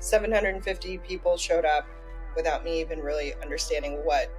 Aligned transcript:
750 0.00 0.98
people 0.98 1.36
showed 1.36 1.64
up 1.64 1.86
without 2.36 2.64
me 2.64 2.80
even 2.80 3.00
really 3.00 3.34
understanding 3.42 4.00
what 4.04 4.32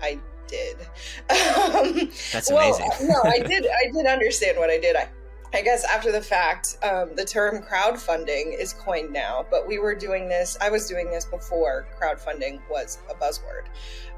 I 0.00 0.18
did. 0.46 0.76
Um, 1.30 2.10
That's 2.32 2.50
amazing. 2.50 2.90
Well, 3.00 3.22
no, 3.24 3.30
I 3.30 3.38
did. 3.46 3.66
I 3.66 3.90
did 3.92 4.06
understand 4.06 4.56
what 4.56 4.70
I 4.70 4.78
did. 4.78 4.96
I, 4.96 5.08
I 5.54 5.62
guess 5.62 5.84
after 5.84 6.12
the 6.12 6.20
fact, 6.20 6.76
um, 6.82 7.14
the 7.14 7.24
term 7.24 7.62
crowdfunding 7.62 8.58
is 8.58 8.74
coined 8.74 9.12
now, 9.12 9.46
but 9.50 9.66
we 9.66 9.78
were 9.78 9.94
doing 9.94 10.28
this. 10.28 10.58
I 10.60 10.68
was 10.68 10.86
doing 10.86 11.10
this 11.10 11.24
before 11.24 11.86
crowdfunding 12.00 12.60
was 12.70 12.98
a 13.10 13.14
buzzword. 13.14 13.66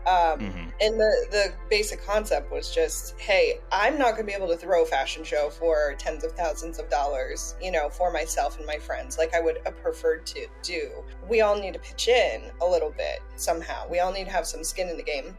Um, 0.06 0.40
mm-hmm. 0.40 0.68
And 0.80 0.98
the, 0.98 1.26
the 1.30 1.52
basic 1.68 2.04
concept 2.04 2.50
was 2.50 2.74
just, 2.74 3.20
hey, 3.20 3.60
I'm 3.70 3.98
not 3.98 4.12
going 4.12 4.22
to 4.22 4.24
be 4.24 4.32
able 4.32 4.48
to 4.48 4.56
throw 4.56 4.82
a 4.82 4.86
fashion 4.86 5.22
show 5.22 5.50
for 5.50 5.94
tens 5.98 6.24
of 6.24 6.32
thousands 6.32 6.78
of 6.78 6.88
dollars, 6.88 7.54
you 7.60 7.70
know, 7.70 7.90
for 7.90 8.10
myself 8.10 8.56
and 8.56 8.66
my 8.66 8.78
friends, 8.78 9.18
like 9.18 9.34
I 9.34 9.40
would 9.40 9.58
have 9.64 9.80
preferred 9.82 10.26
to 10.26 10.46
do. 10.62 10.90
We 11.28 11.42
all 11.42 11.56
need 11.56 11.74
to 11.74 11.80
pitch 11.80 12.08
in 12.08 12.50
a 12.60 12.66
little 12.66 12.90
bit 12.90 13.20
somehow. 13.36 13.86
We 13.88 14.00
all 14.00 14.10
need 14.10 14.24
to 14.24 14.32
have 14.32 14.46
some 14.46 14.64
skin 14.64 14.88
in 14.88 14.96
the 14.96 15.02
game. 15.02 15.36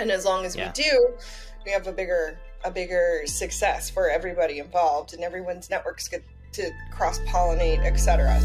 And 0.00 0.10
as 0.10 0.24
long 0.24 0.44
as 0.46 0.56
yeah. 0.56 0.72
we 0.76 0.82
do, 0.82 1.14
we 1.66 1.70
have 1.70 1.86
a 1.86 1.92
bigger 1.92 2.38
a 2.64 2.70
bigger 2.70 3.22
success 3.26 3.88
for 3.88 4.10
everybody 4.10 4.58
involved 4.58 5.14
and 5.14 5.24
everyone's 5.24 5.70
networks 5.70 6.08
get 6.08 6.22
to 6.52 6.70
cross 6.90 7.18
pollinate, 7.20 7.84
etc. 7.84 8.38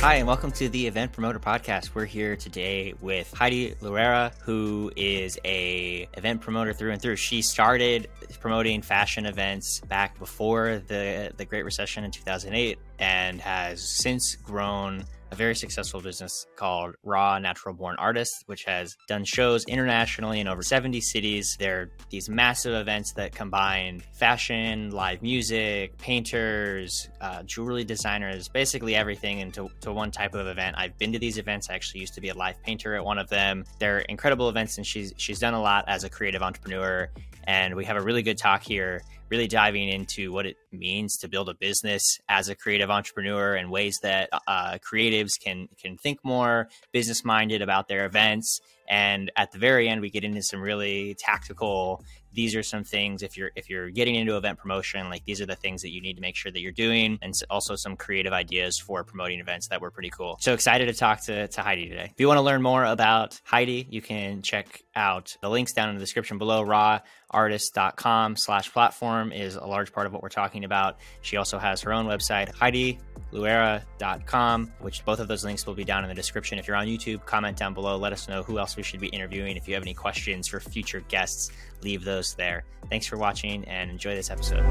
Hi, 0.00 0.14
and 0.14 0.28
welcome 0.28 0.52
to 0.52 0.68
the 0.68 0.86
Event 0.86 1.10
Promoter 1.10 1.40
Podcast. 1.40 1.92
We're 1.92 2.04
here 2.04 2.36
today 2.36 2.94
with 3.00 3.32
Heidi 3.34 3.74
Luerra, 3.80 4.32
who 4.42 4.92
is 4.94 5.40
a 5.44 6.08
event 6.16 6.40
promoter 6.40 6.72
through 6.72 6.92
and 6.92 7.02
through. 7.02 7.16
She 7.16 7.42
started 7.42 8.08
promoting 8.38 8.80
fashion 8.80 9.26
events 9.26 9.80
back 9.80 10.16
before 10.20 10.80
the 10.86 11.32
the 11.36 11.44
Great 11.44 11.64
Recession 11.64 12.04
in 12.04 12.12
2008 12.12 12.78
and 13.00 13.40
has 13.40 13.82
since 13.82 14.36
grown 14.36 15.04
a 15.30 15.34
very 15.34 15.54
successful 15.54 16.00
business 16.00 16.46
called 16.56 16.94
Raw 17.02 17.38
Natural 17.38 17.74
Born 17.74 17.96
Artists, 17.98 18.42
which 18.46 18.64
has 18.64 18.96
done 19.08 19.24
shows 19.24 19.64
internationally 19.66 20.40
in 20.40 20.48
over 20.48 20.62
70 20.62 21.00
cities. 21.00 21.56
They're 21.58 21.90
these 22.10 22.28
massive 22.28 22.74
events 22.74 23.12
that 23.14 23.34
combine 23.34 24.02
fashion, 24.12 24.90
live 24.90 25.22
music, 25.22 25.96
painters, 25.98 27.08
uh, 27.20 27.42
jewelry 27.42 27.84
designers, 27.84 28.48
basically 28.48 28.94
everything 28.94 29.40
into 29.40 29.70
to 29.80 29.92
one 29.92 30.10
type 30.10 30.34
of 30.34 30.46
event. 30.46 30.76
I've 30.78 30.96
been 30.98 31.12
to 31.12 31.18
these 31.18 31.38
events. 31.38 31.68
I 31.70 31.74
actually 31.74 32.00
used 32.00 32.14
to 32.14 32.20
be 32.20 32.28
a 32.28 32.34
live 32.34 32.62
painter 32.62 32.94
at 32.94 33.04
one 33.04 33.18
of 33.18 33.28
them. 33.28 33.64
They're 33.78 34.00
incredible 34.00 34.48
events, 34.48 34.78
and 34.78 34.86
she's 34.86 35.12
she's 35.16 35.38
done 35.38 35.54
a 35.54 35.60
lot 35.60 35.84
as 35.88 36.04
a 36.04 36.10
creative 36.10 36.42
entrepreneur. 36.42 37.10
And 37.44 37.74
we 37.74 37.84
have 37.86 37.96
a 37.96 38.02
really 38.02 38.22
good 38.22 38.36
talk 38.36 38.62
here 38.62 39.02
really 39.30 39.46
diving 39.48 39.88
into 39.88 40.32
what 40.32 40.46
it 40.46 40.56
means 40.72 41.16
to 41.18 41.28
build 41.28 41.48
a 41.48 41.54
business 41.54 42.02
as 42.28 42.48
a 42.48 42.54
creative 42.54 42.90
entrepreneur 42.90 43.54
and 43.54 43.70
ways 43.70 43.98
that 44.02 44.28
uh, 44.46 44.78
creatives 44.78 45.32
can 45.42 45.68
can 45.80 45.96
think 45.96 46.18
more 46.24 46.68
business 46.92 47.24
minded 47.24 47.62
about 47.62 47.88
their 47.88 48.06
events. 48.06 48.60
And 48.88 49.30
at 49.36 49.52
the 49.52 49.58
very 49.58 49.88
end, 49.88 50.00
we 50.00 50.10
get 50.10 50.24
into 50.24 50.42
some 50.42 50.60
really 50.60 51.14
tactical 51.18 52.02
these 52.32 52.54
are 52.54 52.62
some 52.62 52.84
things 52.84 53.22
if 53.22 53.36
you're 53.36 53.50
if 53.56 53.70
you're 53.70 53.90
getting 53.90 54.14
into 54.14 54.36
event 54.36 54.58
promotion 54.58 55.08
like 55.08 55.24
these 55.24 55.40
are 55.40 55.46
the 55.46 55.56
things 55.56 55.82
that 55.82 55.90
you 55.90 56.00
need 56.00 56.14
to 56.14 56.20
make 56.20 56.36
sure 56.36 56.52
that 56.52 56.60
you're 56.60 56.72
doing. 56.72 57.18
And 57.22 57.34
also 57.50 57.74
some 57.76 57.96
creative 57.96 58.32
ideas 58.32 58.78
for 58.78 59.04
promoting 59.04 59.40
events 59.40 59.68
that 59.68 59.80
were 59.80 59.90
pretty 59.90 60.10
cool. 60.10 60.36
So 60.40 60.52
excited 60.52 60.86
to 60.86 60.92
talk 60.92 61.24
to, 61.24 61.48
to 61.48 61.62
heidi 61.62 61.88
today. 61.88 62.10
If 62.12 62.20
you 62.20 62.28
want 62.28 62.38
to 62.38 62.42
learn 62.42 62.62
more 62.62 62.84
about 62.84 63.40
heidi 63.44 63.86
you 63.90 64.02
can 64.02 64.42
check 64.42 64.82
out 64.94 65.36
the 65.40 65.50
links 65.50 65.72
down 65.72 65.88
in 65.88 65.94
the 65.94 66.00
description 66.00 66.38
below. 66.38 66.64
Rawartist.com 66.64 68.36
slash 68.36 68.72
platform 68.72 69.32
is 69.32 69.56
a 69.56 69.66
large 69.66 69.92
part 69.92 70.06
of 70.06 70.12
what 70.12 70.22
we're 70.22 70.28
talking 70.28 70.64
about. 70.64 70.98
She 71.22 71.36
also 71.36 71.58
has 71.58 71.80
her 71.82 71.92
own 71.92 72.06
website 72.06 72.54
heidi 72.54 72.98
luerra.com, 73.32 74.72
which 74.80 75.04
both 75.04 75.20
of 75.20 75.28
those 75.28 75.44
links 75.44 75.66
will 75.66 75.74
be 75.74 75.84
down 75.84 76.02
in 76.02 76.08
the 76.08 76.14
description. 76.14 76.58
If 76.58 76.66
you're 76.66 76.76
on 76.76 76.86
YouTube, 76.86 77.24
comment 77.26 77.56
down 77.56 77.74
below. 77.74 77.96
Let 77.96 78.12
us 78.12 78.28
know 78.28 78.42
who 78.42 78.58
else 78.58 78.76
we 78.78 78.82
should 78.82 79.00
be 79.00 79.08
interviewing. 79.08 79.56
If 79.56 79.68
you 79.68 79.74
have 79.74 79.82
any 79.82 79.92
questions 79.92 80.46
for 80.46 80.60
future 80.60 81.00
guests, 81.08 81.50
leave 81.82 82.04
those 82.04 82.34
there. 82.34 82.64
Thanks 82.88 83.06
for 83.06 83.18
watching 83.18 83.64
and 83.66 83.90
enjoy 83.90 84.14
this 84.14 84.30
episode. 84.30 84.64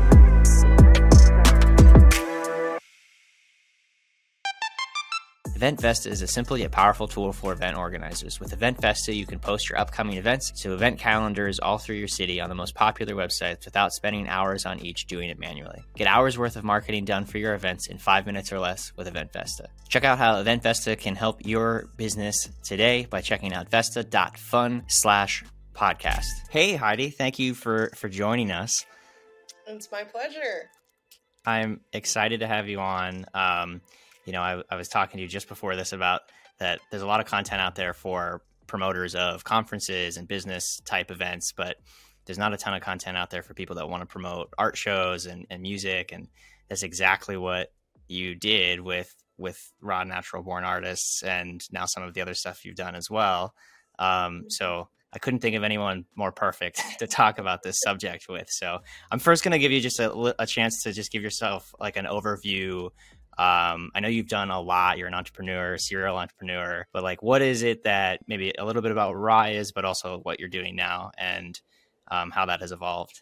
EventVesta 5.57 6.05
is 6.05 6.21
a 6.21 6.27
simple 6.27 6.55
yet 6.55 6.71
powerful 6.71 7.07
tool 7.07 7.33
for 7.33 7.51
event 7.51 7.77
organizers. 7.77 8.39
With 8.39 8.57
EventVesta, 8.57 9.15
you 9.15 9.25
can 9.25 9.39
post 9.39 9.69
your 9.69 9.79
upcoming 9.79 10.17
events 10.17 10.51
to 10.61 10.73
event 10.73 10.99
calendars 10.99 11.59
all 11.59 11.79
through 11.79 11.95
your 11.95 12.07
city 12.07 12.39
on 12.39 12.49
the 12.49 12.55
most 12.55 12.75
popular 12.75 13.15
websites 13.15 13.65
without 13.65 13.91
spending 13.91 14.27
hours 14.27 14.67
on 14.67 14.79
each 14.79 15.07
doing 15.07 15.29
it 15.29 15.39
manually. 15.39 15.83
Get 15.95 16.05
hours 16.05 16.37
worth 16.37 16.57
of 16.57 16.63
marketing 16.63 17.05
done 17.05 17.25
for 17.25 17.39
your 17.39 17.55
events 17.55 17.87
in 17.87 17.97
five 17.97 18.27
minutes 18.27 18.53
or 18.53 18.59
less 18.59 18.93
with 18.95 19.11
EventVesta. 19.11 19.65
Check 19.89 20.03
out 20.03 20.19
how 20.19 20.43
EventVesta 20.43 20.99
can 20.99 21.15
help 21.15 21.43
your 21.43 21.89
business 21.97 22.49
today 22.63 23.07
by 23.09 23.21
checking 23.21 23.51
out 23.51 23.69
vesta.fun 23.69 24.83
slash 24.85 25.43
podcast. 25.73 26.27
Hey 26.51 26.75
Heidi, 26.75 27.09
thank 27.09 27.39
you 27.39 27.55
for 27.55 27.89
for 27.95 28.09
joining 28.09 28.51
us. 28.51 28.85
It's 29.65 29.91
my 29.91 30.03
pleasure. 30.03 30.69
I'm 31.47 31.81
excited 31.93 32.41
to 32.41 32.47
have 32.47 32.67
you 32.67 32.79
on. 32.79 33.25
Um, 33.33 33.81
you 34.27 34.33
know, 34.33 34.41
I, 34.41 34.61
I 34.69 34.75
was 34.75 34.89
talking 34.89 35.17
to 35.17 35.21
you 35.21 35.27
just 35.27 35.47
before 35.47 35.75
this 35.77 35.93
about 35.93 36.21
that 36.59 36.81
there's 36.91 37.01
a 37.01 37.07
lot 37.07 37.21
of 37.21 37.25
content 37.25 37.61
out 37.61 37.75
there 37.75 37.93
for 37.93 38.41
promoters 38.67 39.15
of 39.15 39.45
conferences 39.45 40.17
and 40.17 40.27
business 40.27 40.81
type 40.83 41.09
events, 41.11 41.53
but 41.55 41.77
there's 42.25 42.37
not 42.37 42.53
a 42.53 42.57
ton 42.57 42.73
of 42.73 42.81
content 42.81 43.15
out 43.15 43.29
there 43.29 43.41
for 43.41 43.53
people 43.53 43.77
that 43.77 43.87
want 43.87 44.01
to 44.01 44.05
promote 44.05 44.53
art 44.57 44.75
shows 44.75 45.25
and, 45.25 45.47
and 45.49 45.61
music. 45.61 46.11
And 46.11 46.27
that's 46.67 46.83
exactly 46.83 47.37
what 47.37 47.71
you 48.07 48.35
did 48.35 48.81
with 48.81 49.15
with 49.37 49.71
Raw 49.81 50.03
Natural 50.03 50.43
Born 50.43 50.65
Artists 50.65 51.23
and 51.23 51.61
now 51.71 51.85
some 51.85 52.03
of 52.03 52.13
the 52.13 52.21
other 52.21 52.33
stuff 52.33 52.65
you've 52.65 52.75
done 52.75 52.95
as 52.95 53.09
well. 53.09 53.53
Um, 53.99 54.45
so 54.49 54.89
I 55.13 55.19
couldn't 55.19 55.39
think 55.39 55.55
of 55.55 55.63
anyone 55.63 56.05
more 56.15 56.31
perfect 56.31 56.81
to 56.99 57.07
talk 57.07 57.39
about 57.39 57.63
this 57.63 57.79
subject 57.79 58.27
with. 58.27 58.49
So 58.49 58.79
I'm 59.11 59.19
first 59.19 59.43
going 59.43 59.53
to 59.53 59.59
give 59.59 59.71
you 59.71 59.79
just 59.79 59.99
a, 59.99 60.35
a, 60.41 60.45
chance 60.45 60.83
to 60.83 60.91
just 60.91 61.11
give 61.11 61.23
yourself 61.23 61.73
like 61.79 61.97
an 61.97 62.05
overview 62.05 62.89
um, 63.37 63.91
I 63.93 63.99
know 63.99 64.07
you've 64.07 64.27
done 64.27 64.49
a 64.49 64.59
lot. 64.59 64.97
You're 64.97 65.07
an 65.07 65.13
entrepreneur, 65.13 65.77
serial 65.77 66.17
entrepreneur, 66.17 66.87
but 66.91 67.03
like, 67.03 67.21
what 67.21 67.43
is 67.43 67.61
it 67.61 67.83
that 67.83 68.21
maybe 68.27 68.51
a 68.57 68.65
little 68.65 68.81
bit 68.81 68.91
about 68.91 69.13
Raw 69.13 69.43
is, 69.43 69.71
but 69.71 69.85
also 69.85 70.19
what 70.23 70.39
you're 70.39 70.49
doing 70.49 70.75
now 70.75 71.11
and 71.19 71.59
um, 72.09 72.31
how 72.31 72.47
that 72.47 72.61
has 72.61 72.71
evolved? 72.71 73.21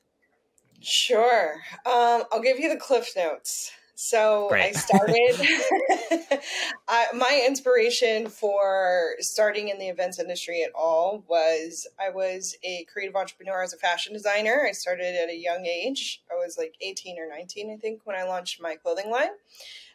Sure. 0.79 1.55
Um, 1.85 2.23
I'll 2.31 2.41
give 2.41 2.59
you 2.59 2.69
the 2.69 2.79
Cliff 2.79 3.09
Notes. 3.17 3.71
So 3.95 4.47
Great. 4.49 4.67
I 4.67 4.71
started. 4.71 5.35
I, 6.87 7.07
my 7.13 7.43
inspiration 7.45 8.27
for 8.27 9.15
starting 9.19 9.67
in 9.67 9.79
the 9.79 9.87
events 9.87 10.19
industry 10.19 10.63
at 10.63 10.71
all 10.75 11.25
was 11.27 11.87
I 11.99 12.09
was 12.09 12.55
a 12.63 12.85
creative 12.91 13.15
entrepreneur 13.17 13.63
as 13.63 13.73
a 13.73 13.77
fashion 13.77 14.13
designer. 14.13 14.65
I 14.67 14.71
started 14.71 15.15
at 15.15 15.29
a 15.29 15.35
young 15.35 15.65
age. 15.65 16.21
I 16.31 16.35
was 16.35 16.57
like 16.57 16.75
18 16.79 17.19
or 17.19 17.27
19, 17.27 17.71
I 17.71 17.77
think, 17.77 18.01
when 18.05 18.15
I 18.15 18.23
launched 18.23 18.61
my 18.61 18.75
clothing 18.75 19.11
line 19.11 19.31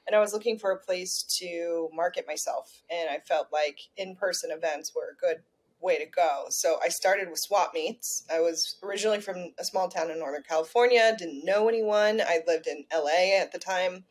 and 0.06 0.16
I 0.16 0.20
was 0.20 0.32
looking 0.32 0.58
for 0.58 0.72
a 0.72 0.78
place 0.78 1.22
to 1.40 1.88
market 1.94 2.24
myself. 2.26 2.82
And 2.90 3.08
I 3.10 3.18
felt 3.18 3.48
like 3.52 3.78
in 3.96 4.16
person 4.16 4.50
events 4.50 4.92
were 4.94 5.14
a 5.14 5.20
good 5.20 5.42
way 5.80 5.98
to 5.98 6.06
go. 6.06 6.46
So 6.50 6.78
I 6.84 6.88
started 6.88 7.28
with 7.28 7.38
swap 7.38 7.72
meets. 7.74 8.24
I 8.32 8.40
was 8.40 8.76
originally 8.82 9.20
from 9.20 9.52
a 9.58 9.64
small 9.64 9.88
town 9.88 10.10
in 10.10 10.18
Northern 10.18 10.42
California, 10.42 11.14
didn't 11.18 11.44
know 11.44 11.68
anyone. 11.68 12.20
I 12.20 12.40
lived 12.46 12.66
in 12.66 12.84
LA 12.92 13.40
at 13.40 13.52
the 13.52 13.58
time. 13.58 14.04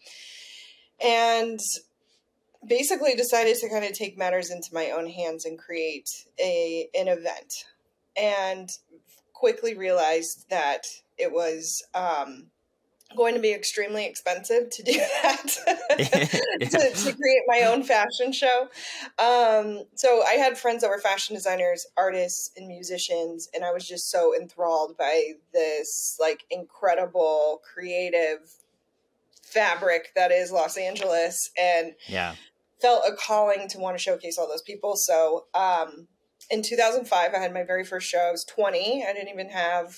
And 1.04 1.60
basically 2.68 3.16
decided 3.16 3.56
to 3.58 3.70
kind 3.70 3.86
of 3.86 3.94
take 3.94 4.18
matters 4.18 4.52
into 4.52 4.74
my 4.74 4.92
own 4.92 5.08
hands 5.08 5.46
and 5.46 5.58
create 5.58 6.10
a 6.40 6.90
an 6.94 7.08
event. 7.08 7.66
And 8.18 8.70
quickly 9.34 9.78
realized 9.78 10.46
that 10.50 10.82
it 11.18 11.32
was 11.32 11.82
um, 11.94 12.48
going 13.16 13.34
to 13.34 13.42
be 13.42 13.53
extremely 13.53 14.06
expensive 14.06 14.70
to 14.70 14.84
do 14.84 14.94
that 15.24 15.47
to, 16.59 16.68
to, 16.68 17.18
create 17.18 17.42
my 17.47 17.64
own 17.64 17.84
fashion 17.84 18.32
show. 18.32 18.67
Um, 19.17 19.84
so 19.96 20.23
i 20.23 20.34
had 20.34 20.58
friends 20.58 20.82
that 20.82 20.90
were 20.90 21.00
fashion 21.00 21.35
designers 21.35 21.88
artists 21.97 22.52
and 22.56 22.67
musicians 22.67 23.50
and 23.53 23.64
i 23.64 23.72
was 23.72 23.88
just 23.88 24.09
so 24.11 24.35
enthralled 24.35 24.97
by 24.97 25.34
this 25.53 26.17
like 26.20 26.44
incredible 26.52 27.61
creative 27.73 28.40
fabric 29.44 30.11
that 30.16 30.32
is 30.32 30.52
los 30.52 30.78
angeles 30.78 31.50
and 31.59 31.94
yeah. 32.08 32.35
felt 32.82 33.03
a 33.08 33.16
calling 33.16 33.67
to 33.70 33.79
want 33.79 33.97
to 33.97 34.02
showcase 34.02 34.38
all 34.38 34.47
those 34.47 34.61
people. 34.61 34.96
So 34.96 35.46
um, 35.56 36.08
in 36.52 36.61
2005 36.61 37.34
i 37.34 37.40
had 37.40 37.53
my 37.53 37.64
very 37.64 37.84
first 37.84 38.08
show. 38.08 38.20
I 38.20 38.32
was 38.32 38.46
20 38.46 39.06
i 39.08 39.14
didn't 39.14 39.29
even 39.29 39.50
have 39.50 39.97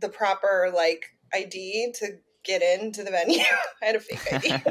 the 0.00 0.08
proper 0.08 0.70
like 0.72 1.16
ID 1.34 1.92
to 1.98 2.18
get 2.48 2.62
into 2.62 3.04
the 3.04 3.10
venue. 3.10 3.44
I 3.82 3.86
had 3.86 3.96
a 3.96 4.00
fake 4.00 4.32
ID. 4.32 4.52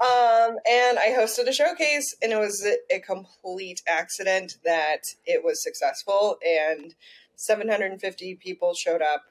um, 0.00 0.56
and 0.68 0.98
I 0.98 1.14
hosted 1.16 1.48
a 1.48 1.52
showcase, 1.52 2.14
and 2.20 2.32
it 2.32 2.38
was 2.38 2.66
a, 2.90 2.98
complete 3.00 3.80
accident 3.88 4.56
that 4.64 5.14
it 5.24 5.42
was 5.42 5.62
successful. 5.62 6.38
And 6.46 6.94
750 7.36 8.34
people 8.34 8.74
showed 8.74 9.00
up 9.00 9.22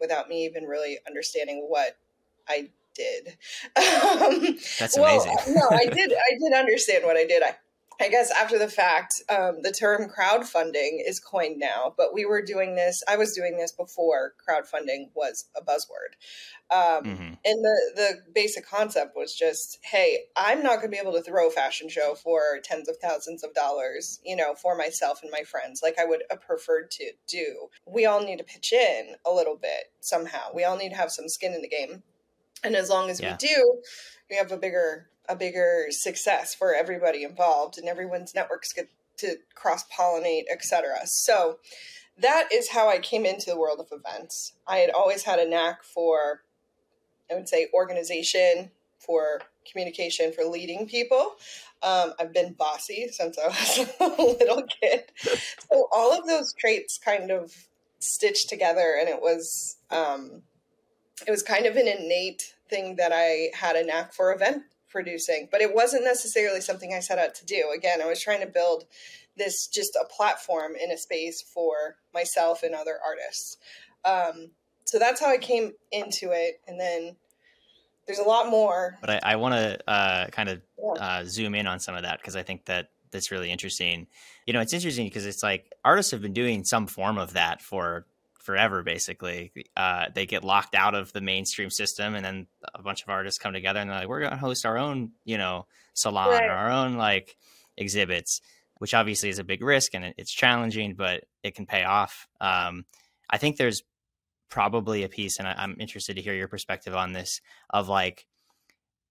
without 0.00 0.28
me 0.28 0.44
even 0.46 0.64
really 0.64 0.98
understanding 1.06 1.66
what 1.68 1.98
I 2.48 2.70
did. 2.94 3.36
Um, 3.78 4.56
That's 4.78 4.96
amazing. 4.96 5.36
well, 5.46 5.68
no, 5.70 5.76
I 5.76 5.84
did. 5.84 6.12
I 6.12 6.38
did 6.38 6.52
understand 6.52 7.04
what 7.04 7.16
I 7.16 7.24
did. 7.24 7.42
I 7.42 7.56
I 8.00 8.08
guess 8.08 8.30
after 8.30 8.58
the 8.58 8.68
fact, 8.68 9.22
um, 9.28 9.62
the 9.62 9.72
term 9.72 10.08
crowdfunding 10.08 11.00
is 11.04 11.18
coined 11.18 11.58
now, 11.58 11.94
but 11.96 12.14
we 12.14 12.24
were 12.24 12.42
doing 12.42 12.76
this, 12.76 13.02
I 13.08 13.16
was 13.16 13.34
doing 13.34 13.56
this 13.56 13.72
before 13.72 14.34
crowdfunding 14.48 15.10
was 15.14 15.46
a 15.56 15.60
buzzword. 15.60 16.14
Um, 16.70 17.04
mm-hmm. 17.04 17.34
And 17.44 17.64
the, 17.64 17.80
the 17.96 18.10
basic 18.32 18.68
concept 18.68 19.16
was 19.16 19.34
just, 19.34 19.78
hey, 19.82 20.26
I'm 20.36 20.62
not 20.62 20.76
going 20.76 20.90
to 20.90 20.96
be 20.96 20.98
able 20.98 21.14
to 21.14 21.22
throw 21.22 21.48
a 21.48 21.50
fashion 21.50 21.88
show 21.88 22.14
for 22.14 22.60
tens 22.62 22.88
of 22.88 22.98
thousands 22.98 23.42
of 23.42 23.52
dollars, 23.54 24.20
you 24.24 24.36
know, 24.36 24.54
for 24.54 24.76
myself 24.76 25.20
and 25.22 25.32
my 25.32 25.42
friends, 25.42 25.80
like 25.82 25.98
I 25.98 26.04
would 26.04 26.22
have 26.30 26.42
preferred 26.42 26.92
to 26.92 27.10
do. 27.26 27.68
We 27.84 28.06
all 28.06 28.22
need 28.22 28.38
to 28.38 28.44
pitch 28.44 28.72
in 28.72 29.16
a 29.26 29.32
little 29.32 29.56
bit 29.56 29.92
somehow. 30.00 30.50
We 30.54 30.62
all 30.64 30.76
need 30.76 30.90
to 30.90 30.96
have 30.96 31.10
some 31.10 31.28
skin 31.28 31.52
in 31.52 31.62
the 31.62 31.68
game. 31.68 32.04
And 32.62 32.76
as 32.76 32.90
long 32.90 33.10
as 33.10 33.20
yeah. 33.20 33.36
we 33.40 33.48
do, 33.48 33.82
we 34.30 34.36
have 34.36 34.52
a 34.52 34.56
bigger 34.56 35.08
a 35.28 35.36
bigger 35.36 35.86
success 35.90 36.54
for 36.54 36.74
everybody 36.74 37.22
involved 37.22 37.78
and 37.78 37.88
everyone's 37.88 38.34
networks 38.34 38.72
get 38.72 38.88
to 39.18 39.36
cross 39.54 39.84
pollinate, 39.88 40.44
etc. 40.50 41.06
So 41.06 41.58
that 42.18 42.48
is 42.52 42.70
how 42.70 42.88
I 42.88 42.98
came 42.98 43.26
into 43.26 43.46
the 43.46 43.58
world 43.58 43.80
of 43.80 43.88
events. 43.92 44.54
I 44.66 44.78
had 44.78 44.90
always 44.90 45.24
had 45.24 45.38
a 45.38 45.48
knack 45.48 45.84
for, 45.84 46.42
I 47.30 47.34
would 47.34 47.48
say, 47.48 47.68
organization, 47.74 48.70
for 48.98 49.42
communication, 49.70 50.32
for 50.32 50.44
leading 50.44 50.88
people. 50.88 51.36
Um, 51.82 52.14
I've 52.18 52.32
been 52.32 52.54
bossy 52.54 53.08
since 53.10 53.38
I 53.38 53.46
was 53.48 53.90
a 54.00 54.22
little 54.22 54.64
kid. 54.64 55.04
So 55.16 55.88
all 55.92 56.18
of 56.18 56.26
those 56.26 56.52
traits 56.54 56.98
kind 56.98 57.30
of 57.30 57.54
stitched 58.00 58.48
together, 58.48 58.96
and 58.98 59.08
it 59.08 59.20
was 59.20 59.76
um, 59.90 60.42
it 61.26 61.30
was 61.30 61.42
kind 61.42 61.66
of 61.66 61.76
an 61.76 61.86
innate 61.86 62.54
thing 62.68 62.96
that 62.96 63.12
I 63.12 63.50
had 63.54 63.76
a 63.76 63.84
knack 63.84 64.12
for 64.12 64.32
event 64.32 64.64
producing, 64.88 65.48
but 65.50 65.60
it 65.60 65.74
wasn't 65.74 66.04
necessarily 66.04 66.60
something 66.60 66.94
I 66.94 67.00
set 67.00 67.18
out 67.18 67.34
to 67.36 67.46
do. 67.46 67.70
Again, 67.74 68.00
I 68.02 68.06
was 68.06 68.20
trying 68.20 68.40
to 68.40 68.46
build 68.46 68.84
this 69.36 69.66
just 69.68 69.96
a 69.96 70.04
platform 70.04 70.72
in 70.76 70.90
a 70.90 70.98
space 70.98 71.42
for 71.42 71.96
myself 72.12 72.62
and 72.62 72.74
other 72.74 72.98
artists. 73.04 73.56
Um, 74.04 74.50
so 74.84 74.98
that's 74.98 75.20
how 75.20 75.30
I 75.30 75.38
came 75.38 75.72
into 75.92 76.30
it. 76.32 76.60
And 76.66 76.80
then 76.80 77.16
there's 78.06 78.18
a 78.18 78.24
lot 78.24 78.48
more. 78.48 78.96
But 79.00 79.10
I, 79.10 79.32
I 79.32 79.36
want 79.36 79.54
to 79.54 79.78
uh, 79.88 80.26
kind 80.28 80.48
of 80.48 80.62
yeah. 80.78 81.02
uh, 81.02 81.24
zoom 81.24 81.54
in 81.54 81.66
on 81.66 81.78
some 81.78 81.94
of 81.94 82.02
that 82.02 82.20
because 82.20 82.36
I 82.36 82.42
think 82.42 82.64
that 82.64 82.88
that's 83.10 83.30
really 83.30 83.50
interesting. 83.50 84.06
You 84.46 84.52
know, 84.54 84.60
it's 84.60 84.72
interesting 84.72 85.06
because 85.06 85.26
it's 85.26 85.42
like 85.42 85.72
artists 85.84 86.10
have 86.12 86.22
been 86.22 86.32
doing 86.32 86.64
some 86.64 86.86
form 86.86 87.18
of 87.18 87.34
that 87.34 87.62
for 87.62 88.06
forever 88.48 88.82
basically. 88.82 89.52
Uh, 89.76 90.06
they 90.14 90.24
get 90.24 90.42
locked 90.42 90.74
out 90.74 90.94
of 90.94 91.12
the 91.12 91.20
mainstream 91.20 91.68
system 91.68 92.14
and 92.14 92.24
then 92.24 92.46
a 92.74 92.82
bunch 92.82 93.02
of 93.02 93.10
artists 93.10 93.38
come 93.38 93.52
together 93.52 93.78
and 93.78 93.90
they're 93.90 93.98
like 93.98 94.08
we're 94.08 94.20
going 94.20 94.30
to 94.30 94.38
host 94.38 94.64
our 94.64 94.78
own 94.78 95.10
you 95.26 95.36
know 95.36 95.66
salon 95.92 96.30
right. 96.30 96.48
or 96.48 96.52
our 96.52 96.70
own 96.70 96.96
like 96.96 97.36
exhibits 97.76 98.40
which 98.78 98.94
obviously 98.94 99.28
is 99.28 99.38
a 99.38 99.44
big 99.44 99.62
risk 99.62 99.94
and 99.94 100.14
it's 100.16 100.32
challenging 100.32 100.94
but 100.94 101.24
it 101.42 101.54
can 101.54 101.66
pay 101.66 101.84
off. 101.84 102.26
Um, 102.40 102.86
i 103.28 103.36
think 103.36 103.58
there's 103.58 103.82
probably 104.48 105.02
a 105.02 105.10
piece 105.10 105.38
and 105.38 105.46
I, 105.46 105.54
i'm 105.58 105.76
interested 105.78 106.16
to 106.16 106.22
hear 106.22 106.32
your 106.32 106.48
perspective 106.48 106.94
on 106.94 107.12
this 107.12 107.42
of 107.68 107.90
like 107.90 108.24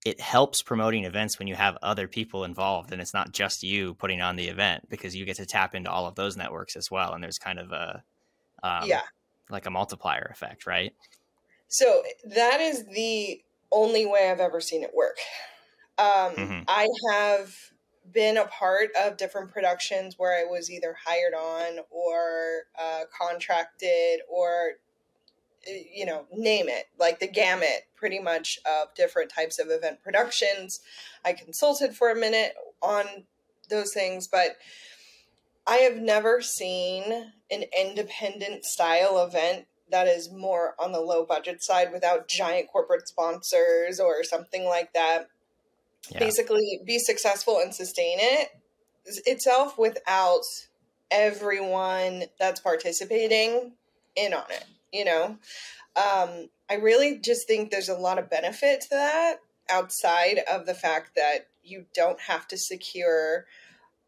it 0.03 0.19
helps 0.19 0.63
promoting 0.63 1.03
events 1.03 1.37
when 1.37 1.47
you 1.47 1.53
have 1.53 1.77
other 1.83 2.07
people 2.07 2.43
involved 2.43 2.91
and 2.91 2.99
it's 2.99 3.13
not 3.13 3.33
just 3.33 3.61
you 3.61 3.93
putting 3.93 4.19
on 4.19 4.35
the 4.35 4.47
event 4.47 4.89
because 4.89 5.15
you 5.15 5.25
get 5.25 5.37
to 5.37 5.45
tap 5.45 5.75
into 5.75 5.91
all 5.91 6.07
of 6.07 6.15
those 6.15 6.35
networks 6.35 6.75
as 6.75 6.89
well 6.89 7.13
and 7.13 7.23
there's 7.23 7.37
kind 7.37 7.59
of 7.59 7.71
a 7.71 8.03
um, 8.63 8.87
yeah 8.87 9.01
like 9.49 9.65
a 9.65 9.71
multiplier 9.71 10.29
effect, 10.31 10.65
right? 10.65 10.93
So 11.67 12.03
that 12.35 12.61
is 12.61 12.85
the 12.87 13.41
only 13.71 14.05
way 14.05 14.29
I've 14.31 14.39
ever 14.39 14.61
seen 14.61 14.83
it 14.83 14.91
work. 14.95 15.17
Um, 15.97 16.35
mm-hmm. 16.35 16.59
I 16.67 16.87
have 17.11 17.53
been 18.13 18.37
a 18.37 18.45
part 18.45 18.89
of 19.01 19.17
different 19.17 19.51
productions 19.51 20.15
where 20.17 20.39
I 20.39 20.49
was 20.49 20.71
either 20.71 20.95
hired 21.05 21.33
on 21.33 21.83
or 21.89 22.63
uh, 22.79 23.01
contracted 23.17 24.21
or 24.29 24.73
you 25.93 26.05
know 26.05 26.25
name 26.33 26.69
it 26.69 26.85
like 26.97 27.19
the 27.19 27.27
gamut 27.27 27.87
pretty 27.95 28.19
much 28.19 28.59
of 28.65 28.93
different 28.95 29.29
types 29.29 29.59
of 29.59 29.67
event 29.69 30.01
productions 30.01 30.79
i 31.25 31.33
consulted 31.33 31.93
for 31.93 32.09
a 32.09 32.15
minute 32.15 32.53
on 32.81 33.03
those 33.69 33.91
things 33.91 34.27
but 34.27 34.55
I 35.67 35.77
have 35.77 35.97
never 35.97 36.41
seen 36.41 37.03
an 37.51 37.63
independent 37.77 38.63
style 38.63 39.23
event 39.23 39.67
that 39.91 40.07
is 40.07 40.31
more 40.31 40.75
on 40.79 40.91
the 40.91 41.01
low 41.01 41.25
budget 41.25 41.63
side 41.63 41.91
without 41.91 42.27
giant 42.27 42.69
corporate 42.71 43.07
sponsors 43.07 43.99
or 43.99 44.23
something 44.23 44.65
like 44.65 44.93
that. 44.93 45.27
Yeah. 46.09 46.19
Basically, 46.19 46.79
be 46.85 46.99
successful 46.99 47.59
and 47.59 47.75
sustain 47.75 48.17
it 48.19 48.49
itself 49.25 49.77
without 49.77 50.43
everyone 51.11 52.25
that's 52.39 52.59
participating 52.59 53.73
in 54.15 54.33
on 54.33 54.43
it. 54.49 54.65
You 54.93 55.05
know, 55.05 55.37
um, 55.95 56.49
I 56.69 56.75
really 56.81 57.19
just 57.19 57.47
think 57.47 57.71
there's 57.71 57.89
a 57.89 57.95
lot 57.95 58.19
of 58.19 58.29
benefit 58.29 58.81
to 58.81 58.89
that 58.91 59.35
outside 59.69 60.39
of 60.49 60.65
the 60.65 60.73
fact 60.73 61.11
that 61.15 61.47
you 61.63 61.85
don't 61.93 62.19
have 62.21 62.47
to 62.47 62.57
secure 62.57 63.45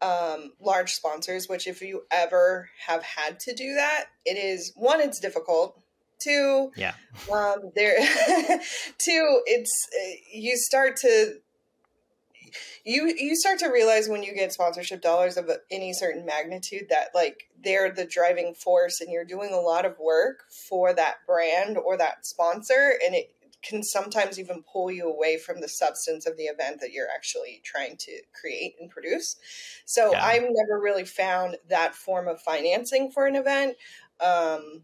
um, 0.02 0.52
large 0.60 0.92
sponsors, 0.92 1.48
which 1.48 1.66
if 1.66 1.82
you 1.82 2.04
ever 2.10 2.70
have 2.86 3.02
had 3.02 3.40
to 3.40 3.54
do 3.54 3.74
that, 3.74 4.06
it 4.24 4.36
is 4.36 4.72
one, 4.76 5.00
it's 5.00 5.20
difficult. 5.20 5.80
Two, 6.18 6.70
yeah, 6.76 6.92
um, 7.32 7.72
there. 7.74 7.98
two, 8.98 9.40
it's 9.46 9.88
uh, 9.98 10.16
you 10.30 10.56
start 10.58 10.96
to 10.98 11.36
you 12.84 13.14
you 13.16 13.36
start 13.36 13.58
to 13.60 13.68
realize 13.68 14.08
when 14.08 14.22
you 14.22 14.34
get 14.34 14.52
sponsorship 14.52 15.02
dollars 15.02 15.36
of 15.36 15.50
any 15.70 15.92
certain 15.92 16.24
magnitude 16.24 16.88
that 16.90 17.08
like 17.14 17.48
they're 17.62 17.90
the 17.90 18.04
driving 18.04 18.54
force 18.54 19.00
and 19.00 19.10
you're 19.10 19.24
doing 19.24 19.52
a 19.52 19.60
lot 19.60 19.84
of 19.84 19.98
work 19.98 20.44
for 20.68 20.92
that 20.92 21.16
brand 21.26 21.76
or 21.76 21.96
that 21.96 22.26
sponsor 22.26 22.94
and 23.04 23.14
it 23.14 23.32
can 23.62 23.82
sometimes 23.82 24.38
even 24.38 24.62
pull 24.62 24.90
you 24.90 25.08
away 25.08 25.38
from 25.38 25.60
the 25.60 25.68
substance 25.68 26.26
of 26.26 26.36
the 26.36 26.44
event 26.44 26.80
that 26.80 26.92
you're 26.92 27.08
actually 27.14 27.60
trying 27.64 27.96
to 27.98 28.12
create 28.38 28.74
and 28.80 28.90
produce. 28.90 29.36
So 29.84 30.12
yeah. 30.12 30.24
I've 30.24 30.46
never 30.50 30.80
really 30.80 31.04
found 31.04 31.56
that 31.68 31.94
form 31.94 32.28
of 32.28 32.40
financing 32.40 33.10
for 33.10 33.26
an 33.26 33.36
event 33.36 33.76
um, 34.20 34.82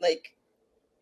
like 0.00 0.34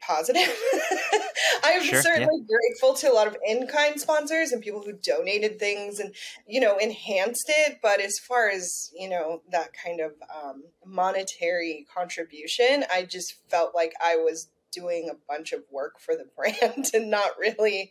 positive. 0.00 0.42
I'm 1.64 1.82
sure, 1.82 2.02
certainly 2.02 2.40
yeah. 2.40 2.56
grateful 2.56 2.94
to 2.94 3.10
a 3.10 3.14
lot 3.14 3.26
of 3.26 3.36
in-kind 3.46 4.00
sponsors 4.00 4.52
and 4.52 4.62
people 4.62 4.82
who 4.82 4.92
donated 4.92 5.58
things 5.58 6.00
and 6.00 6.14
you 6.46 6.60
know 6.60 6.76
enhanced 6.78 7.46
it. 7.48 7.78
But 7.82 8.00
as 8.00 8.18
far 8.18 8.48
as 8.48 8.90
you 8.98 9.08
know 9.08 9.42
that 9.50 9.70
kind 9.72 10.00
of 10.00 10.12
um, 10.34 10.64
monetary 10.84 11.86
contribution, 11.94 12.84
I 12.92 13.04
just 13.04 13.34
felt 13.48 13.74
like 13.74 13.92
I 14.04 14.16
was 14.16 14.48
doing 14.72 15.10
a 15.10 15.16
bunch 15.28 15.52
of 15.52 15.60
work 15.70 16.00
for 16.00 16.14
the 16.16 16.26
brand 16.36 16.90
and 16.94 17.10
not 17.10 17.38
really 17.38 17.90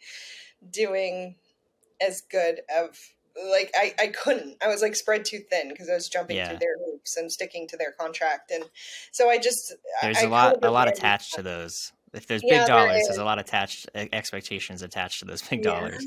doing 0.70 1.36
as 2.02 2.22
good 2.22 2.62
of 2.76 2.98
like 3.50 3.72
I, 3.76 3.94
I 3.98 4.08
couldn't. 4.08 4.58
I 4.62 4.68
was 4.68 4.82
like 4.82 4.96
spread 4.96 5.24
too 5.24 5.40
thin 5.50 5.70
because 5.70 5.90
i 5.90 5.94
was 5.94 6.10
jumping 6.10 6.36
yeah. 6.36 6.50
through 6.50 6.58
their 6.60 6.76
hoops 6.86 7.16
and 7.16 7.32
sticking 7.32 7.68
to 7.70 7.78
their 7.78 7.94
contract. 7.94 8.52
And 8.52 8.66
so 9.12 9.30
i 9.30 9.38
just 9.38 9.74
there's 10.02 10.18
I, 10.18 10.24
a 10.24 10.30
lot 10.30 10.64
a 10.64 10.72
lot 10.72 10.88
attached 10.88 11.36
to 11.36 11.42
those. 11.42 11.94
If 12.14 12.28
there's 12.28 12.42
big 12.42 12.68
dollars 12.68 12.92
there 12.92 13.02
there's 13.06 13.18
a 13.18 13.24
lot 13.24 13.40
attached 13.40 13.90
expectations 13.96 14.82
attached 14.82 15.20
to 15.20 15.26
those 15.26 15.42
big 15.42 15.64
yeah. 15.64 15.72
dollars. 15.72 16.06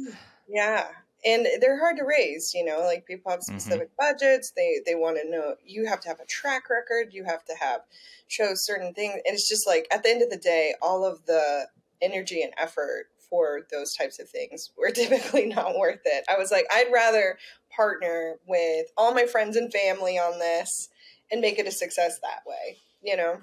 Yeah 0.49 0.87
and 1.25 1.47
they're 1.61 1.79
hard 1.79 1.97
to 1.97 2.05
raise 2.05 2.53
you 2.55 2.65
know 2.65 2.81
like 2.81 3.07
people 3.07 3.31
have 3.31 3.41
mm-hmm. 3.41 3.59
specific 3.59 3.89
mm-hmm. 3.89 4.13
budgets 4.13 4.53
they 4.57 4.81
they 4.87 4.95
want 4.95 5.17
to 5.17 5.31
know 5.31 5.55
you 5.65 5.87
have 5.87 6.01
to 6.01 6.09
have 6.09 6.21
a 6.21 6.27
track 6.27 6.69
record 6.71 7.13
you 7.13 7.25
have 7.25 7.45
to 7.45 7.55
have 7.55 7.81
show 8.29 8.55
certain 8.55 8.93
things 8.95 9.15
and 9.15 9.35
it's 9.35 9.49
just 9.49 9.67
like 9.67 9.87
at 9.93 10.03
the 10.03 10.09
end 10.09 10.23
of 10.23 10.31
the 10.31 10.37
day 10.37 10.75
all 10.83 11.05
of 11.05 11.25
the 11.27 11.67
energy 12.03 12.43
and 12.43 12.53
effort 12.57 13.07
for 13.31 13.63
those 13.71 13.95
types 13.95 14.19
of 14.19 14.29
things 14.29 14.71
were 14.77 14.91
typically 14.95 15.47
not 15.47 15.79
worth 15.79 16.01
it 16.05 16.25
i 16.29 16.37
was 16.37 16.51
like 16.51 16.67
i'd 16.73 16.93
rather 16.93 17.39
partner 17.75 18.37
with 18.47 18.87
all 18.97 19.15
my 19.15 19.27
friends 19.27 19.57
and 19.57 19.73
family 19.73 20.19
on 20.19 20.39
this 20.39 20.89
and 21.31 21.41
make 21.41 21.59
it 21.59 21.67
a 21.67 21.73
success 21.73 22.19
that 22.21 22.43
way 22.47 22.77
you 23.03 23.17
know 23.17 23.39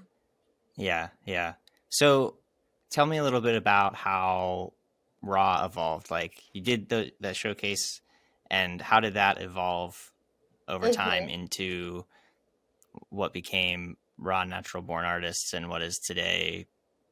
yeah 0.78 1.10
yeah 1.26 1.54
so 1.90 2.36
tell 2.90 3.06
me 3.06 3.18
a 3.18 3.24
little 3.24 3.42
bit 3.42 3.56
about 3.56 3.96
how 3.96 4.74
raw 5.22 5.64
evolved 5.66 6.10
like 6.10 6.42
you 6.54 6.62
did 6.62 6.90
the 6.90 7.12
the 7.20 7.34
showcase 7.34 8.02
and 8.50 8.82
how 8.82 9.00
did 9.00 9.14
that 9.14 9.42
evolve 9.42 10.12
over 10.68 10.88
mm-hmm. 10.88 10.96
time 10.96 11.30
into 11.30 12.06
what 13.10 13.34
became 13.34 13.98
raw 14.18 14.44
natural 14.44 14.82
born 14.84 15.06
artists 15.06 15.54
and 15.54 15.70
what 15.70 15.82
is 15.82 16.00
today 16.00 16.66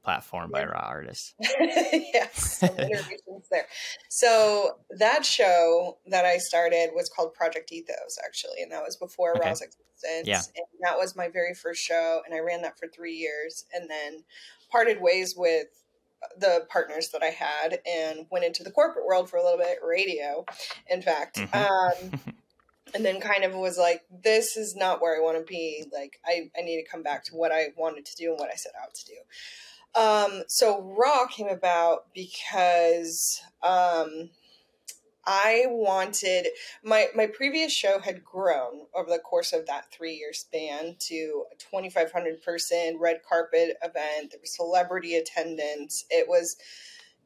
platform 0.03 0.49
yeah. 0.53 0.65
by 0.65 0.71
raw 0.71 0.85
artists 0.87 1.33
yes 1.39 2.59
there 2.59 3.67
so 4.09 4.77
that 4.97 5.25
show 5.25 5.97
that 6.07 6.25
i 6.25 6.37
started 6.37 6.89
was 6.95 7.09
called 7.09 7.33
project 7.33 7.71
ethos 7.71 8.17
actually 8.25 8.61
and 8.61 8.71
that 8.71 8.81
was 8.81 8.95
before 8.95 9.31
okay. 9.37 9.47
raw's 9.47 9.61
existence 9.61 10.25
yeah. 10.25 10.41
and 10.55 10.65
that 10.81 10.97
was 10.97 11.15
my 11.15 11.27
very 11.27 11.53
first 11.53 11.81
show 11.81 12.21
and 12.25 12.33
i 12.33 12.39
ran 12.39 12.61
that 12.61 12.79
for 12.79 12.87
three 12.87 13.13
years 13.13 13.65
and 13.73 13.89
then 13.89 14.23
parted 14.71 15.01
ways 15.01 15.35
with 15.35 15.67
the 16.37 16.65
partners 16.69 17.09
that 17.09 17.23
I 17.23 17.27
had 17.27 17.79
and 17.85 18.25
went 18.29 18.45
into 18.45 18.63
the 18.63 18.71
corporate 18.71 19.05
world 19.05 19.29
for 19.29 19.37
a 19.37 19.43
little 19.43 19.57
bit, 19.57 19.79
radio, 19.83 20.45
in 20.89 21.01
fact. 21.01 21.37
Mm-hmm. 21.37 22.13
Um, 22.13 22.19
and 22.93 23.05
then 23.05 23.19
kind 23.19 23.43
of 23.43 23.53
was 23.53 23.77
like, 23.77 24.03
this 24.23 24.57
is 24.57 24.75
not 24.75 25.01
where 25.01 25.15
I 25.15 25.23
want 25.23 25.37
to 25.37 25.43
be. 25.43 25.85
Like, 25.93 26.19
I, 26.25 26.49
I 26.57 26.61
need 26.61 26.81
to 26.81 26.89
come 26.89 27.03
back 27.03 27.23
to 27.25 27.35
what 27.35 27.51
I 27.51 27.67
wanted 27.77 28.05
to 28.05 28.15
do 28.15 28.31
and 28.31 28.39
what 28.39 28.49
I 28.51 28.55
set 28.55 28.73
out 28.81 28.93
to 28.93 29.05
do. 29.05 29.99
Um, 29.99 30.43
so 30.47 30.81
Raw 30.81 31.27
came 31.27 31.47
about 31.47 32.13
because 32.13 33.41
um, 33.63 34.29
I 35.31 35.65
wanted 35.67 36.47
my 36.83 37.09
my 37.15 37.27
previous 37.27 37.71
show 37.71 37.99
had 37.99 38.25
grown 38.25 38.87
over 38.95 39.11
the 39.11 39.19
course 39.19 39.53
of 39.53 39.67
that 39.67 39.91
three 39.91 40.15
year 40.15 40.33
span 40.33 40.95
to 41.01 41.45
a 41.51 41.55
2,500 41.55 42.41
person 42.41 42.97
red 42.99 43.21
carpet 43.29 43.77
event. 43.83 44.31
There 44.31 44.39
was 44.41 44.55
celebrity 44.55 45.15
attendance. 45.15 46.03
It 46.09 46.27
was 46.27 46.57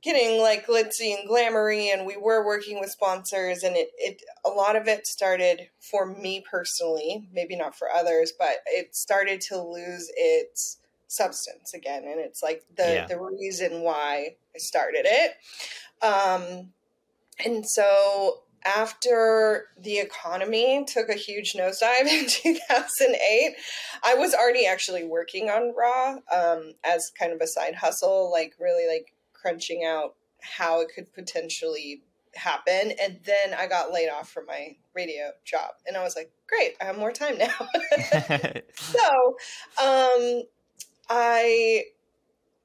getting 0.01 0.41
like 0.41 0.67
glitzy 0.67 1.17
and 1.17 1.29
glamoury, 1.29 1.93
and 1.93 2.05
we 2.05 2.17
were 2.17 2.45
working 2.45 2.81
with 2.81 2.89
sponsors, 2.89 3.63
and 3.63 3.77
it 3.77 3.91
it 3.98 4.22
a 4.45 4.50
lot 4.50 4.75
of 4.75 4.89
it 4.89 5.07
started 5.07 5.69
for 5.79 6.05
me 6.05 6.43
personally, 6.51 7.29
maybe 7.31 7.55
not 7.55 7.74
for 7.74 7.89
others, 7.89 8.33
but 8.38 8.57
it 8.67 8.93
started 8.98 9.39
to 9.39 9.62
lose 9.62 10.12
its 10.17 10.77
substance 11.07 11.74
again, 11.74 12.03
and 12.05 12.19
it's 12.19 12.43
like 12.43 12.63
the 12.75 12.83
yeah. 12.83 13.07
the 13.07 13.17
reason 13.17 13.81
why 13.81 14.36
I 14.53 14.57
started 14.57 15.05
it. 15.05 15.36
Um, 16.03 16.74
and 17.44 17.66
so 17.68 18.44
after 18.66 19.66
the 19.78 20.00
economy 20.00 20.86
took 20.88 21.10
a 21.10 21.16
huge 21.16 21.54
nosedive 21.54 22.08
in 22.46 22.56
2008, 22.58 23.56
I 24.04 24.16
was 24.16 24.34
already 24.34 24.66
actually 24.66 25.04
working 25.04 25.50
on 25.50 25.74
Raw 25.75 26.18
um, 26.32 26.74
as 26.84 27.12
kind 27.18 27.34
of 27.34 27.42
a 27.42 27.48
side 27.48 27.75
hustle, 27.75 28.32
like 28.32 28.54
really 28.60 28.88
like 28.88 29.13
crunching 29.34 29.84
out 29.84 30.16
how 30.42 30.82
it 30.82 30.90
could 30.94 31.13
potentially 31.13 32.04
happen. 32.36 32.94
And 33.02 33.20
then 33.25 33.54
I 33.58 33.68
got 33.68 33.92
laid 33.92 34.10
off 34.10 34.30
from 34.30 34.46
my 34.46 34.75
radio 34.94 35.32
job. 35.46 35.72
And 35.86 35.98
I 35.98 36.04
was 36.04 36.16
like, 36.16 36.32
great, 36.48 36.75
I 36.82 36.86
have 36.86 36.98
more 36.98 37.12
time 37.12 37.38
now. 37.38 37.68
so 38.75 39.38
um, 39.82 40.44
I, 41.10 41.84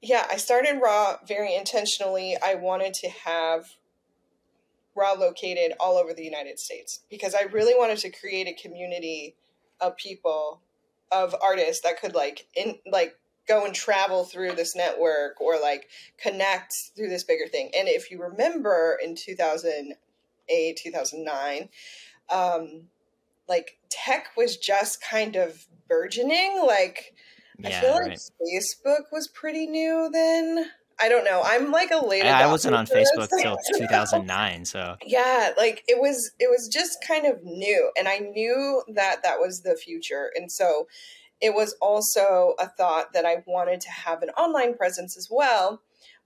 yeah, 0.00 0.26
I 0.30 0.36
started 0.36 0.80
Raw 0.80 1.16
very 1.26 1.54
intentionally. 1.54 2.36
I 2.42 2.54
wanted 2.54 2.94
to 2.94 3.08
have 3.08 3.66
Raw 4.98 5.12
located 5.12 5.72
all 5.80 5.96
over 5.96 6.12
the 6.12 6.24
United 6.24 6.58
States 6.58 7.00
because 7.08 7.34
I 7.34 7.42
really 7.42 7.74
wanted 7.74 7.98
to 7.98 8.10
create 8.10 8.48
a 8.48 8.60
community 8.60 9.36
of 9.80 9.96
people, 9.96 10.60
of 11.12 11.34
artists 11.40 11.82
that 11.84 12.00
could 12.00 12.14
like 12.14 12.46
in 12.56 12.78
like 12.90 13.16
go 13.48 13.64
and 13.64 13.74
travel 13.74 14.24
through 14.24 14.52
this 14.52 14.76
network 14.76 15.40
or 15.40 15.58
like 15.58 15.88
connect 16.18 16.74
through 16.94 17.08
this 17.08 17.24
bigger 17.24 17.48
thing. 17.48 17.70
And 17.76 17.88
if 17.88 18.10
you 18.10 18.20
remember 18.20 18.98
in 19.02 19.16
2008, 19.16 20.76
2009, 20.76 21.68
um, 22.30 22.82
like 23.48 23.78
tech 23.88 24.28
was 24.36 24.58
just 24.58 25.02
kind 25.02 25.36
of 25.36 25.66
burgeoning. 25.88 26.62
Like, 26.66 27.14
yeah, 27.58 27.68
I 27.68 27.80
feel 27.80 27.92
like 27.92 28.08
right. 28.08 28.20
Facebook 28.46 29.10
was 29.10 29.28
pretty 29.28 29.66
new 29.66 30.10
then. 30.12 30.66
I 31.00 31.08
don't 31.08 31.24
know. 31.24 31.42
I'm 31.44 31.70
like 31.70 31.90
a 31.90 32.04
late. 32.04 32.24
I, 32.24 32.42
I 32.42 32.46
wasn't 32.46 32.74
on 32.74 32.86
Facebook 32.86 33.28
till 33.40 33.58
2009, 33.78 34.64
so 34.64 34.96
yeah, 35.04 35.52
like 35.56 35.84
it 35.88 36.00
was. 36.00 36.32
It 36.38 36.48
was 36.50 36.68
just 36.68 36.98
kind 37.06 37.26
of 37.26 37.42
new, 37.44 37.90
and 37.98 38.08
I 38.08 38.18
knew 38.18 38.82
that 38.94 39.22
that 39.22 39.38
was 39.38 39.62
the 39.62 39.76
future, 39.76 40.30
and 40.34 40.50
so 40.50 40.88
it 41.40 41.54
was 41.54 41.74
also 41.80 42.54
a 42.58 42.68
thought 42.68 43.12
that 43.12 43.24
I 43.24 43.42
wanted 43.46 43.80
to 43.82 43.90
have 43.90 44.22
an 44.22 44.30
online 44.30 44.76
presence 44.76 45.16
as 45.16 45.28
well. 45.30 45.82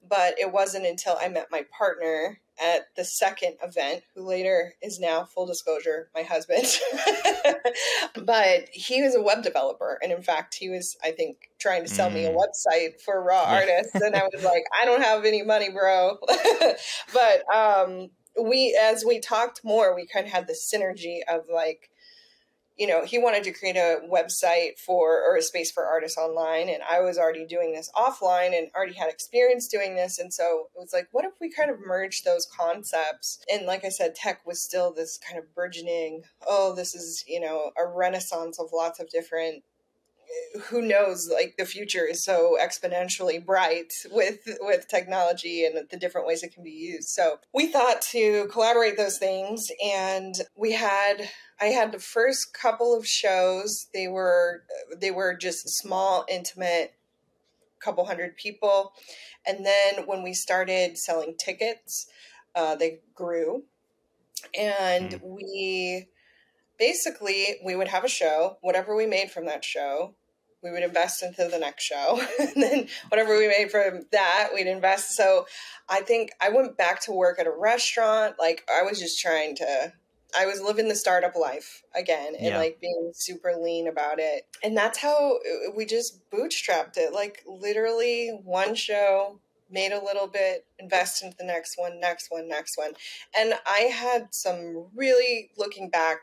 But 0.06 0.34
it 0.38 0.52
wasn't 0.52 0.86
until 0.86 1.16
I 1.20 1.28
met 1.28 1.46
my 1.50 1.64
partner 1.76 2.40
at 2.60 2.94
the 2.96 3.04
second 3.04 3.56
event, 3.62 4.02
who 4.14 4.26
later 4.26 4.74
is 4.82 5.00
now, 5.00 5.24
full 5.24 5.46
disclosure, 5.46 6.08
my 6.14 6.22
husband. 6.22 6.66
but 8.26 8.68
he 8.72 9.02
was 9.02 9.14
a 9.14 9.22
web 9.22 9.42
developer. 9.42 9.98
And 10.02 10.12
in 10.12 10.22
fact, 10.22 10.54
he 10.54 10.68
was, 10.68 10.96
I 11.02 11.12
think, 11.12 11.50
trying 11.58 11.82
to 11.84 11.88
sell 11.88 12.10
mm. 12.10 12.14
me 12.14 12.24
a 12.26 12.30
mm. 12.30 12.36
website 12.36 13.00
for 13.00 13.22
raw 13.22 13.44
artists. 13.44 13.94
And 13.94 14.14
I 14.14 14.28
was 14.32 14.44
like, 14.44 14.64
I 14.80 14.84
don't 14.84 15.02
have 15.02 15.24
any 15.24 15.42
money, 15.42 15.70
bro. 15.70 16.18
but 17.12 17.54
um, 17.54 18.10
we, 18.40 18.78
as 18.80 19.04
we 19.04 19.20
talked 19.20 19.64
more, 19.64 19.94
we 19.94 20.06
kind 20.06 20.26
of 20.26 20.32
had 20.32 20.46
the 20.46 20.54
synergy 20.54 21.20
of 21.28 21.46
like, 21.52 21.88
you 22.78 22.86
know, 22.86 23.04
he 23.04 23.18
wanted 23.18 23.44
to 23.44 23.52
create 23.52 23.76
a 23.76 24.00
website 24.10 24.78
for 24.78 25.22
or 25.22 25.36
a 25.36 25.42
space 25.42 25.70
for 25.70 25.84
artists 25.84 26.18
online, 26.18 26.68
and 26.68 26.82
I 26.82 27.00
was 27.00 27.18
already 27.18 27.46
doing 27.46 27.72
this 27.72 27.90
offline 27.94 28.56
and 28.56 28.68
already 28.74 28.94
had 28.94 29.10
experience 29.10 29.68
doing 29.68 29.94
this. 29.94 30.18
And 30.18 30.32
so 30.32 30.68
it 30.74 30.78
was 30.78 30.92
like, 30.92 31.08
what 31.12 31.24
if 31.24 31.32
we 31.40 31.50
kind 31.50 31.70
of 31.70 31.84
merge 31.84 32.22
those 32.22 32.46
concepts? 32.46 33.44
And 33.52 33.66
like 33.66 33.84
I 33.84 33.90
said, 33.90 34.14
tech 34.14 34.46
was 34.46 34.62
still 34.62 34.92
this 34.92 35.18
kind 35.18 35.38
of 35.38 35.54
burgeoning, 35.54 36.22
oh, 36.46 36.74
this 36.74 36.94
is, 36.94 37.24
you 37.26 37.40
know, 37.40 37.72
a 37.78 37.86
renaissance 37.86 38.58
of 38.58 38.70
lots 38.72 39.00
of 39.00 39.10
different 39.10 39.62
who 40.64 40.82
knows 40.82 41.30
like 41.32 41.54
the 41.58 41.64
future 41.64 42.06
is 42.06 42.24
so 42.24 42.56
exponentially 42.60 43.44
bright 43.44 43.92
with 44.10 44.40
with 44.60 44.88
technology 44.88 45.64
and 45.64 45.88
the 45.90 45.96
different 45.96 46.26
ways 46.26 46.42
it 46.42 46.54
can 46.54 46.62
be 46.62 46.70
used 46.70 47.08
so 47.08 47.38
we 47.52 47.66
thought 47.66 48.00
to 48.00 48.46
collaborate 48.50 48.96
those 48.96 49.18
things 49.18 49.70
and 49.84 50.36
we 50.56 50.72
had 50.72 51.28
I 51.62 51.66
had 51.66 51.92
the 51.92 52.00
first 52.00 52.52
couple 52.52 52.92
of 52.92 53.06
shows. 53.06 53.86
They 53.94 54.08
were 54.08 54.64
they 55.00 55.12
were 55.12 55.32
just 55.36 55.68
small, 55.68 56.26
intimate, 56.28 56.94
couple 57.78 58.04
hundred 58.04 58.36
people, 58.36 58.94
and 59.46 59.64
then 59.64 60.06
when 60.06 60.24
we 60.24 60.34
started 60.34 60.98
selling 60.98 61.36
tickets, 61.38 62.08
uh, 62.56 62.74
they 62.74 62.98
grew, 63.14 63.62
and 64.58 65.12
mm. 65.12 65.20
we 65.22 66.08
basically 66.80 67.60
we 67.64 67.76
would 67.76 67.88
have 67.88 68.02
a 68.02 68.08
show. 68.08 68.56
Whatever 68.60 68.96
we 68.96 69.06
made 69.06 69.30
from 69.30 69.46
that 69.46 69.64
show, 69.64 70.16
we 70.64 70.72
would 70.72 70.82
invest 70.82 71.22
into 71.22 71.46
the 71.46 71.60
next 71.60 71.84
show 71.84 72.20
and 72.40 72.60
then 72.60 72.88
whatever 73.08 73.38
we 73.38 73.46
made 73.46 73.70
from 73.70 74.04
that 74.10 74.50
we'd 74.54 74.68
invest 74.68 75.16
so 75.16 75.44
i 75.88 76.00
think 76.00 76.30
i 76.40 76.50
went 76.50 76.76
back 76.76 77.00
to 77.00 77.10
work 77.10 77.40
at 77.40 77.48
a 77.48 77.50
restaurant 77.50 78.36
like 78.38 78.64
i 78.72 78.82
was 78.82 79.00
just 79.00 79.20
trying 79.20 79.56
to 79.56 79.92
I 80.38 80.46
was 80.46 80.60
living 80.60 80.88
the 80.88 80.94
startup 80.94 81.36
life 81.36 81.82
again 81.94 82.34
and 82.34 82.46
yeah. 82.46 82.58
like 82.58 82.80
being 82.80 83.12
super 83.14 83.54
lean 83.60 83.88
about 83.88 84.18
it. 84.18 84.46
And 84.62 84.76
that's 84.76 84.98
how 84.98 85.38
we 85.76 85.84
just 85.84 86.18
bootstrapped 86.30 86.96
it. 86.96 87.12
Like 87.12 87.42
literally 87.46 88.38
one 88.42 88.74
show, 88.74 89.38
made 89.70 89.92
a 89.92 90.04
little 90.04 90.26
bit, 90.26 90.66
invest 90.78 91.22
into 91.22 91.36
the 91.36 91.44
next 91.44 91.78
one, 91.78 91.98
next 92.00 92.30
one, 92.30 92.48
next 92.48 92.76
one. 92.76 92.92
And 93.36 93.54
I 93.66 93.90
had 93.92 94.28
some 94.34 94.86
really 94.94 95.50
looking 95.56 95.88
back 95.88 96.18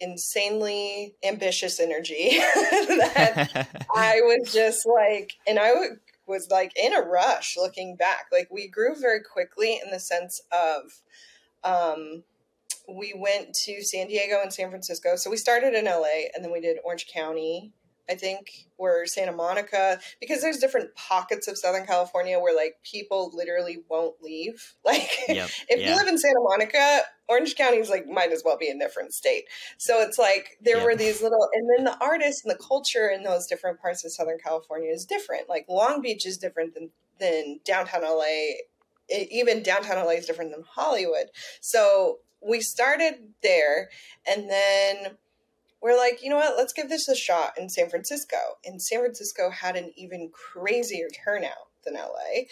insanely 0.00 1.14
ambitious 1.22 1.78
energy 1.78 2.30
that 2.38 3.68
I 3.94 4.20
was 4.22 4.52
just 4.52 4.84
like 4.86 5.34
and 5.46 5.58
I 5.58 5.70
was 6.26 6.50
like 6.50 6.72
in 6.76 6.94
a 6.94 7.00
rush 7.00 7.56
looking 7.56 7.96
back. 7.96 8.26
Like 8.32 8.48
we 8.50 8.68
grew 8.68 8.94
very 8.96 9.20
quickly 9.22 9.80
in 9.84 9.90
the 9.90 10.00
sense 10.00 10.40
of 10.52 11.00
um 11.62 12.24
we 12.88 13.14
went 13.16 13.54
to 13.54 13.82
San 13.82 14.08
Diego 14.08 14.40
and 14.42 14.52
San 14.52 14.70
Francisco. 14.70 15.16
So 15.16 15.30
we 15.30 15.36
started 15.36 15.74
in 15.74 15.84
LA 15.86 16.28
and 16.34 16.44
then 16.44 16.52
we 16.52 16.60
did 16.60 16.78
Orange 16.84 17.06
County, 17.12 17.72
I 18.10 18.14
think, 18.14 18.66
or 18.76 19.06
Santa 19.06 19.32
Monica, 19.32 19.98
because 20.20 20.42
there's 20.42 20.58
different 20.58 20.94
pockets 20.94 21.48
of 21.48 21.56
Southern 21.56 21.86
California 21.86 22.38
where 22.38 22.54
like 22.54 22.76
people 22.82 23.30
literally 23.34 23.78
won't 23.88 24.22
leave. 24.22 24.74
Like 24.84 25.08
yep, 25.28 25.48
if 25.68 25.80
yeah. 25.80 25.90
you 25.90 25.96
live 25.96 26.08
in 26.08 26.18
Santa 26.18 26.40
Monica, 26.40 27.00
Orange 27.28 27.56
County 27.56 27.78
is 27.78 27.88
like 27.88 28.06
might 28.06 28.32
as 28.32 28.42
well 28.44 28.58
be 28.58 28.68
a 28.68 28.78
different 28.78 29.14
state. 29.14 29.44
So 29.78 30.02
it's 30.02 30.18
like 30.18 30.58
there 30.60 30.84
were 30.84 30.94
these 30.94 31.22
little 31.22 31.48
and 31.54 31.68
then 31.74 31.84
the 31.84 32.04
artists 32.04 32.44
and 32.44 32.54
the 32.54 32.62
culture 32.62 33.08
in 33.08 33.22
those 33.22 33.46
different 33.46 33.80
parts 33.80 34.04
of 34.04 34.12
Southern 34.12 34.38
California 34.44 34.90
is 34.90 35.06
different. 35.06 35.48
Like 35.48 35.64
Long 35.70 36.02
Beach 36.02 36.26
is 36.26 36.36
different 36.36 36.74
than 36.74 36.90
than 37.18 37.60
downtown 37.64 38.02
LA. 38.02 38.60
It, 39.08 39.28
even 39.30 39.62
downtown 39.62 40.04
LA 40.04 40.12
is 40.12 40.26
different 40.26 40.50
than 40.50 40.64
Hollywood. 40.68 41.28
So 41.60 42.18
we 42.46 42.60
started 42.60 43.14
there 43.42 43.88
and 44.26 44.48
then 44.50 45.16
we're 45.84 45.96
like, 45.96 46.22
you 46.22 46.30
know 46.30 46.36
what, 46.36 46.56
let's 46.56 46.72
give 46.72 46.88
this 46.88 47.08
a 47.08 47.14
shot 47.14 47.58
in 47.58 47.68
San 47.68 47.90
Francisco. 47.90 48.36
And 48.64 48.80
San 48.80 49.00
Francisco 49.00 49.50
had 49.50 49.76
an 49.76 49.92
even 49.96 50.30
crazier 50.32 51.08
turnout 51.24 51.68
than 51.84 51.94
LA. 51.94 52.44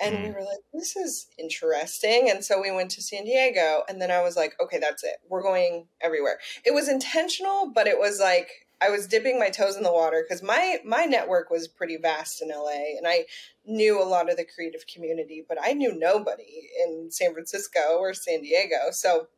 And 0.00 0.16
mm. 0.16 0.22
we 0.24 0.30
were 0.30 0.40
like, 0.40 0.58
this 0.74 0.96
is 0.96 1.28
interesting. 1.38 2.28
And 2.28 2.44
so 2.44 2.60
we 2.60 2.72
went 2.72 2.90
to 2.92 3.02
San 3.02 3.24
Diego. 3.24 3.84
And 3.88 4.02
then 4.02 4.10
I 4.10 4.22
was 4.22 4.36
like, 4.36 4.54
okay, 4.60 4.78
that's 4.80 5.04
it. 5.04 5.18
We're 5.28 5.42
going 5.42 5.86
everywhere. 6.00 6.38
It 6.66 6.74
was 6.74 6.88
intentional, 6.88 7.70
but 7.72 7.86
it 7.86 7.96
was 7.96 8.18
like, 8.18 8.48
I 8.82 8.90
was 8.90 9.06
dipping 9.06 9.38
my 9.38 9.50
toes 9.50 9.76
in 9.76 9.82
the 9.82 9.92
water 9.92 10.24
because 10.26 10.42
my 10.42 10.78
my 10.84 11.04
network 11.04 11.50
was 11.50 11.68
pretty 11.68 11.98
vast 11.98 12.40
in 12.40 12.48
LA, 12.48 12.96
and 12.96 13.06
I 13.06 13.26
knew 13.66 14.02
a 14.02 14.08
lot 14.08 14.30
of 14.30 14.38
the 14.38 14.46
creative 14.46 14.86
community, 14.86 15.44
but 15.46 15.58
I 15.62 15.74
knew 15.74 15.94
nobody 15.94 16.70
in 16.82 17.10
San 17.10 17.34
Francisco 17.34 17.98
or 17.98 18.14
San 18.14 18.40
Diego. 18.40 18.90
So 18.92 19.28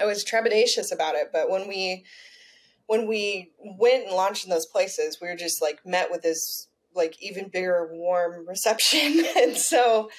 I 0.00 0.06
was 0.06 0.24
trepidatious 0.24 0.92
about 0.92 1.14
it, 1.14 1.30
but 1.32 1.50
when 1.50 1.68
we 1.68 2.04
when 2.86 3.06
we 3.06 3.50
went 3.58 4.06
and 4.06 4.16
launched 4.16 4.44
in 4.44 4.50
those 4.50 4.66
places, 4.66 5.18
we 5.20 5.28
were 5.28 5.36
just 5.36 5.60
like 5.60 5.84
met 5.84 6.10
with 6.10 6.22
this 6.22 6.68
like 6.94 7.22
even 7.22 7.48
bigger 7.48 7.88
warm 7.92 8.46
reception. 8.46 9.24
And 9.36 9.56
so 9.56 10.10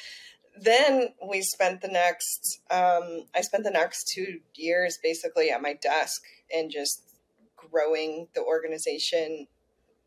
then 0.61 1.09
we 1.27 1.41
spent 1.41 1.81
the 1.81 1.87
next 1.87 2.61
um, 2.69 3.25
i 3.35 3.41
spent 3.41 3.63
the 3.63 3.71
next 3.71 4.07
two 4.07 4.39
years 4.55 4.99
basically 5.01 5.49
at 5.51 5.61
my 5.61 5.73
desk 5.73 6.21
and 6.53 6.71
just 6.71 7.03
growing 7.55 8.27
the 8.35 8.43
organization 8.43 9.47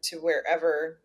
to 0.03 0.17
wherever 0.17 0.99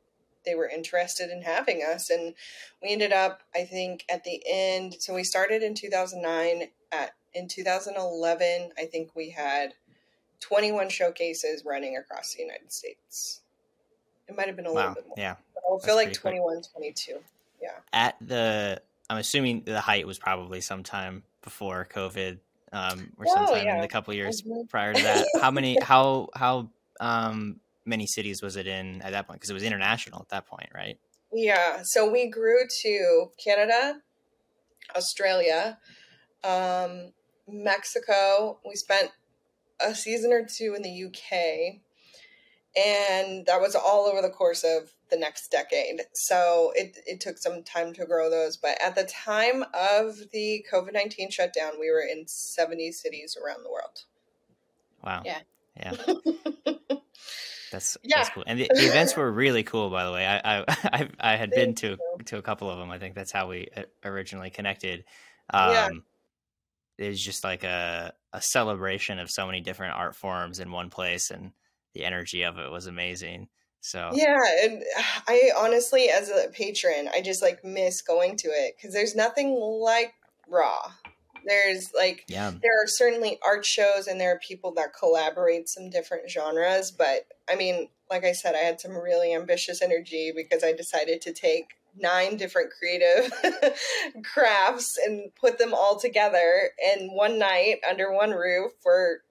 they 0.46 0.56
were 0.56 0.68
interested 0.68 1.30
in 1.30 1.42
having 1.42 1.84
us. 1.84 2.10
And 2.10 2.34
we 2.82 2.90
ended 2.90 3.14
up 3.14 3.42
i 3.56 3.64
think 3.64 4.06
at 4.10 4.24
the 4.24 4.42
end 4.50 4.96
so 5.00 5.14
we 5.14 5.24
started 5.24 5.64
in 5.64 5.74
2009 5.74 6.70
at 6.92 7.12
in 7.38 7.48
2011 7.48 8.72
i 8.78 8.86
think 8.86 9.10
we 9.16 9.30
had 9.30 9.74
21 10.40 10.90
showcases 10.90 11.64
running 11.66 11.98
across 11.98 12.34
the 12.34 12.44
united 12.44 12.72
states 12.72 13.42
it 14.28 14.36
might 14.36 14.48
have 14.48 14.56
been 14.56 14.66
a 14.66 14.74
wow. 14.74 14.90
little 14.90 14.96
bit 14.96 15.08
more 15.08 15.16
yeah 15.18 15.36
i 15.56 15.86
feel 15.86 15.96
like 15.96 16.14
21 16.14 16.56
quick. 16.56 16.96
22 16.96 17.20
yeah 17.62 17.70
at 17.94 18.16
the 18.22 18.82
i'm 19.10 19.18
assuming 19.18 19.62
the 19.66 19.80
height 19.80 20.06
was 20.06 20.20
probably 20.20 20.62
sometime 20.62 21.24
before 21.44 21.88
covid 21.94 22.40
um, 22.74 23.14
or 23.18 23.26
oh, 23.30 23.34
sometime 23.34 23.66
yeah. 23.66 23.76
in 23.76 23.82
the 23.82 23.88
couple 23.88 24.14
years 24.14 24.42
mm-hmm. 24.42 24.68
prior 24.68 24.94
to 24.94 25.02
that 25.02 25.26
how 25.42 25.52
many 25.52 25.78
how 25.82 26.28
how 26.36 26.68
um 27.00 27.62
many 27.88 28.06
cities 28.06 28.42
was 28.42 28.56
it 28.56 28.68
in 28.68 29.02
at 29.02 29.14
that 29.14 29.26
point? 29.26 29.40
Because 29.40 29.50
it 29.50 29.54
was 29.54 29.64
international 29.64 30.22
at 30.22 30.30
that 30.30 30.46
point, 30.46 30.70
right? 30.76 31.00
Yeah. 31.34 31.82
So 31.84 32.10
we 32.12 32.30
grew 32.30 32.60
to 32.82 33.32
Canada, 33.44 34.02
Australia, 34.96 35.80
um, 36.44 37.14
Mexico. 37.48 38.60
We 38.66 38.76
spent 38.76 39.12
a 39.80 39.94
season 39.96 40.32
or 40.32 40.46
two 40.46 40.76
in 40.76 40.82
the 40.82 41.06
UK. 41.06 41.82
And 42.78 43.46
that 43.48 43.60
was 43.60 43.76
all 43.76 44.06
over 44.06 44.22
the 44.22 44.30
course 44.30 44.64
of 44.64 44.94
the 45.10 45.18
next 45.18 45.50
decade. 45.50 46.02
So 46.14 46.74
it, 46.76 47.00
it 47.08 47.20
took 47.20 47.38
some 47.38 47.64
time 47.64 47.94
to 47.94 48.06
grow 48.06 48.30
those. 48.30 48.58
But 48.58 48.78
at 48.84 48.96
the 48.96 49.06
time 49.06 49.64
of 49.74 50.16
the 50.32 50.66
COVID 50.72 50.94
19 50.94 51.32
shutdown, 51.32 51.74
we 51.80 51.90
were 51.90 52.02
in 52.02 52.28
70 52.28 52.92
cities 52.92 53.38
around 53.44 53.64
the 53.64 53.72
world. 53.72 54.04
Wow. 55.04 55.24
Yeah. 55.26 55.40
Yeah. 55.80 55.94
That's 57.72 57.98
yeah. 58.04 58.20
that's 58.20 58.30
cool. 58.30 58.44
And 58.48 58.60
the, 58.60 58.70
the, 58.74 58.88
events 58.88 59.16
were 59.16 59.30
really 59.30 59.64
cool, 59.64 59.90
by 59.90 60.06
the 60.06 60.12
way. 60.12 60.26
I 60.26 60.62
I 60.62 61.10
I, 61.20 61.36
had 61.36 61.52
been 61.52 61.76
to 61.76 61.90
you. 61.90 62.24
to 62.26 62.38
a 62.38 62.42
couple 62.42 62.70
of 62.70 62.80
them. 62.80 62.90
I 62.92 62.98
think 62.98 63.14
that's 63.14 63.32
how 63.32 63.50
we 63.50 63.68
uh, 63.76 63.84
originally 64.06 64.50
connected. 64.50 65.04
Um, 65.50 65.72
yeah. 65.72 65.90
It 66.98 67.10
was 67.10 67.22
just 67.22 67.44
like 67.44 67.64
a 67.64 68.14
a 68.34 68.42
celebration 68.42 69.20
of 69.20 69.30
so 69.32 69.46
many 69.46 69.62
different 69.62 69.96
art 69.96 70.16
forms 70.16 70.60
in 70.60 70.72
one 70.72 70.90
place, 70.90 71.32
and 71.32 71.52
the 71.94 72.04
energy 72.04 72.44
of 72.44 72.58
it 72.58 72.72
was 72.72 72.88
amazing. 72.88 73.48
So 73.82 74.12
yeah, 74.14 74.38
and 74.64 74.84
ah, 74.98 75.24
I 75.28 75.52
honestly, 75.58 76.10
as 76.10 76.30
a 76.30 76.50
patron, 76.50 77.10
I 77.14 77.22
just 77.22 77.42
like 77.42 77.64
miss 77.64 78.02
going 78.02 78.36
to 78.38 78.48
it 78.50 78.76
because 78.76 78.94
there's 78.94 79.16
nothing 79.16 79.54
like 79.54 80.14
raw. 80.50 80.92
There's 81.46 81.92
like 81.96 82.26
yeah. 82.28 82.52
there 82.52 82.84
are 82.84 82.88
certainly 82.88 83.40
art 83.46 83.66
shows 83.66 84.08
and 84.08 84.20
there 84.20 84.34
are 84.34 84.40
people 84.40 84.74
that 84.74 84.94
collaborate 84.98 85.70
some 85.70 85.90
different 85.90 86.30
genres, 86.30 86.92
but 86.92 87.28
I 87.50 87.56
mean, 87.56 87.88
like 88.10 88.26
I 88.26 88.34
said, 88.34 88.56
I 88.56 88.60
had 88.60 88.82
some 88.82 88.92
really 88.92 89.34
ambitious 89.34 89.82
energy 89.82 90.34
because 90.36 90.64
I 90.64 90.74
decided 90.74 91.22
to 91.22 91.34
take 91.34 91.68
nine 92.00 92.38
different 92.38 92.72
creative 92.78 93.32
crafts 94.24 94.98
and 95.06 95.34
put 95.36 95.58
them 95.58 95.74
all 95.74 96.00
together 96.00 96.70
in 96.94 97.10
one 97.10 97.40
night 97.40 97.78
under 97.90 98.12
one 98.12 98.32
roof 98.32 98.72
for 98.82 99.22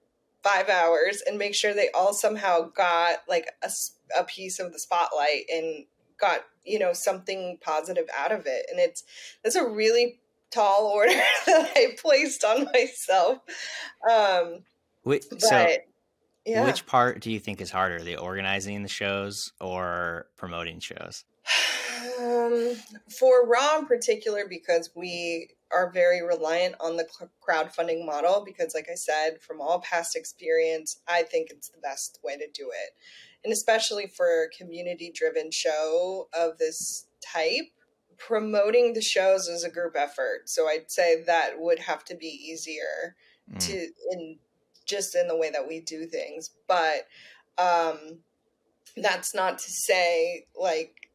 five 0.43 0.69
hours 0.69 1.21
and 1.27 1.37
make 1.37 1.55
sure 1.55 1.73
they 1.73 1.89
all 1.91 2.13
somehow 2.13 2.69
got 2.69 3.17
like 3.27 3.49
a, 3.63 3.71
a 4.17 4.23
piece 4.23 4.59
of 4.59 4.71
the 4.71 4.79
spotlight 4.79 5.43
and 5.51 5.85
got 6.19 6.41
you 6.65 6.79
know 6.79 6.93
something 6.93 7.57
positive 7.61 8.05
out 8.17 8.31
of 8.31 8.45
it 8.45 8.65
and 8.71 8.79
it's 8.79 9.03
that's 9.43 9.55
a 9.55 9.67
really 9.67 10.19
tall 10.51 10.85
order 10.93 11.11
that 11.45 11.71
I 11.75 11.95
placed 12.01 12.43
on 12.43 12.67
myself. 12.73 13.39
Um, 14.09 14.63
Wait, 15.03 15.25
but, 15.29 15.41
so 15.41 15.75
yeah. 16.45 16.65
which 16.65 16.85
part 16.85 17.19
do 17.21 17.31
you 17.31 17.39
think 17.39 17.61
is 17.61 17.71
harder, 17.71 18.01
the 18.01 18.17
organizing 18.17 18.81
the 18.83 18.89
shows 18.89 19.51
or 19.59 20.27
promoting 20.37 20.79
shows? 20.79 21.25
Um, 22.19 22.75
for 23.19 23.47
Raw 23.47 23.79
in 23.79 23.85
particular, 23.85 24.45
because 24.47 24.89
we 24.95 25.49
are 25.71 25.91
very 25.91 26.21
reliant 26.21 26.75
on 26.79 26.97
the 26.97 27.07
crowdfunding 27.47 28.05
model, 28.05 28.43
because, 28.45 28.73
like 28.73 28.87
I 28.91 28.95
said, 28.95 29.41
from 29.41 29.61
all 29.61 29.79
past 29.79 30.15
experience, 30.15 30.99
I 31.07 31.23
think 31.23 31.49
it's 31.49 31.69
the 31.69 31.81
best 31.81 32.19
way 32.23 32.37
to 32.37 32.47
do 32.53 32.69
it. 32.69 32.91
And 33.43 33.53
especially 33.53 34.07
for 34.07 34.43
a 34.43 34.49
community 34.49 35.11
driven 35.13 35.51
show 35.51 36.27
of 36.33 36.57
this 36.57 37.07
type, 37.21 37.71
promoting 38.17 38.93
the 38.93 39.01
shows 39.01 39.47
is 39.47 39.63
a 39.63 39.69
group 39.69 39.95
effort. 39.95 40.49
So 40.49 40.67
I'd 40.67 40.91
say 40.91 41.23
that 41.23 41.59
would 41.59 41.79
have 41.79 42.03
to 42.05 42.15
be 42.15 42.27
easier 42.27 43.15
mm. 43.51 43.59
to 43.59 43.87
in 44.11 44.39
just 44.85 45.15
in 45.15 45.27
the 45.27 45.37
way 45.37 45.51
that 45.51 45.67
we 45.67 45.81
do 45.81 46.05
things. 46.05 46.49
But 46.67 47.07
um 47.57 48.19
that's 48.95 49.35
not 49.35 49.59
to 49.59 49.69
say 49.69 50.45
like 50.59 51.06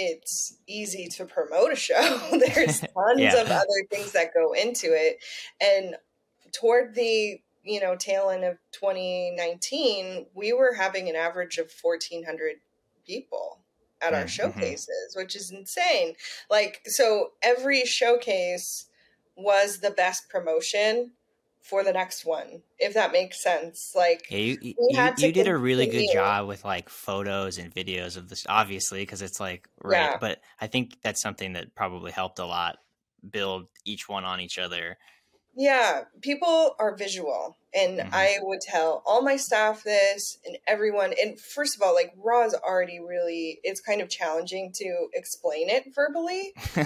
it's 0.00 0.56
easy 0.68 1.08
to 1.08 1.24
promote 1.24 1.72
a 1.72 1.76
show. 1.76 2.18
There's 2.30 2.80
tons 2.94 3.18
yeah. 3.18 3.42
of 3.42 3.50
other 3.50 3.66
things 3.90 4.12
that 4.12 4.32
go 4.32 4.52
into 4.52 4.86
it. 4.86 5.18
And 5.60 5.96
toward 6.52 6.94
the 6.94 7.40
you 7.64 7.80
know 7.80 7.96
tail 7.96 8.30
end 8.30 8.44
of 8.44 8.56
2019 8.72 10.26
we 10.34 10.54
were 10.54 10.72
having 10.72 11.10
an 11.10 11.16
average 11.16 11.58
of 11.58 11.70
1400 11.82 12.54
people 13.06 13.58
at 14.00 14.14
our 14.14 14.20
mm-hmm. 14.20 14.28
showcases, 14.28 15.16
which 15.16 15.34
is 15.34 15.50
insane. 15.50 16.14
Like, 16.48 16.80
so 16.84 17.32
every 17.42 17.84
showcase 17.84 18.86
was 19.36 19.80
the 19.80 19.90
best 19.90 20.28
promotion 20.28 21.10
for 21.62 21.84
the 21.84 21.92
next 21.92 22.24
one, 22.24 22.62
if 22.78 22.94
that 22.94 23.12
makes 23.12 23.42
sense. 23.42 23.92
Like, 23.94 24.26
yeah, 24.30 24.38
you, 24.38 24.58
you, 24.60 24.74
you 25.18 25.32
did 25.32 25.48
a 25.48 25.56
really 25.56 25.86
good 25.86 26.08
job 26.12 26.46
with 26.46 26.64
like 26.64 26.88
photos 26.88 27.58
and 27.58 27.74
videos 27.74 28.16
of 28.16 28.28
this, 28.28 28.46
obviously, 28.48 29.00
because 29.00 29.22
it's 29.22 29.40
like, 29.40 29.68
right. 29.82 30.10
Yeah. 30.12 30.16
But 30.18 30.40
I 30.60 30.66
think 30.66 30.96
that's 31.02 31.20
something 31.20 31.52
that 31.54 31.74
probably 31.74 32.12
helped 32.12 32.38
a 32.38 32.46
lot 32.46 32.78
build 33.30 33.68
each 33.84 34.08
one 34.08 34.24
on 34.24 34.40
each 34.40 34.58
other 34.58 34.96
yeah, 35.58 36.02
people 36.22 36.76
are 36.78 36.96
visual. 36.96 37.58
And 37.74 37.98
mm-hmm. 37.98 38.14
I 38.14 38.38
would 38.42 38.60
tell 38.60 39.02
all 39.04 39.22
my 39.22 39.36
staff 39.36 39.82
this 39.82 40.38
and 40.46 40.56
everyone. 40.68 41.12
And 41.20 41.38
first 41.38 41.76
of 41.76 41.82
all, 41.82 41.94
like 41.94 42.14
Raw 42.16 42.46
is 42.46 42.54
already 42.54 43.00
really, 43.00 43.58
it's 43.64 43.80
kind 43.80 44.00
of 44.00 44.08
challenging 44.08 44.70
to 44.76 45.08
explain 45.14 45.68
it 45.68 45.92
verbally 45.94 46.52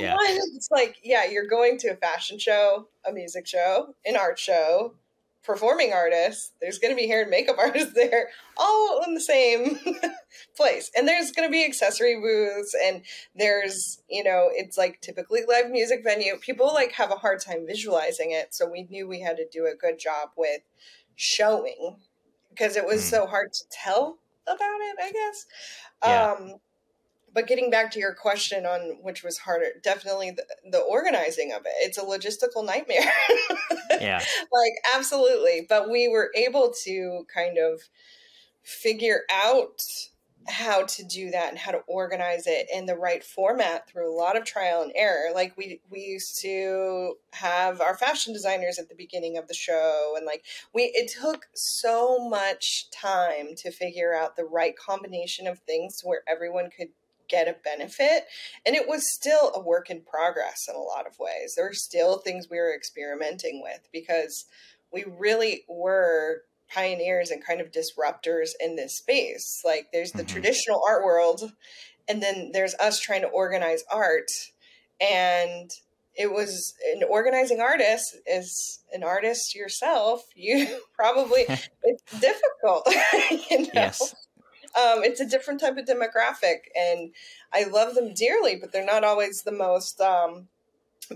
yeah. 0.00 0.16
It's 0.20 0.68
like, 0.70 0.96
yeah, 1.04 1.26
you're 1.26 1.46
going 1.46 1.76
to 1.80 1.88
a 1.88 1.96
fashion 1.96 2.38
show, 2.38 2.88
a 3.06 3.12
music 3.12 3.46
show, 3.46 3.94
an 4.06 4.16
art 4.16 4.38
show, 4.38 4.94
performing 5.44 5.92
artists, 5.92 6.52
there's 6.60 6.78
going 6.78 6.94
to 6.94 7.00
be 7.00 7.08
hair 7.08 7.22
and 7.22 7.30
makeup 7.30 7.56
artists 7.58 7.94
there, 7.94 8.28
all 8.56 9.02
in 9.06 9.14
the 9.14 9.20
same 9.20 9.78
place. 10.56 10.90
And 10.96 11.06
there's 11.06 11.32
going 11.32 11.48
to 11.48 11.52
be 11.52 11.64
accessory 11.64 12.20
booths, 12.20 12.74
and 12.84 13.02
there's, 13.34 14.02
you 14.08 14.24
know, 14.24 14.48
it's 14.52 14.78
like 14.78 15.00
typically 15.00 15.40
live 15.46 15.70
music 15.70 16.02
venue. 16.04 16.36
People 16.40 16.72
like 16.72 16.92
have 16.92 17.10
a 17.10 17.16
hard 17.16 17.40
time 17.40 17.66
visualizing 17.66 18.30
it. 18.32 18.54
So 18.54 18.68
we 18.70 18.84
knew 18.84 19.08
we 19.08 19.20
had 19.20 19.36
to 19.36 19.48
do 19.48 19.66
a 19.66 19.76
good 19.76 19.98
job 19.98 20.30
with 20.36 20.62
showing 21.16 21.96
because 22.50 22.76
it 22.76 22.86
was 22.86 23.00
mm. 23.00 23.10
so 23.10 23.26
hard 23.26 23.52
to 23.52 23.64
tell 23.70 24.18
about 24.46 24.80
it, 24.80 24.96
I 25.02 25.12
guess. 25.12 25.46
Yeah. 26.04 26.32
Um, 26.32 26.54
but 27.34 27.46
getting 27.46 27.70
back 27.70 27.90
to 27.92 27.98
your 27.98 28.14
question 28.14 28.66
on 28.66 28.98
which 29.02 29.22
was 29.22 29.38
harder, 29.38 29.66
definitely 29.82 30.30
the, 30.32 30.44
the 30.70 30.80
organizing 30.80 31.52
of 31.52 31.62
it. 31.64 31.72
It's 31.78 31.98
a 31.98 32.02
logistical 32.02 32.64
nightmare. 32.64 33.12
yeah. 34.00 34.18
Like, 34.52 34.72
absolutely. 34.94 35.66
But 35.68 35.90
we 35.90 36.08
were 36.08 36.30
able 36.34 36.72
to 36.84 37.26
kind 37.32 37.58
of 37.58 37.82
figure 38.62 39.22
out 39.30 39.82
how 40.48 40.84
to 40.84 41.04
do 41.04 41.30
that 41.30 41.50
and 41.50 41.58
how 41.58 41.70
to 41.70 41.80
organize 41.86 42.46
it 42.46 42.66
in 42.72 42.86
the 42.86 42.96
right 42.96 43.22
format 43.22 43.88
through 43.88 44.12
a 44.12 44.16
lot 44.16 44.36
of 44.36 44.44
trial 44.44 44.82
and 44.82 44.92
error 44.94 45.32
like 45.34 45.56
we 45.56 45.80
we 45.90 46.00
used 46.00 46.40
to 46.40 47.14
have 47.32 47.80
our 47.80 47.96
fashion 47.96 48.32
designers 48.32 48.78
at 48.78 48.88
the 48.88 48.94
beginning 48.94 49.38
of 49.38 49.46
the 49.46 49.54
show 49.54 50.14
and 50.16 50.26
like 50.26 50.44
we 50.74 50.90
it 50.94 51.10
took 51.10 51.46
so 51.54 52.28
much 52.28 52.90
time 52.90 53.54
to 53.56 53.70
figure 53.70 54.14
out 54.14 54.36
the 54.36 54.44
right 54.44 54.76
combination 54.76 55.46
of 55.46 55.60
things 55.60 56.00
where 56.02 56.22
everyone 56.28 56.70
could 56.76 56.88
get 57.28 57.48
a 57.48 57.56
benefit. 57.64 58.24
And 58.64 58.74
it 58.74 58.88
was 58.88 59.12
still 59.14 59.52
a 59.54 59.60
work 59.60 59.90
in 59.90 60.02
progress 60.02 60.66
in 60.68 60.74
a 60.74 60.80
lot 60.80 61.06
of 61.06 61.18
ways. 61.18 61.54
There 61.56 61.66
were 61.66 61.72
still 61.72 62.18
things 62.18 62.48
we 62.50 62.58
were 62.58 62.74
experimenting 62.74 63.62
with 63.62 63.88
because 63.92 64.46
we 64.92 65.04
really 65.04 65.64
were 65.68 66.42
pioneers 66.68 67.30
and 67.30 67.44
kind 67.44 67.60
of 67.60 67.70
disruptors 67.70 68.50
in 68.60 68.76
this 68.76 68.96
space. 68.96 69.62
Like 69.64 69.88
there's 69.92 70.12
the 70.12 70.22
mm-hmm. 70.22 70.32
traditional 70.32 70.82
art 70.86 71.04
world, 71.04 71.52
and 72.08 72.22
then 72.22 72.50
there's 72.52 72.74
us 72.74 72.98
trying 72.98 73.22
to 73.22 73.28
organize 73.28 73.84
art. 73.90 74.30
And 75.00 75.70
it 76.14 76.30
was 76.30 76.74
an 76.94 77.02
organizing 77.08 77.60
artist 77.60 78.16
is 78.26 78.80
an 78.92 79.02
artist 79.02 79.54
yourself. 79.54 80.24
You 80.34 80.80
probably 80.94 81.42
it's 81.48 82.20
difficult, 82.20 82.86
you 83.50 83.60
know. 83.62 83.68
Yes 83.74 84.14
um, 84.74 85.04
it's 85.04 85.20
a 85.20 85.26
different 85.26 85.60
type 85.60 85.76
of 85.76 85.84
demographic, 85.84 86.70
and 86.74 87.12
I 87.52 87.64
love 87.64 87.94
them 87.94 88.14
dearly, 88.14 88.56
but 88.56 88.72
they're 88.72 88.84
not 88.84 89.04
always 89.04 89.42
the 89.42 89.52
most 89.52 90.00
um, 90.00 90.48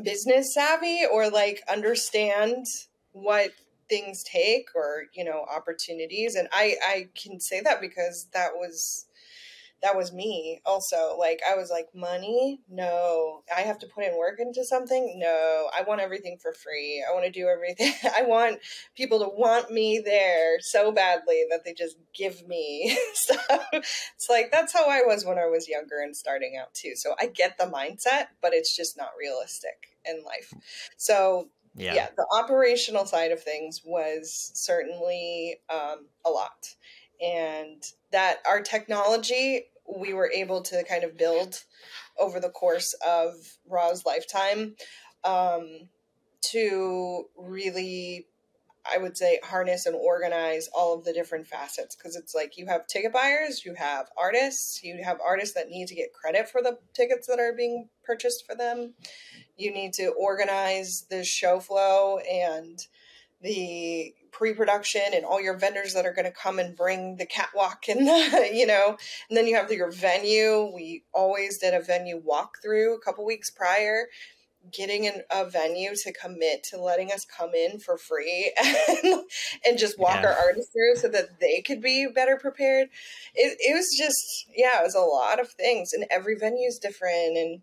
business 0.03 0.55
savvy 0.55 1.05
or 1.11 1.31
like 1.31 1.63
understand 1.69 2.67
what 3.13 3.53
things 3.89 4.23
take 4.25 4.69
or 4.75 5.05
you 5.15 5.25
know 5.25 5.47
opportunities. 5.55 6.35
And 6.35 6.49
i 6.53 6.77
i 6.87 7.09
can 7.15 7.41
say 7.41 7.61
that 7.61 7.81
because 7.81 8.27
that 8.33 8.51
was 8.55 9.07
that 9.83 9.97
was 9.97 10.13
me 10.13 10.61
also. 10.65 11.17
Like 11.19 11.41
i 11.49 11.55
was 11.55 11.71
like 11.71 11.89
money? 11.95 12.61
No. 12.69 13.43
I 13.55 13.61
have 13.61 13.79
to 13.81 13.87
put 13.87 14.05
in 14.05 14.17
work 14.17 14.39
into 14.39 14.65
something? 14.65 15.19
No. 15.19 15.69
I 15.77 15.83
want 15.83 16.01
everything 16.01 16.39
for 16.41 16.53
free. 16.53 17.05
I 17.09 17.13
want 17.13 17.27
to 17.27 17.31
do 17.31 17.47
everything. 17.47 17.93
I 18.17 18.23
want 18.23 18.59
people 18.97 19.21
to 19.21 19.29
want 19.29 19.71
me 19.71 20.03
there 20.05 20.59
so 20.61 20.93
badly 20.93 21.45
that 21.51 21.65
they 21.65 21.73
just 21.73 21.97
give 22.15 22.47
me. 22.47 22.97
Stuff 23.15 23.67
it's 23.73 24.29
like 24.29 24.51
that's 24.51 24.73
how 24.73 24.89
i 24.89 25.03
was 25.05 25.25
when 25.25 25.39
i 25.39 25.47
was 25.47 25.69
younger 25.69 26.01
and 26.03 26.17
starting 26.17 26.59
out 26.61 26.73
too. 26.75 26.93
So 26.95 27.15
i 27.21 27.27
get 27.27 27.59
the 27.59 27.65
mindset 27.65 28.29
but 28.41 28.53
it's 28.53 28.75
just 28.75 28.97
not 28.97 29.11
realistic 29.19 29.97
in 30.05 30.23
life. 30.25 30.53
So 30.97 31.49
yeah. 31.75 31.95
yeah 31.95 32.09
the 32.17 32.27
operational 32.33 33.07
side 33.07 33.33
of 33.33 33.43
things 33.43 33.83
was 33.85 34.51
certainly 34.55 35.61
um, 35.71 36.07
a 36.25 36.31
lot 36.31 36.75
and 37.21 37.83
that 38.13 38.39
our 38.49 38.61
technology 38.61 39.67
we 39.89 40.13
were 40.13 40.31
able 40.33 40.63
to 40.63 40.85
kind 40.85 41.05
of 41.05 41.17
build 41.17 41.63
over 42.19 42.41
the 42.41 42.51
course 42.51 42.95
of 43.07 43.35
Raw's 43.69 44.05
lifetime 44.05 44.75
um, 45.25 45.89
to 46.53 47.25
really, 47.37 48.27
I 48.91 48.99
would 48.99 49.17
say, 49.17 49.41
harness 49.45 49.87
and 49.87 49.95
organize 49.95 50.69
all 50.75 50.95
of 50.95 51.05
the 51.05 51.13
different 51.13 51.47
facets. 51.47 51.95
Because 51.95 52.17
it's 52.17 52.35
like 52.35 52.57
you 52.57 52.67
have 52.67 52.87
ticket 52.87 53.13
buyers, 53.13 53.65
you 53.65 53.75
have 53.75 54.09
artists, 54.17 54.83
you 54.83 55.03
have 55.05 55.19
artists 55.25 55.55
that 55.55 55.69
need 55.69 55.89
to 55.89 55.95
get 55.95 56.13
credit 56.13 56.49
for 56.49 56.63
the 56.63 56.79
tickets 56.95 57.27
that 57.27 57.41
are 57.41 57.53
being 57.53 57.89
purchased 58.05 58.47
for 58.47 58.55
them. 58.55 58.95
You 59.57 59.73
need 59.73 59.93
to 59.95 60.09
organize 60.09 61.07
the 61.11 61.25
show 61.25 61.61
flow 61.61 62.19
and 62.19 62.79
the 63.43 64.15
pre-production 64.37 65.01
and 65.15 65.25
all 65.25 65.41
your 65.41 65.57
vendors 65.57 65.95
that 65.95 66.05
are 66.05 66.13
going 66.13 66.27
to 66.27 66.31
come 66.31 66.59
and 66.59 66.77
bring 66.77 67.17
the 67.17 67.25
catwalk 67.25 67.89
and 67.89 68.07
the, 68.07 68.51
you 68.55 68.67
know 68.67 68.97
and 69.29 69.37
then 69.37 69.47
you 69.47 69.57
have 69.57 69.71
your 69.73 69.91
venue. 69.91 70.71
We 70.75 71.05
always 71.13 71.59
did 71.59 71.75
a 71.75 71.81
venue 71.81 72.21
walkthrough 72.21 72.95
a 72.95 73.01
couple 73.05 73.25
weeks 73.25 73.51
prior. 73.51 74.07
Getting 74.73 75.07
an, 75.07 75.23
a 75.31 75.49
venue 75.49 75.95
to 75.95 76.13
commit 76.13 76.65
to 76.71 76.83
letting 76.83 77.13
us 77.13 77.25
come 77.25 77.55
in 77.55 77.79
for 77.79 77.97
free 77.97 78.53
and, 79.05 79.23
and 79.65 79.79
just 79.79 79.97
walk 79.97 80.23
yeah. 80.23 80.27
our 80.27 80.35
artists 80.35 80.73
through 80.73 80.97
so 80.97 81.09
that 81.09 81.39
they 81.39 81.63
could 81.63 81.81
be 81.81 82.09
better 82.13 82.37
prepared. 82.37 82.89
It, 83.37 83.57
it 83.61 83.75
was 83.75 83.97
just 83.97 84.49
yeah 84.57 84.81
it 84.81 84.85
was 84.85 84.97
a 84.97 85.01
lot 85.01 85.41
of 85.41 85.51
things. 85.51 85.93
And 85.93 86.05
every 86.11 86.35
venue 86.35 86.67
is 86.67 86.81
different 86.81 87.37
and 87.37 87.63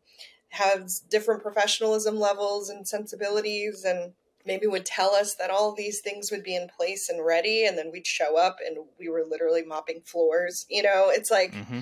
has 0.49 1.03
different 1.09 1.43
professionalism 1.43 2.17
levels 2.17 2.69
and 2.69 2.87
sensibilities 2.87 3.83
and 3.83 4.13
maybe 4.45 4.67
would 4.67 4.85
tell 4.85 5.11
us 5.11 5.35
that 5.35 5.49
all 5.49 5.73
these 5.73 6.01
things 6.01 6.31
would 6.31 6.43
be 6.43 6.55
in 6.55 6.67
place 6.75 7.09
and 7.09 7.25
ready 7.25 7.65
and 7.65 7.77
then 7.77 7.91
we'd 7.91 8.07
show 8.07 8.37
up 8.37 8.57
and 8.65 8.77
we 8.99 9.09
were 9.09 9.23
literally 9.27 9.63
mopping 9.63 10.01
floors 10.05 10.65
you 10.69 10.83
know? 10.83 11.09
It's 11.09 11.31
like 11.31 11.53
mm-hmm. 11.53 11.79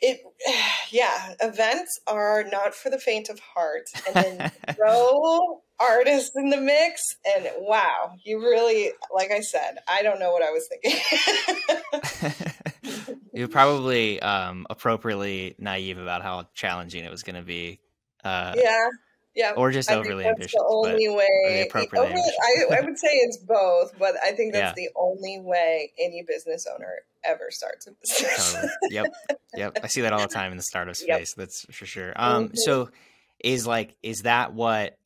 it 0.00 0.20
yeah 0.90 1.34
events 1.40 2.00
are 2.06 2.44
not 2.44 2.74
for 2.74 2.90
the 2.90 2.98
faint 2.98 3.28
of 3.28 3.38
heart 3.40 3.86
and 4.06 4.14
then 4.14 4.52
throw 4.76 5.62
artists 5.78 6.30
in 6.36 6.48
the 6.50 6.56
mix 6.56 7.02
and 7.36 7.48
wow 7.58 8.14
you 8.24 8.40
really 8.40 8.92
like 9.14 9.30
i 9.30 9.40
said 9.40 9.76
i 9.86 10.02
don't 10.02 10.18
know 10.18 10.32
what 10.32 10.42
i 10.42 10.50
was 10.50 10.66
thinking. 10.68 10.98
You're 13.34 13.48
probably 13.48 14.18
um, 14.22 14.66
appropriately 14.70 15.54
naive 15.58 15.98
about 15.98 16.22
how 16.22 16.48
challenging 16.54 17.04
it 17.04 17.10
was 17.10 17.22
going 17.22 17.36
to 17.36 17.42
be 17.42 17.80
uh, 18.24 18.54
yeah 18.56 18.88
yeah, 19.36 19.52
or 19.54 19.70
just 19.70 19.90
I 19.90 19.96
overly 19.96 20.24
ambitious. 20.24 20.52
The 20.52 20.64
only 20.66 21.08
way, 21.10 21.68
overly, 21.74 22.14
I, 22.14 22.78
I, 22.78 22.80
would 22.80 22.98
say 22.98 23.08
it's 23.08 23.36
both, 23.36 23.92
but 23.98 24.14
I 24.24 24.32
think 24.32 24.54
that's 24.54 24.78
yeah. 24.78 24.86
the 24.86 24.88
only 24.96 25.40
way 25.40 25.92
any 26.02 26.24
business 26.26 26.66
owner 26.72 26.94
ever 27.22 27.50
starts 27.50 27.86
a 27.86 27.90
business. 27.90 28.54
Totally. 28.54 28.72
Yep, 28.90 29.06
yep. 29.54 29.78
I 29.84 29.86
see 29.88 30.00
that 30.00 30.14
all 30.14 30.20
the 30.20 30.28
time 30.28 30.52
in 30.52 30.56
the 30.56 30.62
startup 30.62 30.96
space. 30.96 31.34
Yep. 31.36 31.36
That's 31.36 31.66
for 31.70 31.84
sure. 31.84 32.14
Um, 32.16 32.46
mm-hmm. 32.46 32.54
so 32.56 32.88
is 33.44 33.66
like, 33.66 33.94
is 34.02 34.22
that 34.22 34.54
what 34.54 34.96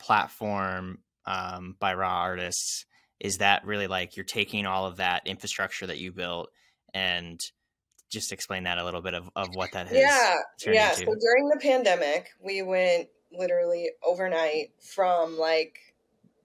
platform 0.00 1.00
um, 1.26 1.76
by 1.78 1.92
Raw 1.92 2.20
Artists? 2.22 2.86
Is 3.20 3.38
that 3.38 3.66
really 3.66 3.86
like 3.86 4.16
you're 4.16 4.24
taking 4.24 4.64
all 4.64 4.86
of 4.86 4.96
that 4.96 5.26
infrastructure 5.26 5.86
that 5.86 5.98
you 5.98 6.10
built 6.10 6.48
and 6.94 7.38
just 8.10 8.32
explain 8.32 8.64
that 8.64 8.78
a 8.78 8.84
little 8.84 9.02
bit 9.02 9.14
of, 9.14 9.28
of 9.36 9.48
what 9.54 9.72
that 9.72 9.86
is. 9.92 9.98
Yeah. 9.98 10.36
Yeah. 10.66 10.90
Into. 10.90 11.04
So 11.04 11.14
during 11.20 11.48
the 11.48 11.58
pandemic, 11.60 12.30
we 12.42 12.62
went 12.62 13.08
literally 13.36 13.90
overnight 14.04 14.72
from 14.80 15.38
like 15.38 15.78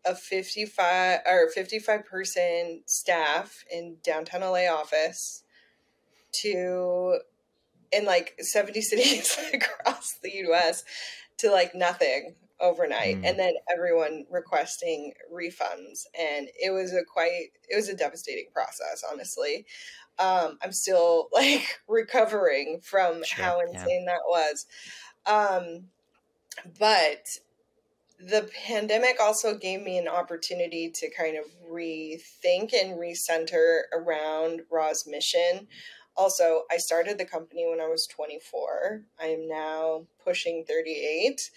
a 0.06 0.15
55 0.15 1.19
or 1.28 1.50
55 1.50 2.06
person 2.06 2.82
staff 2.86 3.63
in 3.71 3.97
downtown 4.04 4.41
LA 4.41 4.67
office 4.67 5.43
to 6.32 7.19
in 7.91 8.06
like 8.06 8.36
70 8.39 8.82
cities 8.82 9.38
across 9.54 10.17
the 10.23 10.32
US 10.47 10.84
to 11.38 11.52
like 11.52 11.76
nothing 11.76 12.36
overnight 12.60 13.17
mm. 13.21 13.30
and 13.30 13.38
then 13.38 13.54
everyone 13.71 14.26
requesting 14.32 15.13
refunds 15.32 16.06
and 16.19 16.47
it 16.60 16.71
was 16.71 16.91
a 16.91 17.04
quite 17.04 17.50
it 17.69 17.76
was 17.76 17.88
a 17.88 17.95
devastating 17.95 18.47
process 18.52 19.04
honestly 19.12 19.63
um 20.17 20.58
i'm 20.63 20.71
still 20.71 21.30
like 21.34 21.80
recovering 21.88 22.80
from 22.82 23.23
sure, 23.23 23.45
how 23.45 23.60
insane 23.60 24.06
yeah. 24.08 24.13
that 24.13 24.21
was 24.28 24.65
um 25.28 25.84
but 26.80 27.28
the 28.20 28.50
pandemic 28.65 29.17
also 29.20 29.56
gave 29.56 29.82
me 29.82 29.98
an 29.98 30.08
opportunity 30.08 30.89
to 30.89 31.10
kind 31.10 31.38
of 31.38 31.46
rethink 31.70 32.74
and 32.74 32.98
recenter 32.98 33.82
around 33.93 34.62
Raw's 34.72 35.06
mission. 35.08 35.67
Also, 36.15 36.63
I 36.72 36.78
started 36.78 37.20
the 37.20 37.26
company 37.26 37.67
when 37.70 37.80
I 37.80 37.88
was 37.88 38.08
24. 38.08 39.04
I 39.22 39.26
am 39.28 39.48
now 39.48 40.08
pushing 40.24 40.65
38. 40.67 41.52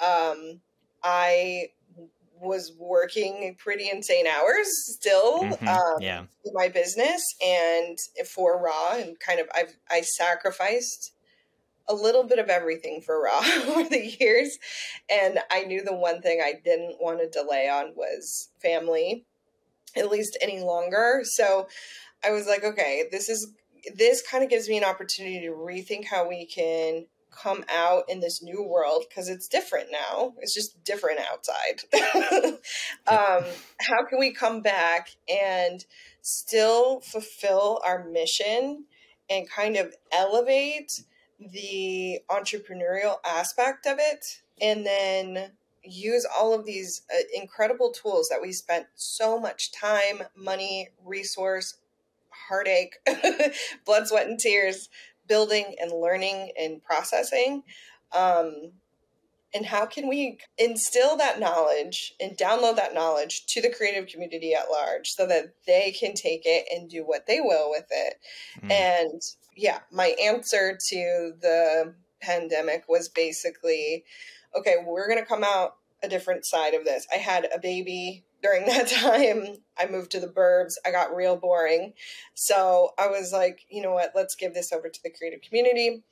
Um, 0.00 0.60
I 1.04 1.68
was 2.40 2.72
working 2.78 3.54
pretty 3.58 3.90
insane 3.90 4.26
hours 4.26 4.68
still 4.94 5.42
mm-hmm. 5.42 5.68
um, 5.68 6.00
yeah. 6.00 6.24
in 6.44 6.52
my 6.54 6.68
business 6.68 7.22
and 7.44 7.98
for 8.26 8.60
Raw, 8.60 8.94
and 8.94 9.18
kind 9.20 9.40
of 9.40 9.48
I've 9.54 9.76
I 9.90 10.00
sacrificed 10.00 11.12
a 11.88 11.94
little 11.94 12.24
bit 12.24 12.38
of 12.38 12.48
everything 12.48 13.00
for 13.00 13.22
Raw 13.22 13.40
over 13.68 13.88
the 13.88 14.16
years. 14.20 14.58
And 15.10 15.38
I 15.50 15.62
knew 15.62 15.82
the 15.84 15.94
one 15.94 16.20
thing 16.22 16.40
I 16.42 16.54
didn't 16.64 16.96
want 17.00 17.20
to 17.20 17.28
delay 17.28 17.68
on 17.68 17.92
was 17.94 18.48
family, 18.60 19.24
at 19.96 20.10
least 20.10 20.38
any 20.40 20.60
longer. 20.60 21.20
So 21.24 21.68
I 22.24 22.30
was 22.30 22.46
like, 22.46 22.64
okay, 22.64 23.04
this 23.10 23.28
is 23.28 23.52
this 23.94 24.20
kind 24.20 24.42
of 24.42 24.50
gives 24.50 24.68
me 24.68 24.76
an 24.76 24.84
opportunity 24.84 25.40
to 25.40 25.52
rethink 25.52 26.06
how 26.06 26.28
we 26.28 26.44
can 26.44 27.06
come 27.30 27.64
out 27.72 28.04
in 28.08 28.20
this 28.20 28.42
new 28.42 28.62
world 28.62 29.04
because 29.08 29.28
it's 29.28 29.46
different 29.46 29.90
now. 29.92 30.34
It's 30.38 30.54
just 30.54 30.82
different 30.84 31.20
outside. 31.30 31.82
um, 33.06 33.44
how 33.80 34.04
can 34.08 34.18
we 34.18 34.32
come 34.32 34.62
back 34.62 35.10
and 35.28 35.84
still 36.22 37.00
fulfill 37.00 37.80
our 37.84 38.04
mission 38.08 38.84
and 39.28 39.48
kind 39.48 39.76
of 39.76 39.94
elevate 40.12 41.02
the 41.38 42.20
entrepreneurial 42.30 43.16
aspect 43.24 43.86
of 43.86 43.98
it 44.00 44.42
and 44.60 44.86
then 44.86 45.52
use 45.82 46.26
all 46.38 46.52
of 46.52 46.64
these 46.64 47.02
uh, 47.12 47.22
incredible 47.34 47.90
tools 47.90 48.28
that 48.28 48.42
we 48.42 48.52
spent 48.52 48.86
so 48.94 49.38
much 49.38 49.72
time, 49.72 50.22
money, 50.36 50.88
resource, 51.04 51.78
heartache, 52.30 52.96
blood, 53.84 54.08
sweat, 54.08 54.26
and 54.26 54.38
tears 54.38 54.88
building 55.28 55.74
and 55.80 55.92
learning 55.92 56.50
and 56.58 56.82
processing. 56.82 57.62
Um, 58.12 58.72
and 59.54 59.64
how 59.64 59.86
can 59.86 60.08
we 60.08 60.38
instill 60.58 61.16
that 61.16 61.40
knowledge 61.40 62.14
and 62.20 62.36
download 62.36 62.76
that 62.76 62.94
knowledge 62.94 63.46
to 63.46 63.62
the 63.62 63.70
creative 63.70 64.06
community 64.06 64.54
at 64.54 64.70
large 64.70 65.12
so 65.12 65.26
that 65.26 65.54
they 65.66 65.92
can 65.98 66.14
take 66.14 66.42
it 66.44 66.66
and 66.70 66.90
do 66.90 67.04
what 67.04 67.26
they 67.26 67.40
will 67.40 67.70
with 67.70 67.86
it? 67.90 68.14
Mm. 68.62 68.70
And 68.70 69.22
yeah, 69.56 69.80
my 69.90 70.14
answer 70.22 70.78
to 70.88 71.32
the 71.40 71.94
pandemic 72.20 72.84
was 72.88 73.08
basically 73.08 74.04
okay, 74.56 74.76
we're 74.86 75.08
going 75.08 75.20
to 75.20 75.26
come 75.26 75.44
out 75.44 75.76
a 76.02 76.08
different 76.08 76.46
side 76.46 76.72
of 76.72 76.84
this. 76.84 77.06
I 77.12 77.16
had 77.16 77.48
a 77.54 77.58
baby 77.58 78.24
during 78.42 78.66
that 78.66 78.88
time. 78.88 79.58
I 79.78 79.86
moved 79.86 80.12
to 80.12 80.20
the 80.20 80.28
burbs. 80.28 80.74
I 80.84 80.90
got 80.90 81.14
real 81.14 81.36
boring. 81.36 81.92
So 82.34 82.90
I 82.98 83.08
was 83.08 83.32
like, 83.32 83.66
you 83.68 83.82
know 83.82 83.92
what? 83.92 84.12
Let's 84.14 84.34
give 84.34 84.54
this 84.54 84.72
over 84.72 84.88
to 84.88 85.02
the 85.02 85.10
creative 85.10 85.42
community. 85.42 86.02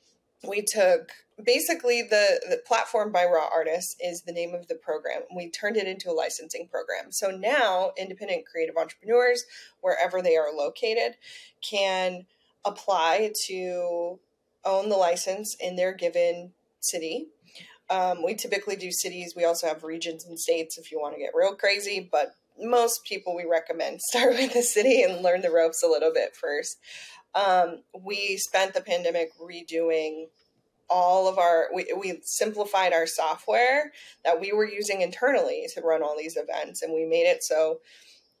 We 0.47 0.61
took 0.61 1.11
basically 1.43 2.03
the, 2.03 2.39
the 2.49 2.61
platform 2.65 3.11
by 3.11 3.25
raw 3.25 3.47
artists 3.53 3.95
is 3.99 4.21
the 4.21 4.31
name 4.31 4.53
of 4.53 4.67
the 4.67 4.75
program 4.75 5.21
we 5.35 5.49
turned 5.49 5.75
it 5.75 5.85
into 5.85 6.09
a 6.09 6.13
licensing 6.13 6.65
program 6.65 7.11
so 7.11 7.29
now 7.29 7.91
independent 7.97 8.45
creative 8.45 8.77
entrepreneurs 8.77 9.43
wherever 9.81 10.21
they 10.21 10.37
are 10.37 10.53
located 10.53 11.17
can 11.61 12.25
apply 12.65 13.31
to 13.47 14.19
own 14.63 14.89
the 14.89 14.97
license 14.97 15.55
in 15.59 15.75
their 15.75 15.93
given 15.93 16.51
city. 16.79 17.27
Um, 17.89 18.23
we 18.23 18.33
typically 18.33 18.75
do 18.75 18.91
cities. 18.91 19.33
We 19.35 19.45
also 19.45 19.67
have 19.67 19.83
regions 19.83 20.25
and 20.25 20.39
states 20.39 20.77
if 20.77 20.91
you 20.91 20.99
want 20.99 21.13
to 21.13 21.21
get 21.21 21.31
real 21.35 21.55
crazy 21.55 22.07
but 22.11 22.33
most 22.59 23.03
people 23.05 23.35
we 23.35 23.45
recommend 23.45 24.01
start 24.09 24.33
with 24.33 24.53
the 24.53 24.63
city 24.63 25.03
and 25.03 25.23
learn 25.23 25.41
the 25.41 25.51
ropes 25.51 25.83
a 25.83 25.87
little 25.87 26.11
bit 26.13 26.35
first. 26.35 26.77
Um, 27.33 27.83
we 27.93 28.37
spent 28.37 28.73
the 28.73 28.81
pandemic 28.81 29.29
redoing 29.37 30.27
all 30.89 31.27
of 31.27 31.39
our 31.39 31.67
we, 31.73 31.91
we 31.99 32.19
simplified 32.23 32.93
our 32.93 33.07
software 33.07 33.91
that 34.23 34.39
we 34.39 34.53
were 34.53 34.67
using 34.67 35.01
internally 35.01 35.65
to 35.73 35.81
run 35.81 36.03
all 36.03 36.15
these 36.15 36.37
events 36.37 36.83
and 36.83 36.93
we 36.93 37.05
made 37.05 37.25
it 37.27 37.43
so 37.43 37.79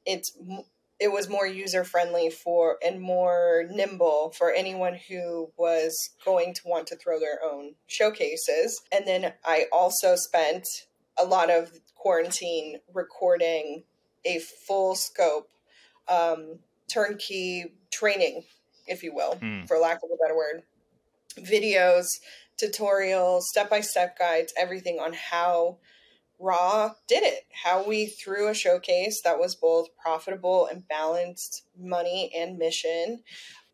it's 0.05 0.37
it 0.99 1.11
was 1.11 1.29
more 1.29 1.45
user 1.45 1.83
friendly 1.83 2.29
for 2.29 2.77
and 2.85 3.01
more 3.01 3.65
nimble 3.69 4.33
for 4.37 4.51
anyone 4.51 4.97
who 5.09 5.49
was 5.57 6.11
going 6.23 6.53
to 6.53 6.61
want 6.65 6.87
to 6.87 6.95
throw 6.95 7.19
their 7.19 7.39
own 7.43 7.73
showcases 7.87 8.81
and 8.91 9.05
then 9.07 9.33
i 9.45 9.65
also 9.71 10.15
spent 10.15 10.67
a 11.17 11.25
lot 11.25 11.49
of 11.49 11.71
quarantine 11.95 12.79
recording 12.93 13.83
a 14.25 14.39
full 14.39 14.95
scope 14.95 15.49
um, 16.07 16.59
turnkey 16.87 17.73
training 17.91 18.43
if 18.87 19.01
you 19.03 19.13
will 19.13 19.35
mm. 19.35 19.67
for 19.67 19.77
lack 19.77 19.97
of 20.03 20.09
a 20.13 20.17
better 20.23 20.35
word 20.35 20.63
videos, 21.39 22.19
tutorials, 22.61 23.41
step 23.43 23.69
by 23.69 23.81
step 23.81 24.17
guides, 24.17 24.53
everything 24.57 24.99
on 24.99 25.13
how 25.13 25.77
Raw 26.39 26.91
did 27.07 27.23
it, 27.23 27.45
how 27.51 27.87
we 27.87 28.07
threw 28.07 28.49
a 28.49 28.53
showcase 28.53 29.21
that 29.21 29.39
was 29.39 29.55
both 29.55 29.95
profitable 29.97 30.67
and 30.67 30.87
balanced 30.87 31.63
money 31.79 32.31
and 32.35 32.57
mission 32.57 33.23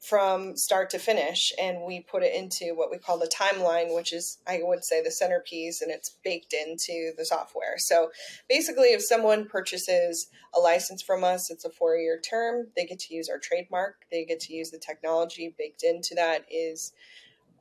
from 0.01 0.57
start 0.57 0.89
to 0.89 0.99
finish. 0.99 1.53
And 1.59 1.83
we 1.83 2.01
put 2.01 2.23
it 2.23 2.33
into 2.33 2.73
what 2.75 2.89
we 2.89 2.97
call 2.97 3.19
the 3.19 3.27
timeline, 3.27 3.95
which 3.95 4.13
is, 4.13 4.39
I 4.47 4.61
would 4.63 4.83
say, 4.83 5.01
the 5.01 5.11
centerpiece 5.11 5.81
and 5.81 5.91
it's 5.91 6.17
baked 6.23 6.53
into 6.53 7.11
the 7.17 7.25
software. 7.25 7.77
So 7.77 8.11
basically, 8.49 8.93
if 8.93 9.03
someone 9.03 9.47
purchases 9.47 10.27
a 10.55 10.59
license 10.59 11.03
from 11.03 11.23
us, 11.23 11.51
it's 11.51 11.65
a 11.65 11.69
four 11.69 11.97
year 11.97 12.19
term. 12.19 12.67
They 12.75 12.85
get 12.85 12.99
to 12.99 13.13
use 13.13 13.29
our 13.29 13.37
trademark, 13.37 14.05
they 14.11 14.25
get 14.25 14.39
to 14.41 14.53
use 14.53 14.71
the 14.71 14.79
technology 14.79 15.53
baked 15.57 15.83
into 15.83 16.15
that 16.15 16.45
is 16.49 16.93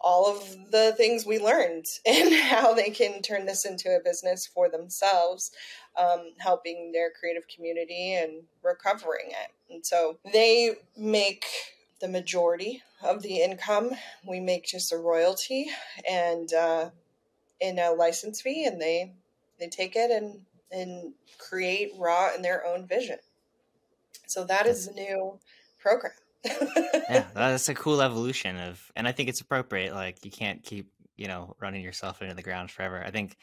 all 0.00 0.26
of 0.26 0.70
the 0.70 0.94
things 0.96 1.26
we 1.26 1.38
learned 1.38 1.86
and 2.06 2.34
how 2.34 2.72
they 2.74 2.90
can 2.90 3.22
turn 3.22 3.46
this 3.46 3.64
into 3.64 3.94
a 3.94 4.02
business 4.02 4.46
for 4.46 4.68
themselves, 4.68 5.50
um, 5.98 6.30
helping 6.38 6.92
their 6.92 7.10
creative 7.10 7.46
community 7.48 8.14
and 8.14 8.42
recovering 8.62 9.28
it. 9.30 9.52
And 9.72 9.84
so 9.84 10.18
they 10.32 10.76
make 10.96 11.44
the 12.00 12.08
majority 12.08 12.82
of 13.02 13.22
the 13.22 13.42
income. 13.42 13.90
We 14.26 14.40
make 14.40 14.66
just 14.66 14.92
a 14.92 14.96
royalty 14.96 15.70
and 16.08 16.52
uh, 16.52 16.90
in 17.60 17.78
a 17.78 17.92
license 17.92 18.40
fee, 18.40 18.64
and 18.64 18.80
they 18.80 19.12
they 19.58 19.68
take 19.68 19.94
it 19.96 20.10
and 20.10 20.40
and 20.72 21.12
create 21.38 21.92
raw 21.98 22.34
in 22.34 22.42
their 22.42 22.64
own 22.66 22.86
vision. 22.86 23.18
So 24.26 24.44
that 24.44 24.66
is 24.66 24.86
the 24.86 24.94
new 24.94 25.38
program 25.78 26.12
yeah, 26.44 27.26
that's 27.34 27.68
a 27.68 27.74
cool 27.74 28.02
evolution 28.02 28.56
of, 28.56 28.80
and 28.96 29.06
I 29.06 29.12
think 29.12 29.28
it's 29.28 29.40
appropriate. 29.40 29.94
Like 29.94 30.24
you 30.24 30.30
can't 30.30 30.62
keep, 30.62 30.90
you 31.16 31.28
know, 31.28 31.54
running 31.60 31.82
yourself 31.82 32.22
into 32.22 32.34
the 32.34 32.42
ground 32.42 32.70
forever. 32.70 33.02
I 33.04 33.10
think, 33.10 33.36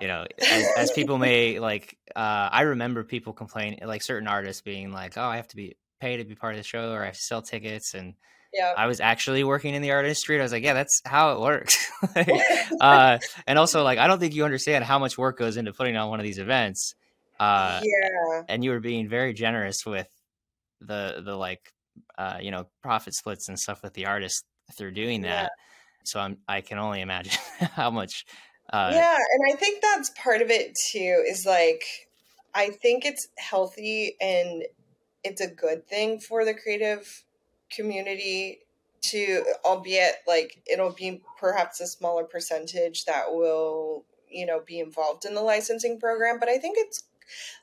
you 0.00 0.08
know, 0.08 0.26
as, 0.38 0.66
as 0.76 0.92
people 0.92 1.18
may 1.18 1.58
like, 1.60 1.96
uh, 2.14 2.48
I 2.52 2.62
remember 2.62 3.04
people 3.04 3.32
complaining, 3.32 3.80
like 3.84 4.02
certain 4.02 4.28
artists 4.28 4.62
being 4.62 4.92
like, 4.92 5.16
"Oh, 5.16 5.24
I 5.24 5.36
have 5.36 5.48
to 5.48 5.56
be 5.56 5.76
paid 6.00 6.18
to 6.18 6.24
be 6.24 6.34
part 6.34 6.54
of 6.54 6.58
the 6.58 6.64
show, 6.64 6.92
or 6.92 7.02
I 7.02 7.06
have 7.06 7.16
to 7.16 7.22
sell 7.22 7.42
tickets," 7.42 7.94
and 7.94 8.14
yeah. 8.52 8.74
I 8.76 8.86
was 8.86 9.00
actually 9.00 9.44
working 9.44 9.74
in 9.74 9.82
the 9.82 9.90
art 9.90 10.04
industry. 10.04 10.38
I 10.38 10.42
was 10.42 10.52
like, 10.52 10.64
yeah, 10.64 10.74
that's 10.74 11.02
how 11.04 11.32
it 11.32 11.40
works. 11.40 11.90
uh, 12.80 13.18
and 13.46 13.58
also, 13.58 13.82
like, 13.82 13.98
I 13.98 14.06
don't 14.06 14.18
think 14.18 14.34
you 14.34 14.44
understand 14.44 14.84
how 14.84 14.98
much 14.98 15.18
work 15.18 15.38
goes 15.38 15.56
into 15.56 15.72
putting 15.72 15.96
on 15.96 16.08
one 16.08 16.20
of 16.20 16.24
these 16.24 16.38
events. 16.38 16.94
Uh, 17.38 17.80
yeah. 17.82 18.42
And 18.48 18.64
you 18.64 18.70
were 18.70 18.80
being 18.80 19.08
very 19.08 19.32
generous 19.32 19.86
with 19.86 20.08
the 20.80 21.22
the 21.24 21.36
like 21.36 21.72
uh, 22.16 22.38
you 22.40 22.50
know 22.50 22.68
profit 22.82 23.14
splits 23.14 23.48
and 23.48 23.58
stuff 23.58 23.82
with 23.82 23.94
the 23.94 24.06
artist 24.06 24.44
through 24.76 24.92
doing 24.92 25.22
that. 25.22 25.44
Yeah. 25.44 25.48
So 26.04 26.20
I'm 26.20 26.38
I 26.48 26.60
can 26.60 26.78
only 26.78 27.00
imagine 27.00 27.38
how 27.72 27.90
much. 27.90 28.24
Uh, 28.70 28.90
yeah, 28.92 29.16
and 29.16 29.52
I 29.52 29.56
think 29.56 29.80
that's 29.80 30.10
part 30.10 30.42
of 30.42 30.50
it 30.50 30.76
too. 30.92 31.24
Is 31.26 31.46
like 31.46 31.82
I 32.54 32.70
think 32.70 33.04
it's 33.04 33.28
healthy 33.38 34.16
and 34.20 34.64
it's 35.24 35.40
a 35.40 35.48
good 35.48 35.86
thing 35.86 36.20
for 36.20 36.44
the 36.44 36.54
creative 36.54 37.24
community 37.70 38.60
to 39.00 39.44
albeit 39.64 40.16
like 40.26 40.60
it'll 40.66 40.92
be 40.92 41.22
perhaps 41.38 41.80
a 41.80 41.86
smaller 41.86 42.24
percentage 42.24 43.04
that 43.04 43.32
will 43.32 44.04
you 44.28 44.44
know 44.44 44.60
be 44.66 44.80
involved 44.80 45.24
in 45.24 45.34
the 45.34 45.40
licensing 45.40 46.00
program 46.00 46.38
but 46.40 46.48
i 46.48 46.58
think 46.58 46.76
it's 46.78 47.04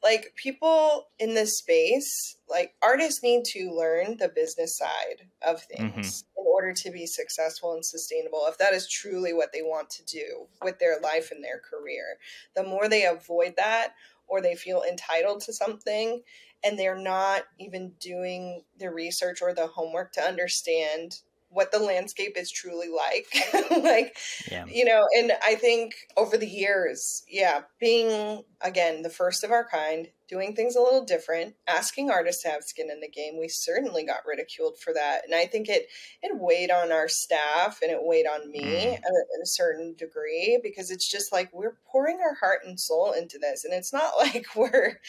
like 0.04 0.34
people 0.36 1.08
in 1.20 1.34
this 1.34 1.58
space, 1.58 2.38
like 2.50 2.74
artists 2.82 3.24
need 3.24 3.44
to 3.46 3.72
learn 3.72 4.18
the 4.18 4.30
business 4.30 4.78
side 4.78 5.28
of 5.42 5.62
things 5.64 6.24
mm-hmm. 6.24 6.42
in 6.42 6.46
order 6.46 6.74
to 6.74 6.92
be 6.92 7.06
successful 7.06 7.74
and 7.74 7.86
sustainable. 7.86 8.46
If 8.48 8.58
that 8.58 8.74
is 8.74 8.90
truly 8.90 9.34
what 9.34 9.52
they 9.54 9.62
want 9.62 9.90
to 9.92 10.06
do 10.06 10.48
with 10.64 10.80
their 10.80 11.00
life 11.00 11.32
and 11.32 11.44
their 11.44 11.60
career, 11.60 12.18
the 12.56 12.64
more 12.64 12.88
they 12.88 13.06
avoid 13.06 13.56
that 13.58 13.94
or 14.28 14.42
they 14.42 14.56
feel 14.56 14.84
entitled 14.88 15.42
to 15.42 15.54
something 15.54 16.22
and 16.64 16.80
they're 16.80 16.98
not 16.98 17.44
even 17.60 17.94
doing 18.00 18.64
the 18.80 18.90
research 18.90 19.42
or 19.42 19.54
the 19.54 19.68
homework 19.68 20.12
to 20.14 20.22
understand 20.22 21.20
what 21.56 21.72
the 21.72 21.80
landscape 21.80 22.34
is 22.36 22.52
truly 22.52 22.90
like 22.90 23.28
like 23.84 24.18
yeah. 24.52 24.66
you 24.68 24.84
know 24.84 25.08
and 25.18 25.32
i 25.46 25.56
think 25.56 25.96
over 26.18 26.38
the 26.38 26.48
years 26.48 27.24
yeah 27.30 27.62
being 27.80 28.44
again 28.62 29.02
the 29.02 29.10
first 29.10 29.44
of 29.44 29.52
our 29.52 29.66
kind 29.68 30.10
doing 30.28 30.56
things 30.56 30.76
a 30.76 30.82
little 30.82 31.04
different, 31.04 31.56
asking 31.68 32.10
artists 32.10 32.44
to 32.44 32.50
have 32.50 32.64
skin 32.64 32.90
in 32.92 33.00
the 33.00 33.10
game. 33.10 33.38
We 33.40 33.48
certainly 33.48 34.04
got 34.04 34.26
ridiculed 34.26 34.78
for 34.80 34.94
that, 34.94 35.22
and 35.26 35.36
I 35.36 35.46
think 35.46 35.70
it 35.70 35.88
it 36.22 36.32
weighed 36.40 36.72
on 36.72 36.92
our 36.92 37.08
staff 37.08 37.80
and 37.82 37.92
it 37.92 38.00
weighed 38.02 38.26
on 38.26 38.50
me 38.50 38.62
mm. 38.62 38.94
at, 38.94 39.04
a, 39.04 39.42
a 39.42 39.46
certain 39.46 39.96
degree 39.98 40.60
because 40.62 40.92
it's 40.92 41.10
just 41.10 41.32
like 41.32 41.50
we're 41.54 41.78
pouring 41.92 42.20
our 42.22 42.36
heart 42.36 42.62
and 42.66 42.80
soul 42.80 43.12
into 43.12 43.38
this, 43.38 43.66
and 43.66 43.74
it's 43.74 43.94
not 43.94 44.14
like 44.18 44.48
we're 44.56 45.00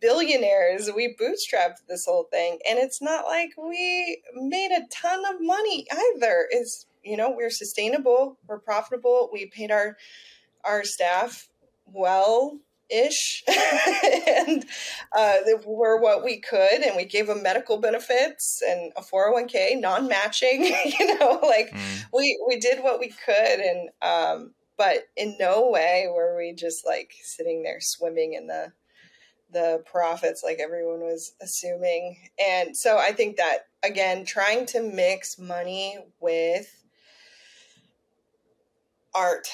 billionaires. 0.00 0.90
We 0.94 1.16
bootstrapped 1.20 1.86
this 1.88 2.06
whole 2.06 2.28
thing, 2.30 2.58
and 2.68 2.78
it's 2.78 3.00
not 3.00 3.26
like 3.26 3.50
we 3.56 4.22
made 4.34 4.72
a 4.72 4.86
ton 4.90 5.24
of 5.26 5.40
money 5.40 5.86
either. 5.92 6.48
Is 6.50 6.86
you 7.04 7.16
know 7.16 7.30
we're 7.30 7.50
sustainable, 7.50 8.38
we're 8.46 8.58
profitable. 8.58 9.30
We 9.32 9.46
paid 9.46 9.70
our 9.70 9.96
our 10.64 10.84
staff 10.84 11.48
well 11.86 12.58
ish 12.90 13.44
and 13.48 14.64
uh, 15.16 15.36
they 15.44 15.54
were 15.64 16.00
what 16.00 16.24
we 16.24 16.38
could 16.38 16.82
and 16.82 16.96
we 16.96 17.04
gave 17.04 17.26
them 17.26 17.42
medical 17.42 17.78
benefits 17.78 18.62
and 18.66 18.92
a 18.96 19.02
401k 19.02 19.78
non-matching 19.80 20.64
you 20.98 21.18
know 21.18 21.38
like 21.42 21.70
mm. 21.70 22.04
we 22.12 22.38
we 22.46 22.58
did 22.58 22.82
what 22.82 22.98
we 22.98 23.08
could 23.08 23.60
and 23.60 23.88
um 24.02 24.54
but 24.76 25.08
in 25.16 25.36
no 25.38 25.68
way 25.70 26.06
were 26.14 26.36
we 26.36 26.52
just 26.52 26.86
like 26.86 27.12
sitting 27.22 27.62
there 27.62 27.80
swimming 27.80 28.34
in 28.34 28.46
the 28.46 28.72
the 29.50 29.82
profits 29.90 30.42
like 30.44 30.58
everyone 30.60 31.00
was 31.00 31.32
assuming 31.40 32.16
and 32.44 32.76
so 32.76 32.98
i 32.98 33.12
think 33.12 33.36
that 33.36 33.66
again 33.82 34.24
trying 34.24 34.66
to 34.66 34.82
mix 34.82 35.38
money 35.38 35.98
with 36.20 36.84
art 39.14 39.48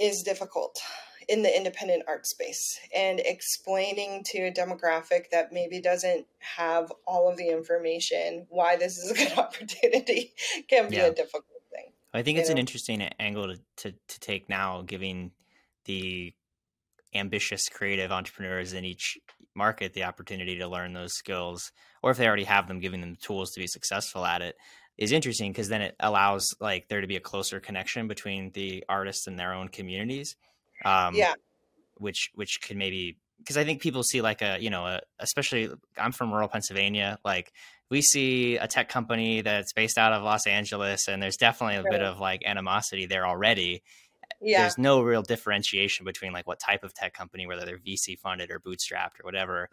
is 0.00 0.22
difficult 0.22 0.80
in 1.28 1.42
the 1.42 1.56
independent 1.56 2.02
art 2.06 2.26
space 2.26 2.78
and 2.94 3.20
explaining 3.20 4.22
to 4.24 4.46
a 4.46 4.52
demographic 4.52 5.30
that 5.30 5.52
maybe 5.52 5.80
doesn't 5.80 6.26
have 6.38 6.92
all 7.06 7.28
of 7.30 7.36
the 7.36 7.48
information 7.48 8.46
why 8.48 8.76
this 8.76 8.98
is 8.98 9.10
a 9.10 9.14
good 9.14 9.38
opportunity 9.38 10.32
can 10.68 10.88
be 10.88 10.96
yeah. 10.96 11.06
a 11.06 11.14
difficult 11.14 11.62
thing. 11.70 11.86
I 12.12 12.22
think 12.22 12.38
it's 12.38 12.48
know? 12.48 12.54
an 12.54 12.58
interesting 12.58 13.02
angle 13.18 13.48
to, 13.48 13.60
to, 13.76 13.94
to 14.08 14.20
take 14.20 14.48
now, 14.48 14.82
giving 14.82 15.32
the 15.84 16.32
ambitious 17.14 17.68
creative 17.68 18.10
entrepreneurs 18.10 18.72
in 18.72 18.84
each 18.84 19.18
market 19.54 19.92
the 19.92 20.04
opportunity 20.04 20.58
to 20.58 20.66
learn 20.66 20.92
those 20.92 21.14
skills, 21.14 21.70
or 22.02 22.10
if 22.10 22.16
they 22.16 22.26
already 22.26 22.44
have 22.44 22.66
them, 22.66 22.80
giving 22.80 23.00
them 23.00 23.12
the 23.12 23.20
tools 23.20 23.52
to 23.52 23.60
be 23.60 23.66
successful 23.66 24.24
at 24.24 24.42
it 24.42 24.56
is 24.96 25.12
interesting 25.12 25.50
because 25.50 25.68
then 25.68 25.82
it 25.82 25.96
allows 26.00 26.54
like 26.60 26.88
there 26.88 27.00
to 27.00 27.06
be 27.06 27.16
a 27.16 27.20
closer 27.20 27.60
connection 27.60 28.06
between 28.06 28.50
the 28.52 28.84
artists 28.88 29.26
and 29.26 29.38
their 29.38 29.52
own 29.52 29.68
communities 29.68 30.36
um, 30.84 31.14
yeah. 31.14 31.34
Which 31.96 32.30
which 32.34 32.60
could 32.60 32.76
maybe 32.76 33.18
because 33.38 33.56
I 33.56 33.64
think 33.64 33.82
people 33.82 34.02
see 34.02 34.20
like 34.20 34.42
a 34.42 34.58
you 34.60 34.70
know 34.70 34.86
a, 34.86 35.00
especially 35.18 35.70
I'm 35.98 36.12
from 36.12 36.32
rural 36.32 36.48
Pennsylvania 36.48 37.18
like 37.24 37.52
we 37.90 38.00
see 38.00 38.56
a 38.56 38.66
tech 38.66 38.88
company 38.88 39.42
that's 39.42 39.72
based 39.72 39.98
out 39.98 40.12
of 40.12 40.22
Los 40.22 40.46
Angeles 40.46 41.08
and 41.08 41.22
there's 41.22 41.36
definitely 41.36 41.76
a 41.76 41.82
right. 41.82 41.92
bit 41.92 42.02
of 42.02 42.18
like 42.18 42.42
animosity 42.44 43.06
there 43.06 43.26
already. 43.26 43.82
Yeah. 44.40 44.62
There's 44.62 44.78
no 44.78 45.02
real 45.02 45.22
differentiation 45.22 46.04
between 46.04 46.32
like 46.32 46.46
what 46.46 46.58
type 46.58 46.84
of 46.84 46.94
tech 46.94 47.14
company 47.14 47.46
whether 47.46 47.64
they're 47.64 47.78
VC 47.78 48.18
funded 48.18 48.50
or 48.50 48.58
bootstrapped 48.58 49.20
or 49.20 49.24
whatever. 49.24 49.68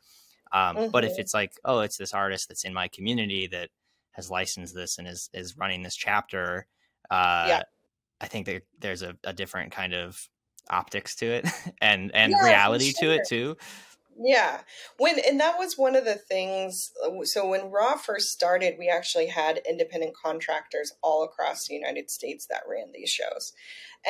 Um, 0.52 0.76
mm-hmm. 0.76 0.92
But 0.92 1.06
if 1.06 1.14
mm-hmm. 1.14 1.22
it's 1.22 1.34
like 1.34 1.54
oh 1.66 1.80
it's 1.80 1.98
this 1.98 2.14
artist 2.14 2.50
that's 2.50 2.66
in 2.66 2.74
my 2.74 2.88
community 2.90 3.48
that 3.48 3.70
has 4.12 4.30
licensed 4.30 4.76
this 4.76 4.98
and 4.98 5.08
is 5.08 5.30
is 5.34 5.58
running 5.58 5.84
this 5.84 5.96
chapter, 5.96 6.68
uh, 7.10 7.46
yeah. 7.48 7.62
I 8.20 8.28
think 8.28 8.46
there, 8.46 8.62
there's 8.80 9.02
a, 9.02 9.16
a 9.24 9.34
different 9.34 9.72
kind 9.72 9.94
of 9.94 10.30
optics 10.70 11.16
to 11.18 11.26
it 11.26 11.48
and 11.82 12.12
and 12.14 12.32
yeah, 12.32 12.44
reality 12.44 12.92
sure. 12.92 13.10
to 13.10 13.16
it 13.16 13.28
too. 13.28 13.58
Yeah. 14.24 14.62
When 14.98 15.20
and 15.28 15.40
that 15.40 15.58
was 15.58 15.78
one 15.78 15.96
of 15.96 16.06
the 16.06 16.16
things 16.16 16.92
uh, 17.04 17.24
so 17.24 17.48
when 17.48 17.72
raw 17.72 17.98
first 17.98 18.32
started 18.32 18.76
we 18.78 18.88
actually 18.90 19.28
had 19.28 19.62
independent 19.68 20.14
contractors 20.16 20.94
all 21.02 21.24
across 21.24 21.68
the 21.68 21.74
united 21.74 22.12
states 22.12 22.46
that 22.48 22.64
ran 22.70 22.92
these 22.94 23.10
shows. 23.10 23.54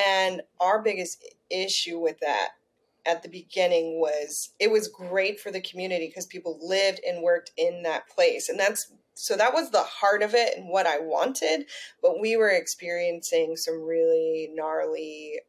And 0.07 0.41
our 0.59 0.81
biggest 0.81 1.23
issue 1.49 1.99
with 1.99 2.19
that 2.19 2.49
at 3.05 3.23
the 3.23 3.29
beginning 3.29 3.99
was 3.99 4.49
it 4.59 4.71
was 4.71 4.87
great 4.87 5.39
for 5.39 5.51
the 5.51 5.61
community 5.61 6.07
because 6.07 6.25
people 6.25 6.59
lived 6.61 6.99
and 7.07 7.23
worked 7.23 7.51
in 7.57 7.83
that 7.83 8.07
place 8.09 8.49
and 8.49 8.59
that's 8.59 8.91
so 9.13 9.35
that 9.35 9.53
was 9.53 9.69
the 9.69 9.83
heart 9.83 10.23
of 10.23 10.33
it 10.33 10.57
and 10.57 10.69
what 10.69 10.87
I 10.87 10.99
wanted. 10.99 11.65
But 12.01 12.19
we 12.19 12.37
were 12.37 12.49
experiencing 12.49 13.55
some 13.55 13.83
really 13.83 14.49
gnarly, 14.53 15.39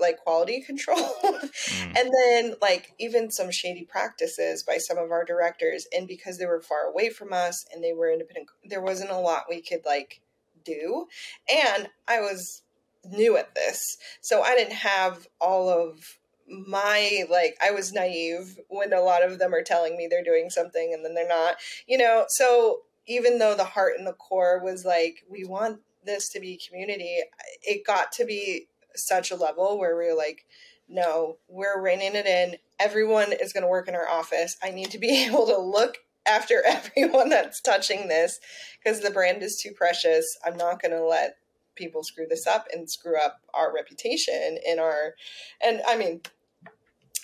like 0.00 0.18
quality 0.18 0.62
control. 0.66 1.14
mm. 1.22 1.96
And 1.96 2.10
then, 2.12 2.54
like, 2.60 2.92
even 2.98 3.30
some 3.30 3.50
shady 3.50 3.84
practices 3.84 4.62
by 4.62 4.78
some 4.78 4.98
of 4.98 5.10
our 5.10 5.24
directors. 5.24 5.86
And 5.96 6.08
because 6.08 6.38
they 6.38 6.46
were 6.46 6.60
far 6.60 6.90
away 6.90 7.10
from 7.10 7.32
us 7.32 7.64
and 7.72 7.84
they 7.84 7.92
were 7.92 8.10
independent, 8.10 8.48
there 8.64 8.82
wasn't 8.82 9.10
a 9.10 9.18
lot 9.18 9.44
we 9.48 9.62
could, 9.62 9.84
like, 9.84 10.20
do. 10.64 11.06
And 11.48 11.88
I 12.08 12.20
was 12.20 12.62
new 13.04 13.36
at 13.36 13.54
this. 13.54 13.96
So 14.20 14.42
I 14.42 14.54
didn't 14.56 14.74
have 14.74 15.26
all 15.40 15.68
of 15.68 16.18
my 16.50 17.24
like 17.30 17.56
I 17.62 17.70
was 17.70 17.92
naive 17.92 18.58
when 18.68 18.92
a 18.92 19.00
lot 19.00 19.24
of 19.24 19.38
them 19.38 19.54
are 19.54 19.62
telling 19.62 19.96
me 19.96 20.08
they're 20.08 20.24
doing 20.24 20.50
something 20.50 20.92
and 20.92 21.04
then 21.04 21.14
they're 21.14 21.28
not. 21.28 21.56
You 21.86 21.98
know, 21.98 22.24
so 22.28 22.80
even 23.06 23.38
though 23.38 23.56
the 23.56 23.64
heart 23.64 23.94
and 23.98 24.06
the 24.06 24.12
core 24.12 24.60
was 24.62 24.84
like, 24.84 25.24
we 25.28 25.44
want 25.44 25.80
this 26.04 26.28
to 26.30 26.40
be 26.40 26.60
community, 26.68 27.18
it 27.62 27.86
got 27.86 28.12
to 28.12 28.24
be 28.24 28.66
such 28.94 29.30
a 29.30 29.36
level 29.36 29.78
where 29.78 29.96
we 29.96 30.06
are 30.06 30.16
like, 30.16 30.46
no, 30.88 31.36
we're 31.48 31.80
reining 31.80 32.14
it 32.14 32.26
in. 32.26 32.56
Everyone 32.78 33.32
is 33.32 33.52
going 33.52 33.62
to 33.62 33.68
work 33.68 33.88
in 33.88 33.94
our 33.94 34.08
office. 34.08 34.56
I 34.62 34.70
need 34.70 34.90
to 34.90 34.98
be 34.98 35.24
able 35.26 35.46
to 35.46 35.58
look 35.58 35.98
after 36.26 36.62
everyone 36.66 37.28
that's 37.28 37.60
touching 37.60 38.08
this 38.08 38.40
because 38.82 39.00
the 39.00 39.10
brand 39.10 39.42
is 39.42 39.60
too 39.60 39.72
precious. 39.72 40.38
I'm 40.44 40.56
not 40.56 40.82
going 40.82 40.92
to 40.92 41.04
let 41.04 41.36
people 41.76 42.02
screw 42.02 42.26
this 42.28 42.46
up 42.46 42.66
and 42.72 42.90
screw 42.90 43.18
up 43.18 43.40
our 43.54 43.72
reputation 43.74 44.58
in 44.66 44.78
our 44.78 45.14
and 45.62 45.80
I 45.88 45.96
mean 45.96 46.20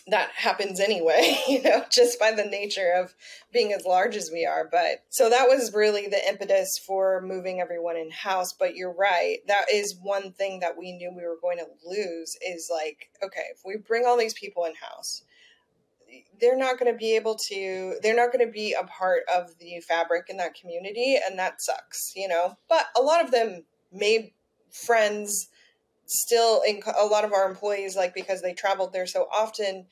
that 0.08 0.30
happens 0.34 0.78
anyway, 0.78 1.38
you 1.48 1.62
know, 1.62 1.84
just 1.90 2.18
by 2.18 2.30
the 2.30 2.44
nature 2.44 2.92
of 2.92 3.14
being 3.52 3.72
as 3.72 3.84
large 3.84 4.16
as 4.16 4.30
we 4.32 4.46
are. 4.46 4.68
But 4.70 5.02
so 5.08 5.28
that 5.28 5.48
was 5.48 5.74
really 5.74 6.06
the 6.06 6.28
impetus 6.28 6.78
for 6.78 7.20
moving 7.22 7.60
everyone 7.60 7.96
in 7.96 8.10
house. 8.10 8.52
But 8.52 8.76
you're 8.76 8.94
right. 8.94 9.38
That 9.48 9.66
is 9.72 9.98
one 10.00 10.32
thing 10.32 10.60
that 10.60 10.78
we 10.78 10.92
knew 10.92 11.10
we 11.10 11.24
were 11.24 11.38
going 11.40 11.58
to 11.58 11.66
lose 11.84 12.36
is 12.46 12.70
like, 12.72 13.10
okay, 13.22 13.44
if 13.52 13.62
we 13.64 13.76
bring 13.76 14.04
all 14.06 14.16
these 14.16 14.34
people 14.34 14.64
in 14.64 14.74
house, 14.74 15.22
they're 16.40 16.56
not 16.56 16.78
going 16.78 16.92
to 16.92 16.96
be 16.96 17.16
able 17.16 17.34
to, 17.34 17.96
they're 18.02 18.14
not 18.14 18.32
going 18.32 18.46
to 18.46 18.52
be 18.52 18.74
a 18.74 18.84
part 18.84 19.22
of 19.34 19.58
the 19.58 19.80
fabric 19.80 20.26
in 20.28 20.36
that 20.36 20.54
community. 20.54 21.18
And 21.24 21.38
that 21.38 21.60
sucks, 21.60 22.12
you 22.14 22.28
know. 22.28 22.56
But 22.68 22.86
a 22.96 23.02
lot 23.02 23.24
of 23.24 23.32
them 23.32 23.64
made 23.92 24.32
friends 24.70 25.48
still 26.06 26.62
in 26.66 26.80
a 26.98 27.04
lot 27.04 27.24
of 27.24 27.32
our 27.32 27.48
employees 27.48 27.96
like 27.96 28.14
because 28.14 28.42
they 28.42 28.52
traveled 28.52 28.92
there 28.92 29.06
so 29.06 29.26
often 29.36 29.86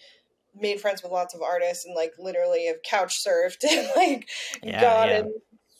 made 0.58 0.80
friends 0.80 1.02
with 1.02 1.12
lots 1.12 1.34
of 1.34 1.42
artists 1.42 1.84
and 1.84 1.94
like 1.94 2.12
literally 2.18 2.66
have 2.66 2.82
couch 2.82 3.22
surfed 3.24 3.64
and 3.70 3.88
like 3.96 4.28
yeah, 4.62 4.80
gone 4.80 5.08
yeah. 5.08 5.18
and 5.18 5.32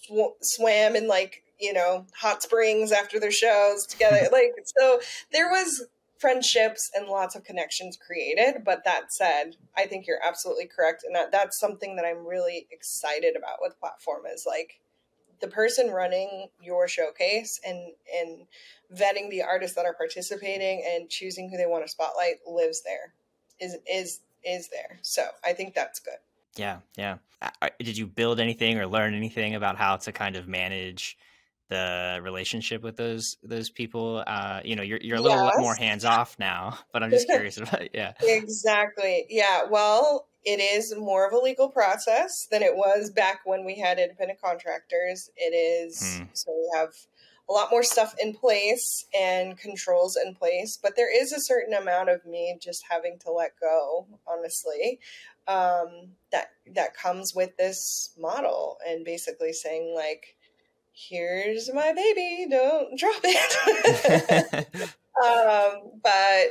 sw- 0.03 0.37
swam 0.42 0.97
in 0.97 1.07
like 1.07 1.42
you 1.61 1.73
know 1.73 2.05
hot 2.18 2.42
springs 2.42 2.92
after 2.92 3.20
their 3.20 3.31
shows 3.31 3.87
together 3.87 4.29
like 4.33 4.53
so 4.64 5.01
there 5.33 5.49
was 5.49 5.87
friendships 6.18 6.90
and 6.94 7.07
lots 7.07 7.35
of 7.35 7.44
connections 7.44 7.97
created 7.97 8.62
but 8.64 8.83
that 8.85 9.12
said 9.12 9.57
i 9.77 9.87
think 9.87 10.07
you're 10.07 10.25
absolutely 10.25 10.66
correct 10.66 11.05
and 11.05 11.14
that, 11.14 11.31
that's 11.31 11.59
something 11.59 11.97
that 11.97 12.05
i'm 12.05 12.27
really 12.27 12.66
excited 12.70 13.37
about 13.37 13.59
with 13.61 13.79
platform 13.79 14.23
is 14.33 14.44
like 14.47 14.81
the 15.40 15.49
person 15.49 15.90
running 15.90 16.49
your 16.61 16.88
showcase 16.88 17.61
and 17.64 17.92
and 18.20 18.47
vetting 18.94 19.31
the 19.31 19.42
artists 19.42 19.77
that 19.77 19.87
are 19.87 19.94
participating 19.94 20.85
and 20.88 21.09
choosing 21.09 21.51
who 21.51 21.57
they 21.57 21.66
want 21.66 21.85
to 21.85 21.90
spotlight 21.90 22.37
lives 22.47 22.83
there 22.83 23.14
is 23.61 23.77
is 23.90 24.20
is 24.44 24.68
there. 24.68 24.99
So 25.03 25.27
i 25.44 25.53
think 25.53 25.75
that's 25.75 26.01
good. 26.01 26.18
Yeah 26.57 26.79
yeah. 26.97 27.18
Did 27.79 27.99
you 27.99 28.07
build 28.07 28.40
anything 28.40 28.79
or 28.79 28.87
learn 28.87 29.14
anything 29.14 29.55
about 29.55 29.77
how 29.77 29.97
to 29.97 30.12
kind 30.12 30.37
of 30.37 30.49
manage 30.49 31.18
the 31.68 32.20
relationship 32.23 32.83
with 32.83 32.97
those 32.97 33.37
those 33.42 33.70
people? 33.70 34.23
Uh 34.27 34.61
you 34.64 34.77
know 34.77 34.83
you're 34.83 35.01
you're 35.01 35.18
a 35.18 35.20
little 35.20 35.44
yes. 35.44 35.55
more 35.59 35.75
hands 35.75 36.05
off 36.05 36.37
now 36.38 36.79
but 36.92 37.03
i'm 37.03 37.11
just 37.11 37.27
curious 37.31 37.57
about 37.57 37.94
yeah. 37.94 38.12
Exactly. 38.20 39.27
Yeah 39.29 39.62
well 39.70 40.29
it 40.44 40.61
is 40.61 40.94
more 40.96 41.26
of 41.26 41.33
a 41.33 41.38
legal 41.38 41.68
process 41.68 42.46
than 42.50 42.62
it 42.62 42.76
was 42.76 43.11
back 43.11 43.40
when 43.44 43.64
we 43.64 43.78
had 43.78 43.98
independent 43.98 44.40
contractors 44.40 45.30
it 45.37 45.54
is 45.54 46.18
hmm. 46.18 46.24
so 46.33 46.52
we 46.52 46.78
have 46.78 46.90
a 47.48 47.52
lot 47.52 47.70
more 47.70 47.83
stuff 47.83 48.14
in 48.20 48.33
place 48.33 49.07
and 49.14 49.59
controls 49.59 50.16
in 50.16 50.35
place, 50.35 50.78
but 50.83 50.96
there 50.96 51.14
is 51.14 51.33
a 51.33 51.40
certain 51.40 51.74
amount 51.74 52.09
of 52.09 52.24
me 52.24 52.57
just 52.61 52.85
having 52.88 53.18
to 53.20 53.33
let 53.33 53.52
go, 53.61 54.07
honestly, 54.26 54.98
um, 55.46 56.12
that 56.33 56.52
that 56.74 56.96
comes 56.96 57.35
with 57.35 57.57
this 57.57 58.14
model, 58.18 58.78
and 58.87 59.04
basically 59.04 59.52
saying 59.52 59.94
like, 59.94 60.37
"Here's 60.92 61.72
my 61.72 61.92
baby, 61.92 62.46
don't 62.50 62.98
drop 62.98 63.20
it." 63.24 64.88
um, 65.22 66.00
but 66.03 66.46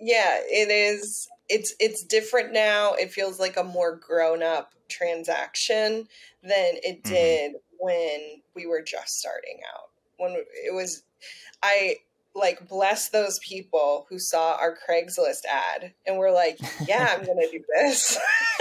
yeah, 0.00 0.40
it 0.44 0.70
is. 0.70 1.28
It's 1.48 1.74
it's 1.80 2.04
different 2.04 2.52
now. 2.52 2.94
It 2.94 3.12
feels 3.12 3.40
like 3.40 3.56
a 3.56 3.64
more 3.64 3.96
grown 3.96 4.42
up 4.42 4.72
transaction 4.88 6.06
than 6.42 6.74
it 6.82 7.02
mm-hmm. 7.02 7.14
did 7.14 7.50
mm-hmm. 7.52 7.76
when 7.78 8.42
we 8.54 8.66
were 8.66 8.82
just 8.82 9.18
starting 9.18 9.60
out 9.74 9.88
when 10.18 10.32
it 10.32 10.74
was 10.74 11.02
I 11.62 11.96
like 12.34 12.68
bless 12.68 13.08
those 13.08 13.38
people 13.40 14.06
who 14.08 14.18
saw 14.18 14.56
our 14.60 14.76
Craigslist 14.88 15.44
ad 15.50 15.94
and 16.06 16.18
were 16.18 16.30
like, 16.30 16.58
yeah, 16.86 17.08
I'm 17.10 17.24
going 17.24 17.38
to 17.38 17.48
do 17.50 17.64
this. 17.74 18.16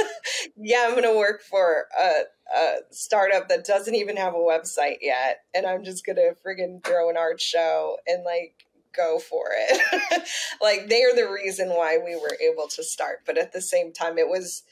yeah, 0.58 0.86
I'm 0.86 0.91
going 0.91 1.04
to 1.04 1.17
work 1.17 1.41
for 1.43 1.86
a, 2.00 2.24
a, 2.56 2.76
startup 2.89 3.50
that 3.50 3.65
doesn't 3.65 3.93
even 3.93 4.17
have 4.17 4.34
a 4.34 4.38
website 4.38 4.98
yet. 5.02 5.41
And 5.54 5.67
I'm 5.67 5.84
just 5.84 6.06
going 6.06 6.15
to 6.15 6.36
friggin' 6.43 6.84
throw 6.84 7.10
an 7.10 7.17
art 7.17 7.39
show 7.39 7.98
and 8.08 8.24
like 8.24 8.65
go 8.98 9.20
for 9.20 9.48
it. 9.52 10.28
like 10.62 10.90
they 10.90 11.04
are 11.04 11.16
the 11.16 11.32
reason 11.32 11.70
why 11.70 11.98
we 12.04 12.16
were 12.16 12.38
able 12.42 12.68
to 12.70 12.84
start. 12.84 13.20
But 13.26 13.38
at 13.38 13.54
the 13.54 13.62
same 13.62 13.94
time, 13.94 14.18
it 14.18 14.28
was, 14.28 14.64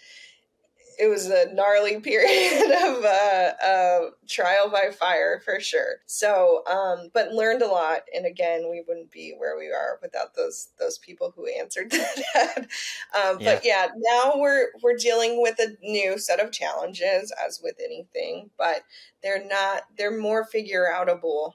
it 0.97 1.07
was 1.07 1.27
a 1.27 1.53
gnarly 1.53 1.99
period 2.01 2.71
of 2.71 3.03
uh, 3.03 3.65
uh, 3.65 3.99
trial 4.27 4.69
by 4.69 4.91
fire 4.91 5.41
for 5.43 5.59
sure. 5.59 5.97
So, 6.05 6.63
um, 6.67 7.09
but 7.13 7.33
learned 7.33 7.61
a 7.61 7.67
lot. 7.67 8.01
And 8.15 8.25
again, 8.25 8.69
we 8.69 8.83
wouldn't 8.87 9.11
be 9.11 9.35
where 9.37 9.57
we 9.57 9.67
are 9.67 9.99
without 10.01 10.35
those 10.35 10.69
those 10.79 10.97
people 10.97 11.33
who 11.35 11.47
answered 11.47 11.91
that. 11.91 12.57
um, 12.57 13.37
yeah. 13.39 13.55
But 13.55 13.65
yeah, 13.65 13.87
now 13.95 14.33
we're 14.35 14.67
we're 14.81 14.97
dealing 14.97 15.41
with 15.41 15.59
a 15.59 15.75
new 15.81 16.17
set 16.17 16.39
of 16.39 16.51
challenges, 16.51 17.31
as 17.45 17.59
with 17.63 17.75
anything. 17.83 18.49
But 18.57 18.83
they're 19.21 19.45
not. 19.45 19.83
They're 19.97 20.17
more 20.17 20.45
figure 20.45 20.87
outable 20.93 21.53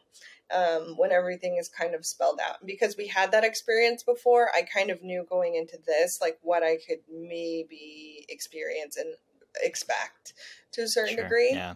um, 0.54 0.94
when 0.96 1.12
everything 1.12 1.56
is 1.58 1.68
kind 1.68 1.94
of 1.94 2.04
spelled 2.04 2.40
out. 2.44 2.64
Because 2.64 2.96
we 2.96 3.06
had 3.06 3.32
that 3.32 3.44
experience 3.44 4.02
before, 4.02 4.50
I 4.54 4.62
kind 4.62 4.90
of 4.90 5.02
knew 5.02 5.26
going 5.28 5.54
into 5.54 5.78
this 5.86 6.18
like 6.20 6.38
what 6.42 6.62
I 6.62 6.76
could 6.76 7.00
maybe 7.12 8.26
experience 8.28 8.96
and 8.96 9.14
expect 9.62 10.34
to 10.72 10.82
a 10.82 10.88
certain 10.88 11.14
sure, 11.14 11.24
degree. 11.24 11.50
Yeah. 11.52 11.74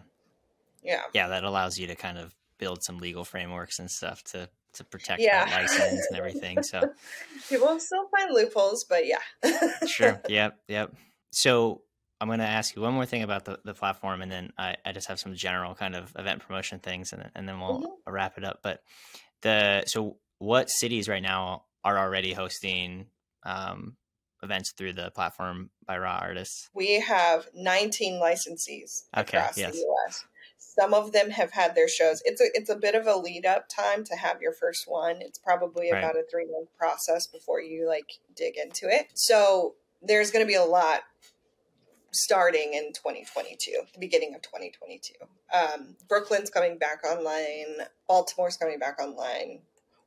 Yeah. 0.83 1.01
Yeah, 1.13 1.27
that 1.29 1.43
allows 1.43 1.79
you 1.79 1.87
to 1.87 1.95
kind 1.95 2.17
of 2.17 2.35
build 2.57 2.83
some 2.83 2.99
legal 2.99 3.25
frameworks 3.25 3.79
and 3.79 3.89
stuff 3.89 4.23
to 4.23 4.49
to 4.73 4.83
protect 4.83 5.21
yeah. 5.21 5.45
that 5.45 5.61
license 5.61 6.05
and 6.09 6.17
everything. 6.17 6.61
So 6.61 6.81
people 7.49 7.79
still 7.79 8.07
find 8.09 8.33
loopholes, 8.33 8.83
but 8.83 9.05
yeah. 9.07 9.19
sure. 9.87 10.21
Yep. 10.29 10.59
Yep. 10.67 10.95
So 11.31 11.81
I'm 12.21 12.27
going 12.27 12.39
to 12.39 12.45
ask 12.45 12.75
you 12.75 12.81
one 12.81 12.93
more 12.93 13.05
thing 13.05 13.23
about 13.23 13.45
the, 13.45 13.59
the 13.65 13.73
platform, 13.73 14.21
and 14.21 14.31
then 14.31 14.53
I, 14.57 14.75
I 14.85 14.91
just 14.93 15.07
have 15.07 15.19
some 15.19 15.35
general 15.35 15.75
kind 15.75 15.95
of 15.95 16.13
event 16.17 16.41
promotion 16.41 16.79
things, 16.79 17.11
and, 17.11 17.29
and 17.35 17.47
then 17.47 17.59
we'll 17.59 17.81
mm-hmm. 17.81 18.11
wrap 18.11 18.37
it 18.37 18.43
up. 18.43 18.59
But 18.63 18.81
the 19.41 19.83
so 19.85 20.17
what 20.39 20.69
cities 20.69 21.09
right 21.09 21.21
now 21.21 21.65
are 21.83 21.97
already 21.97 22.33
hosting 22.33 23.07
um, 23.43 23.97
events 24.41 24.71
through 24.77 24.93
the 24.93 25.11
platform 25.11 25.69
by 25.85 25.97
Raw 25.97 26.19
Artists? 26.21 26.69
We 26.73 27.01
have 27.01 27.47
19 27.53 28.21
licensees 28.21 29.03
okay, 29.15 29.37
across 29.37 29.57
yes. 29.57 29.73
the 29.73 29.79
US. 29.79 30.25
Some 30.57 30.93
of 30.93 31.11
them 31.11 31.29
have 31.29 31.51
had 31.51 31.75
their 31.75 31.87
shows. 31.87 32.21
It's 32.25 32.41
a 32.41 32.45
it's 32.53 32.69
a 32.69 32.75
bit 32.75 32.95
of 32.95 33.07
a 33.07 33.15
lead 33.15 33.45
up 33.45 33.67
time 33.69 34.03
to 34.05 34.15
have 34.15 34.41
your 34.41 34.53
first 34.53 34.85
one. 34.87 35.17
It's 35.21 35.39
probably 35.39 35.91
Right. 35.91 35.99
about 35.99 36.15
a 36.15 36.23
three 36.29 36.47
month 36.49 36.69
process 36.77 37.27
before 37.27 37.61
you 37.61 37.87
like 37.87 38.19
dig 38.35 38.57
into 38.57 38.87
it. 38.89 39.07
So 39.13 39.75
there's 40.01 40.31
going 40.31 40.43
to 40.43 40.47
be 40.47 40.55
a 40.55 40.65
lot 40.65 41.03
starting 42.15 42.73
in 42.73 42.93
2022, 42.93 43.71
the 43.93 43.99
beginning 43.99 44.33
of 44.35 44.41
2022. 44.41 45.13
Um, 45.53 45.95
Brooklyn's 46.07 46.49
coming 46.49 46.77
back 46.77 47.03
online. 47.03 47.87
Baltimore's 48.07 48.57
coming 48.57 48.79
back 48.79 48.99
online. 49.01 49.59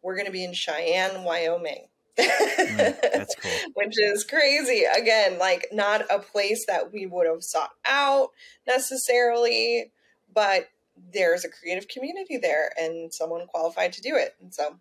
We're 0.03 0.15
going 0.15 0.27
to 0.27 0.33
be 0.33 0.45
in 0.45 0.55
Cheyenne, 0.55 1.25
Wyoming. 1.25 1.87
Mm, 2.19 3.01
that's 3.01 3.35
cool. 3.41 3.51
Which 3.75 3.99
is 3.99 4.25
crazy. 4.25 4.85
Again, 4.85 5.39
like 5.39 5.69
not 5.73 6.03
a 6.11 6.19
place 6.19 6.67
that 6.67 6.93
we 6.93 7.07
would 7.07 7.27
have 7.27 7.43
sought 7.43 7.73
out 7.87 8.31
necessarily, 8.67 9.93
but 10.33 10.69
there's 11.13 11.45
a 11.45 11.49
creative 11.49 11.89
community 11.89 12.39
there 12.39 12.73
and 12.79 13.13
someone 13.13 13.47
qualified 13.47 13.93
to 13.95 14.03
do 14.03 14.17
it. 14.17 14.35
And 14.41 14.53
so 14.53 14.77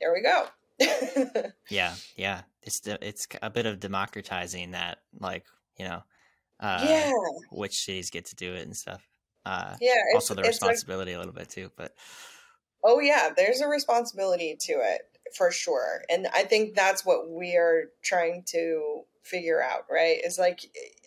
there 0.00 0.12
we 0.12 0.22
go. 0.22 0.46
Yeah, 1.68 1.94
yeah. 2.16 2.42
It's 2.62 2.80
it's 2.84 3.26
a 3.40 3.50
bit 3.50 3.66
of 3.66 3.80
democratizing 3.80 4.72
that, 4.72 4.98
like 5.18 5.44
you 5.78 5.84
know, 5.84 6.02
uh, 6.62 6.84
yeah. 6.88 7.12
which 7.50 7.84
cities 7.84 8.10
get 8.10 8.24
to 8.26 8.36
do 8.36 8.54
it 8.54 8.62
and 8.62 8.76
stuff. 8.76 9.06
Uh, 9.44 9.74
Yeah. 9.80 9.94
Also, 10.14 10.34
the 10.34 10.42
responsibility 10.42 11.12
a 11.12 11.18
little 11.18 11.34
bit 11.34 11.50
too. 11.50 11.70
But 11.76 11.94
Oh 12.84 13.00
yeah, 13.00 13.30
there's 13.36 13.60
a 13.60 13.68
responsibility 13.68 14.56
to 14.60 14.72
it 14.72 15.02
for 15.36 15.50
sure. 15.50 16.02
And 16.10 16.28
I 16.34 16.42
think 16.44 16.74
that's 16.74 17.04
what 17.04 17.30
we 17.30 17.56
are 17.56 17.90
trying 18.02 18.42
to 18.48 19.02
figure 19.22 19.62
out, 19.62 19.86
right? 19.90 20.18
Is 20.24 20.38
like 20.38 20.60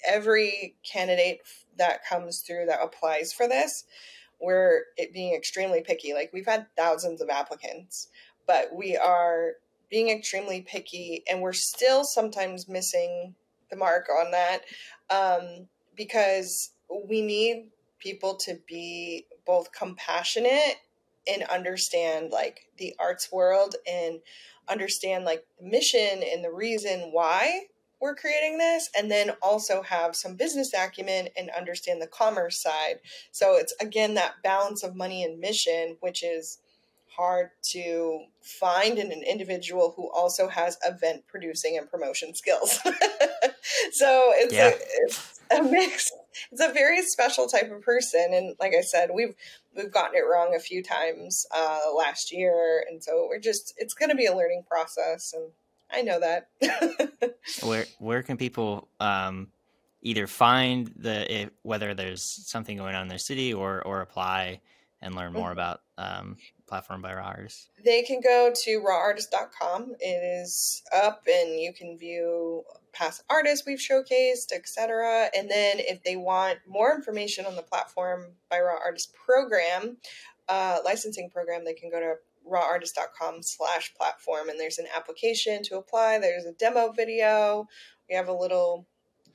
every 0.07 0.75
candidate 0.89 1.41
that 1.77 2.05
comes 2.05 2.41
through 2.41 2.67
that 2.67 2.81
applies 2.81 3.33
for 3.33 3.47
this, 3.47 3.83
we're 4.39 4.83
it 4.97 5.13
being 5.13 5.35
extremely 5.35 5.81
picky. 5.81 6.13
Like 6.13 6.31
we've 6.33 6.45
had 6.45 6.67
thousands 6.77 7.21
of 7.21 7.29
applicants, 7.29 8.09
but 8.47 8.73
we 8.73 8.95
are 8.95 9.53
being 9.89 10.09
extremely 10.09 10.61
picky 10.61 11.23
and 11.29 11.41
we're 11.41 11.53
still 11.53 12.03
sometimes 12.03 12.67
missing 12.67 13.35
the 13.69 13.75
mark 13.75 14.07
on 14.09 14.31
that 14.31 14.61
um, 15.09 15.67
because 15.95 16.71
we 17.07 17.21
need 17.21 17.67
people 17.99 18.35
to 18.35 18.59
be 18.67 19.25
both 19.45 19.71
compassionate 19.71 20.77
and 21.27 21.43
understand 21.43 22.31
like 22.31 22.67
the 22.77 22.93
arts 22.99 23.31
world 23.31 23.75
and 23.87 24.19
understand 24.67 25.25
like 25.25 25.45
the 25.59 25.67
mission 25.67 26.23
and 26.23 26.43
the 26.43 26.51
reason 26.51 27.09
why 27.11 27.61
we're 28.01 28.15
creating 28.15 28.57
this 28.57 28.89
and 28.97 29.09
then 29.09 29.31
also 29.41 29.81
have 29.81 30.15
some 30.15 30.35
business 30.35 30.71
acumen 30.73 31.29
and 31.37 31.49
understand 31.57 32.01
the 32.01 32.07
commerce 32.07 32.61
side. 32.61 32.99
So 33.31 33.55
it's 33.55 33.73
again 33.81 34.15
that 34.15 34.43
balance 34.43 34.83
of 34.83 34.95
money 34.95 35.23
and 35.23 35.39
mission 35.39 35.97
which 36.01 36.23
is 36.23 36.59
hard 37.15 37.49
to 37.61 38.25
find 38.41 38.97
in 38.97 39.11
an 39.11 39.23
individual 39.23 39.93
who 39.95 40.11
also 40.11 40.49
has 40.49 40.77
event 40.85 41.23
producing 41.27 41.77
and 41.77 41.89
promotion 41.89 42.35
skills 42.35 42.79
so 43.91 44.32
it's, 44.36 44.53
Yeah. 44.53 44.68
a, 44.70 44.74
it's 45.05 45.39
a 45.51 45.63
mix 45.63 46.11
it's 46.51 46.61
a 46.61 46.74
very 46.74 47.01
special 47.03 47.47
type 47.47 47.72
of 47.72 47.82
person 47.82 48.30
and 48.34 48.55
like 48.59 48.74
i 48.78 48.82
said 48.82 49.09
we've 49.13 49.36
we've 49.76 49.91
gotten 49.91 50.16
it 50.16 50.22
wrong 50.22 50.53
a 50.55 50.59
few 50.59 50.82
times 50.84 51.45
uh, 51.55 51.80
last 51.95 52.32
year 52.34 52.84
and 52.89 53.03
so 53.03 53.28
we're 53.30 53.39
just 53.39 53.74
it's 53.78 53.93
going 53.93 54.09
to 54.09 54.16
be 54.16 54.26
a 54.26 54.36
learning 54.36 54.63
process 54.68 55.34
and 55.34 55.51
i 55.91 56.01
know 56.01 56.20
that 56.20 56.49
where 57.63 57.86
where 57.99 58.24
can 58.24 58.38
people 58.38 58.88
um, 58.99 59.47
either 60.01 60.28
find 60.28 60.91
the 60.95 61.43
if, 61.43 61.49
whether 61.61 61.93
there's 61.93 62.22
something 62.24 62.78
going 62.78 62.95
on 62.95 63.03
in 63.03 63.07
their 63.07 63.18
city 63.18 63.53
or 63.53 63.82
or 63.84 64.01
apply 64.01 64.59
and 65.05 65.15
learn 65.15 65.31
more 65.31 65.49
Mhm. 65.49 65.53
about 65.53 65.81
um, 65.97 66.35
platform 66.67 67.01
by 67.01 67.13
Raw 67.13 67.27
Artists? 67.27 67.69
they 67.83 68.01
can 68.03 68.19
go 68.19 68.51
to 68.53 68.81
rawartists.com 68.81 69.95
it 69.99 70.41
is 70.41 70.83
up 70.93 71.21
and 71.27 71.59
you 71.59 71.71
can 71.71 71.97
view 71.97 72.63
past 72.91 73.23
artists 73.29 73.65
we've 73.65 73.79
showcased 73.79 74.51
etc 74.51 75.29
and 75.35 75.49
then 75.49 75.79
if 75.79 76.03
they 76.03 76.15
want 76.17 76.59
more 76.67 76.93
information 76.93 77.45
on 77.45 77.55
the 77.55 77.61
platform 77.61 78.33
by 78.49 78.59
raw 78.59 78.77
artist 78.83 79.13
program 79.13 79.97
uh, 80.49 80.79
licensing 80.83 81.29
program 81.29 81.63
they 81.63 81.73
can 81.73 81.89
go 81.89 81.99
to 81.99 82.15
rawartists.com 82.47 83.41
slash 83.41 83.91
platform. 83.95 84.49
And 84.49 84.59
there's 84.59 84.77
an 84.77 84.85
application 84.95 85.63
to 85.63 85.77
apply. 85.77 86.19
There's 86.19 86.45
a 86.45 86.51
demo 86.51 86.91
video. 86.91 87.67
We 88.07 88.13
have 88.15 88.27
a 88.27 88.33
little 88.33 88.85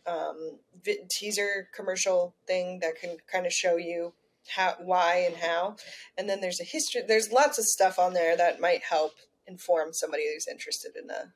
um, 0.06 0.58
vi- 0.84 1.00
teaser 1.10 1.68
commercial 1.74 2.34
thing 2.46 2.78
that 2.80 3.00
can 3.00 3.16
kind 3.30 3.46
of 3.46 3.52
show 3.52 3.76
you 3.76 4.12
how 4.48 4.74
why 4.80 5.16
and 5.26 5.36
how 5.36 5.76
and 6.16 6.28
then 6.28 6.40
there's 6.40 6.60
a 6.60 6.64
history 6.64 7.02
there's 7.06 7.30
lots 7.30 7.58
of 7.58 7.64
stuff 7.64 7.98
on 7.98 8.12
there 8.14 8.36
that 8.36 8.60
might 8.60 8.82
help 8.82 9.12
inform 9.46 9.92
somebody 9.92 10.24
who's 10.32 10.46
interested 10.48 10.92
in 10.96 11.08
a 11.10 11.32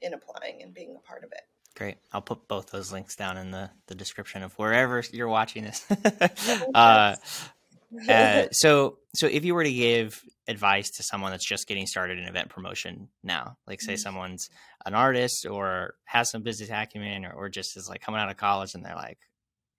in 0.00 0.14
applying 0.14 0.62
and 0.62 0.74
being 0.74 0.96
a 0.96 1.06
part 1.06 1.24
of 1.24 1.32
it 1.32 1.42
Great. 1.74 1.96
I'll 2.12 2.20
put 2.20 2.48
both 2.48 2.70
those 2.70 2.92
links 2.92 3.16
down 3.16 3.38
in 3.38 3.50
the, 3.50 3.70
the 3.86 3.94
description 3.94 4.42
of 4.42 4.52
wherever 4.58 5.02
you're 5.10 5.28
watching 5.28 5.64
this. 5.64 5.86
uh, 6.74 7.16
uh, 8.08 8.46
so, 8.52 8.98
so 9.14 9.26
if 9.26 9.44
you 9.44 9.54
were 9.54 9.64
to 9.64 9.72
give 9.72 10.22
advice 10.48 10.90
to 10.90 11.02
someone 11.02 11.30
that's 11.30 11.48
just 11.48 11.66
getting 11.66 11.86
started 11.86 12.18
in 12.18 12.24
event 12.24 12.50
promotion 12.50 13.08
now, 13.22 13.56
like 13.66 13.80
say 13.80 13.94
Mhm. 13.94 13.98
someone's 14.00 14.50
an 14.84 14.94
artist 14.94 15.46
or 15.46 15.94
has 16.04 16.30
some 16.30 16.42
business 16.42 16.68
acumen 16.70 17.24
or, 17.24 17.32
or 17.32 17.48
just 17.48 17.76
is 17.76 17.88
like 17.88 18.02
coming 18.02 18.20
out 18.20 18.30
of 18.30 18.36
college 18.36 18.74
and 18.74 18.84
they're 18.84 18.94
like, 18.94 19.18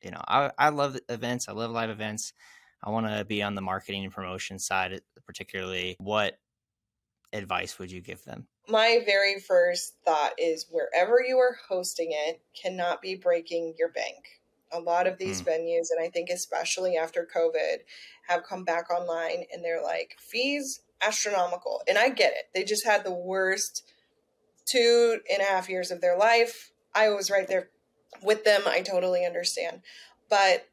you 0.03 0.11
know, 0.11 0.21
I, 0.27 0.51
I 0.57 0.69
love 0.69 0.97
events. 1.09 1.47
I 1.47 1.53
love 1.53 1.71
live 1.71 1.89
events. 1.89 2.33
I 2.83 2.89
want 2.89 3.07
to 3.07 3.23
be 3.25 3.41
on 3.41 3.55
the 3.55 3.61
marketing 3.61 4.03
and 4.03 4.13
promotion 4.13 4.59
side, 4.59 4.99
particularly. 5.25 5.95
What 5.99 6.37
advice 7.31 7.79
would 7.79 7.91
you 7.91 8.01
give 8.01 8.23
them? 8.23 8.47
my 8.67 9.01
very 9.05 9.39
first 9.39 9.95
thought 10.05 10.31
is 10.37 10.67
wherever 10.71 11.21
you 11.25 11.37
are 11.37 11.57
hosting 11.67 12.09
it 12.11 12.41
cannot 12.59 13.01
be 13.01 13.15
breaking 13.15 13.73
your 13.77 13.89
bank 13.89 14.41
a 14.71 14.79
lot 14.79 15.05
of 15.05 15.17
these 15.17 15.41
hmm. 15.41 15.49
venues 15.49 15.87
and 15.91 16.03
i 16.03 16.09
think 16.09 16.29
especially 16.29 16.95
after 16.95 17.27
covid 17.35 17.77
have 18.27 18.43
come 18.43 18.63
back 18.63 18.89
online 18.89 19.43
and 19.51 19.63
they're 19.63 19.83
like 19.83 20.15
fees 20.19 20.81
astronomical 21.01 21.81
and 21.87 21.97
i 21.97 22.09
get 22.09 22.31
it 22.31 22.45
they 22.53 22.63
just 22.63 22.85
had 22.85 23.03
the 23.03 23.13
worst 23.13 23.83
two 24.65 25.19
and 25.31 25.41
a 25.41 25.45
half 25.45 25.69
years 25.69 25.91
of 25.91 25.99
their 25.99 26.17
life 26.17 26.71
i 26.95 27.09
was 27.09 27.29
right 27.29 27.47
there 27.47 27.69
with 28.21 28.43
them 28.43 28.61
i 28.67 28.81
totally 28.81 29.25
understand 29.25 29.81
but 30.29 30.67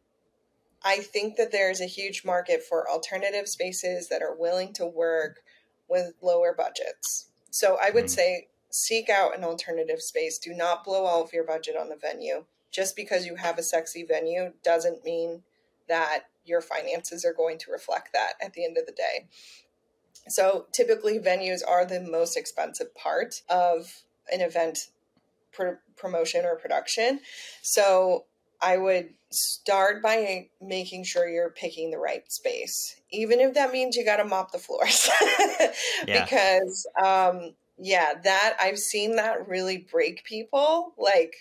i 0.84 0.96
think 0.98 1.36
that 1.36 1.52
there's 1.52 1.80
a 1.80 1.86
huge 1.86 2.24
market 2.24 2.62
for 2.62 2.88
alternative 2.88 3.48
spaces 3.48 4.08
that 4.08 4.22
are 4.22 4.36
willing 4.36 4.72
to 4.72 4.86
work 4.86 5.40
with 5.88 6.12
lower 6.22 6.54
budgets 6.56 7.28
so 7.50 7.78
i 7.82 7.90
would 7.90 8.04
Mm. 8.04 8.10
say 8.10 8.48
seek 8.72 9.08
out 9.08 9.36
an 9.36 9.42
alternative 9.42 10.00
space 10.00 10.38
do 10.38 10.54
not 10.54 10.84
blow 10.84 11.04
all 11.04 11.22
of 11.22 11.32
your 11.32 11.44
budget 11.44 11.76
on 11.76 11.88
the 11.88 11.96
venue 11.96 12.44
just 12.70 12.94
because 12.94 13.26
you 13.26 13.34
have 13.36 13.58
a 13.58 13.62
sexy 13.62 14.04
venue 14.04 14.52
doesn't 14.62 15.04
mean 15.04 15.42
that 15.88 16.24
your 16.44 16.60
finances 16.60 17.24
are 17.24 17.32
going 17.32 17.58
to 17.58 17.70
reflect 17.70 18.12
that 18.12 18.34
at 18.40 18.52
the 18.54 18.64
end 18.64 18.78
of 18.78 18.86
the 18.86 18.92
day. 18.92 19.26
So 20.28 20.66
typically, 20.72 21.18
venues 21.18 21.60
are 21.66 21.84
the 21.84 22.00
most 22.00 22.36
expensive 22.36 22.94
part 22.94 23.42
of 23.48 24.02
an 24.32 24.40
event 24.40 24.90
pr- 25.52 25.80
promotion 26.00 26.44
or 26.44 26.56
production. 26.56 27.20
So 27.62 28.24
I 28.62 28.76
would 28.76 29.10
start 29.30 30.02
by 30.02 30.48
making 30.60 31.04
sure 31.04 31.28
you're 31.28 31.50
picking 31.50 31.90
the 31.90 31.98
right 31.98 32.30
space, 32.30 33.00
even 33.10 33.40
if 33.40 33.54
that 33.54 33.72
means 33.72 33.96
you 33.96 34.04
got 34.04 34.16
to 34.16 34.24
mop 34.24 34.52
the 34.52 34.58
floors. 34.58 35.08
Yeah. 36.06 36.24
Because, 36.24 36.86
um, 37.04 37.54
yeah, 37.78 38.14
that 38.24 38.56
I've 38.60 38.78
seen 38.78 39.16
that 39.16 39.46
really 39.46 39.86
break 39.90 40.24
people. 40.24 40.94
Like, 40.98 41.34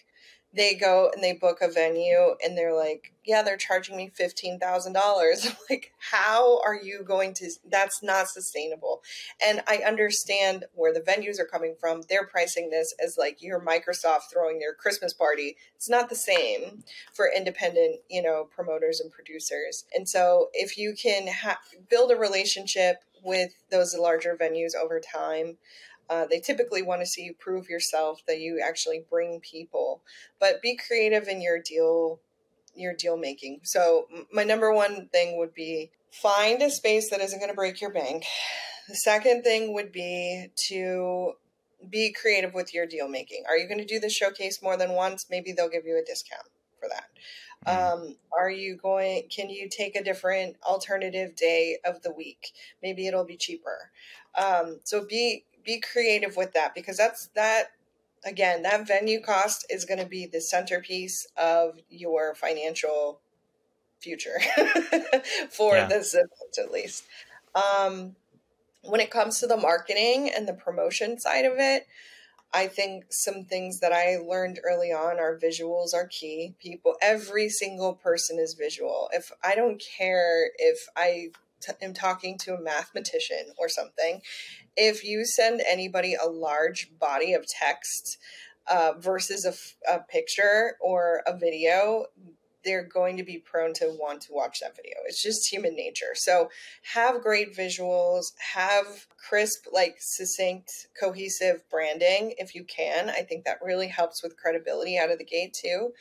they 0.53 0.73
go 0.73 1.11
and 1.13 1.23
they 1.23 1.33
book 1.33 1.59
a 1.61 1.69
venue 1.69 2.35
and 2.43 2.57
they're 2.57 2.75
like, 2.75 3.13
yeah, 3.23 3.43
they're 3.43 3.57
charging 3.57 3.95
me 3.95 4.11
$15,000. 4.19 5.55
Like, 5.69 5.91
how 5.99 6.59
are 6.65 6.75
you 6.75 7.03
going 7.03 7.35
to? 7.35 7.51
That's 7.69 8.01
not 8.01 8.27
sustainable. 8.27 9.03
And 9.45 9.61
I 9.67 9.83
understand 9.85 10.65
where 10.73 10.91
the 10.91 10.99
venues 10.99 11.39
are 11.39 11.45
coming 11.45 11.75
from. 11.79 12.01
They're 12.09 12.25
pricing 12.25 12.71
this 12.71 12.95
as 13.03 13.17
like 13.19 13.39
your 13.39 13.61
Microsoft 13.61 14.31
throwing 14.33 14.57
their 14.57 14.73
Christmas 14.73 15.13
party. 15.13 15.57
It's 15.75 15.89
not 15.89 16.09
the 16.09 16.15
same 16.15 16.83
for 17.13 17.29
independent, 17.35 17.97
you 18.09 18.23
know, 18.23 18.47
promoters 18.49 18.99
and 18.99 19.11
producers. 19.11 19.85
And 19.93 20.09
so 20.09 20.49
if 20.53 20.75
you 20.75 20.95
can 20.99 21.27
ha- 21.27 21.59
build 21.87 22.11
a 22.11 22.15
relationship 22.15 23.03
with 23.23 23.51
those 23.69 23.95
larger 23.95 24.35
venues 24.35 24.75
over 24.75 24.99
time, 24.99 25.57
uh, 26.09 26.25
they 26.25 26.39
typically 26.39 26.81
want 26.81 27.01
to 27.01 27.07
see 27.07 27.23
you 27.23 27.33
prove 27.39 27.69
yourself 27.69 28.21
that 28.27 28.39
you 28.39 28.61
actually 28.65 29.03
bring 29.09 29.39
people, 29.39 30.01
but 30.39 30.61
be 30.61 30.75
creative 30.75 31.27
in 31.27 31.41
your 31.41 31.59
deal, 31.59 32.19
your 32.75 32.93
deal 32.93 33.17
making. 33.17 33.59
So 33.63 34.07
my 34.31 34.43
number 34.43 34.73
one 34.73 35.07
thing 35.11 35.37
would 35.37 35.53
be 35.53 35.91
find 36.11 36.61
a 36.61 36.71
space 36.71 37.09
that 37.11 37.21
isn't 37.21 37.39
going 37.39 37.51
to 37.51 37.55
break 37.55 37.79
your 37.79 37.93
bank. 37.93 38.23
The 38.87 38.95
second 38.95 39.43
thing 39.43 39.73
would 39.73 39.91
be 39.91 40.47
to 40.69 41.33
be 41.87 42.11
creative 42.11 42.53
with 42.53 42.73
your 42.73 42.87
deal 42.87 43.07
making. 43.07 43.43
Are 43.47 43.55
you 43.55 43.67
going 43.67 43.79
to 43.79 43.85
do 43.85 43.99
the 43.99 44.09
showcase 44.09 44.61
more 44.61 44.77
than 44.77 44.93
once? 44.93 45.27
Maybe 45.29 45.51
they'll 45.51 45.69
give 45.69 45.85
you 45.85 45.97
a 45.97 46.05
discount 46.05 46.47
for 46.79 46.89
that. 46.89 47.05
Mm-hmm. 47.67 48.01
Um, 48.03 48.15
are 48.37 48.49
you 48.49 48.77
going? 48.77 49.27
Can 49.29 49.49
you 49.49 49.69
take 49.69 49.95
a 49.95 50.03
different 50.03 50.55
alternative 50.63 51.35
day 51.35 51.77
of 51.85 52.01
the 52.01 52.11
week? 52.11 52.53
Maybe 52.81 53.07
it'll 53.07 53.25
be 53.25 53.37
cheaper. 53.37 53.91
Um, 54.37 54.79
so 54.83 55.05
be 55.05 55.43
be 55.63 55.79
creative 55.79 56.35
with 56.35 56.53
that 56.53 56.73
because 56.75 56.97
that's 56.97 57.27
that 57.35 57.71
again 58.25 58.63
that 58.63 58.87
venue 58.87 59.21
cost 59.21 59.65
is 59.69 59.85
going 59.85 59.99
to 59.99 60.05
be 60.05 60.25
the 60.25 60.41
centerpiece 60.41 61.27
of 61.37 61.79
your 61.89 62.35
financial 62.35 63.19
future 63.99 64.39
for 65.49 65.75
yeah. 65.75 65.87
this 65.87 66.13
event 66.13 66.57
at 66.57 66.71
least. 66.71 67.05
Um, 67.55 68.15
when 68.83 69.01
it 69.01 69.11
comes 69.11 69.39
to 69.39 69.47
the 69.47 69.57
marketing 69.57 70.31
and 70.33 70.47
the 70.47 70.53
promotion 70.53 71.19
side 71.19 71.45
of 71.45 71.53
it, 71.57 71.85
I 72.53 72.67
think 72.67 73.05
some 73.09 73.43
things 73.45 73.79
that 73.81 73.91
I 73.91 74.17
learned 74.17 74.59
early 74.63 74.91
on 74.91 75.19
are 75.19 75.37
visuals 75.37 75.93
are 75.93 76.07
key. 76.07 76.55
People, 76.59 76.95
every 77.01 77.49
single 77.49 77.93
person 77.93 78.39
is 78.39 78.55
visual. 78.55 79.09
If 79.13 79.31
I 79.43 79.55
don't 79.55 79.81
care 79.97 80.49
if 80.57 80.87
I 80.95 81.29
t- 81.59 81.73
am 81.81 81.93
talking 81.93 82.37
to 82.39 82.53
a 82.53 82.61
mathematician 82.61 83.53
or 83.57 83.69
something, 83.69 84.21
if 84.75 85.03
you 85.03 85.25
send 85.25 85.61
anybody 85.67 86.15
a 86.15 86.27
large 86.27 86.91
body 86.99 87.33
of 87.33 87.45
text 87.47 88.17
uh, 88.67 88.93
versus 88.97 89.45
a, 89.45 89.49
f- 89.49 89.75
a 89.89 89.99
picture 89.99 90.77
or 90.81 91.21
a 91.25 91.35
video, 91.35 92.05
they're 92.63 92.83
going 92.83 93.17
to 93.17 93.23
be 93.23 93.37
prone 93.37 93.73
to 93.73 93.95
want 93.99 94.21
to 94.21 94.33
watch 94.33 94.59
that 94.59 94.75
video. 94.75 94.95
It's 95.05 95.23
just 95.23 95.51
human 95.51 95.75
nature. 95.75 96.13
So 96.13 96.49
have 96.93 97.21
great 97.21 97.55
visuals, 97.55 98.33
have 98.53 99.07
crisp, 99.17 99.65
like 99.71 99.97
succinct, 99.99 100.87
cohesive 100.99 101.63
branding 101.69 102.33
if 102.37 102.55
you 102.55 102.63
can. 102.63 103.09
I 103.09 103.21
think 103.21 103.45
that 103.45 103.59
really 103.63 103.87
helps 103.87 104.21
with 104.21 104.37
credibility 104.37 104.97
out 104.97 105.11
of 105.11 105.17
the 105.17 105.25
gate 105.25 105.53
too. 105.53 105.93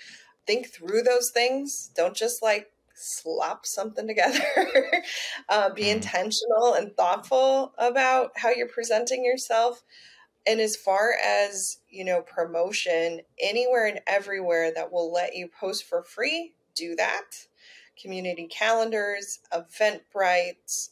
Think 0.47 0.69
through 0.69 1.03
those 1.03 1.31
things. 1.31 1.91
Don't 1.95 2.17
just 2.17 2.43
like 2.43 2.71
slap 2.99 3.65
something 3.65 4.07
together. 4.07 4.41
uh, 5.49 5.71
be 5.71 5.85
mm. 5.85 5.95
intentional 5.95 6.75
and 6.75 6.97
thoughtful 6.97 7.73
about 7.79 8.33
how 8.37 8.51
you're 8.51 8.69
presenting 8.69 9.25
yourself 9.25 9.83
and 10.49 10.61
as 10.61 10.77
far 10.77 11.13
as 11.25 11.79
you 11.89 12.05
know 12.05 12.23
promotion 12.23 13.21
anywhere 13.41 13.87
and 13.87 14.01
everywhere 14.07 14.73
that 14.75 14.91
will 14.91 15.13
let 15.13 15.37
you 15.37 15.49
post 15.49 15.85
for 15.85 16.03
free 16.03 16.55
do 16.75 16.97
that 16.97 17.47
community 18.01 18.47
calendars 18.47 19.41
eventbrite 19.53 20.89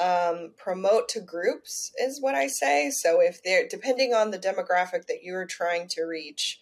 um, 0.00 0.52
promote 0.56 1.08
to 1.08 1.20
groups 1.20 1.90
is 2.00 2.20
what 2.20 2.34
i 2.34 2.46
say 2.46 2.90
so 2.90 3.20
if 3.20 3.42
they're 3.42 3.66
depending 3.68 4.12
on 4.14 4.30
the 4.30 4.38
demographic 4.38 5.06
that 5.06 5.22
you're 5.22 5.46
trying 5.46 5.88
to 5.88 6.02
reach 6.02 6.60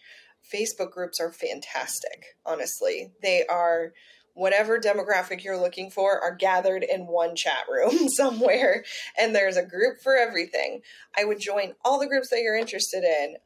facebook 0.52 0.92
groups 0.92 1.20
are 1.20 1.32
fantastic 1.32 2.36
honestly 2.46 3.10
they 3.22 3.44
are 3.46 3.92
whatever 4.36 4.78
demographic 4.78 5.42
you're 5.42 5.58
looking 5.58 5.90
for 5.90 6.20
are 6.20 6.34
gathered 6.34 6.84
in 6.84 7.06
one 7.06 7.34
chat 7.34 7.64
room 7.68 8.08
somewhere 8.08 8.84
and 9.18 9.34
there's 9.34 9.56
a 9.56 9.64
group 9.64 9.98
for 10.00 10.16
everything 10.16 10.82
i 11.18 11.24
would 11.24 11.40
join 11.40 11.72
all 11.84 11.98
the 11.98 12.06
groups 12.06 12.28
that 12.28 12.40
you're 12.40 12.56
interested 12.56 13.02
in 13.02 13.36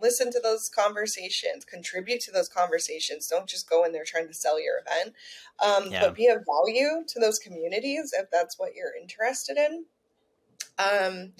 listen 0.00 0.30
to 0.32 0.40
those 0.42 0.68
conversations 0.68 1.64
contribute 1.64 2.20
to 2.20 2.32
those 2.32 2.48
conversations 2.48 3.28
don't 3.28 3.48
just 3.48 3.68
go 3.68 3.84
in 3.84 3.92
there 3.92 4.04
trying 4.04 4.26
to 4.26 4.34
sell 4.34 4.60
your 4.60 4.76
event 4.78 5.14
um, 5.62 5.92
yeah. 5.92 6.00
but 6.00 6.14
be 6.14 6.26
of 6.28 6.44
value 6.46 7.04
to 7.06 7.20
those 7.20 7.38
communities 7.38 8.12
if 8.18 8.30
that's 8.30 8.58
what 8.58 8.74
you're 8.74 8.96
interested 9.00 9.58
in 9.58 9.84
um, 10.78 11.32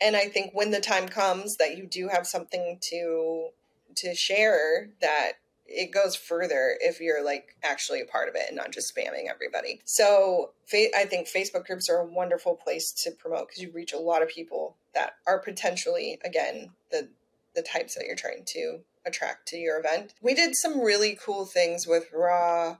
and 0.00 0.14
i 0.14 0.26
think 0.26 0.52
when 0.54 0.70
the 0.70 0.80
time 0.80 1.08
comes 1.08 1.56
that 1.56 1.76
you 1.76 1.86
do 1.86 2.08
have 2.08 2.26
something 2.26 2.78
to 2.80 3.48
to 3.96 4.14
share 4.14 4.90
that 5.00 5.32
it 5.66 5.92
goes 5.92 6.14
further 6.14 6.76
if 6.80 7.00
you're 7.00 7.24
like 7.24 7.56
actually 7.62 8.00
a 8.00 8.06
part 8.06 8.28
of 8.28 8.34
it 8.34 8.44
and 8.48 8.56
not 8.56 8.70
just 8.70 8.94
spamming 8.94 9.30
everybody. 9.30 9.80
So 9.84 10.50
I 10.72 11.04
think 11.04 11.28
Facebook 11.28 11.66
groups 11.66 11.88
are 11.88 11.98
a 11.98 12.06
wonderful 12.06 12.54
place 12.54 12.92
to 13.04 13.10
promote 13.10 13.48
because 13.48 13.62
you 13.62 13.70
reach 13.72 13.92
a 13.92 13.98
lot 13.98 14.22
of 14.22 14.28
people 14.28 14.76
that 14.94 15.14
are 15.26 15.38
potentially 15.38 16.18
again 16.24 16.70
the 16.90 17.08
the 17.54 17.62
types 17.62 17.94
that 17.94 18.04
you're 18.06 18.16
trying 18.16 18.44
to 18.44 18.80
attract 19.06 19.48
to 19.48 19.56
your 19.56 19.78
event. 19.78 20.14
We 20.20 20.34
did 20.34 20.56
some 20.56 20.80
really 20.80 21.18
cool 21.22 21.44
things 21.44 21.86
with 21.86 22.10
Raw 22.12 22.78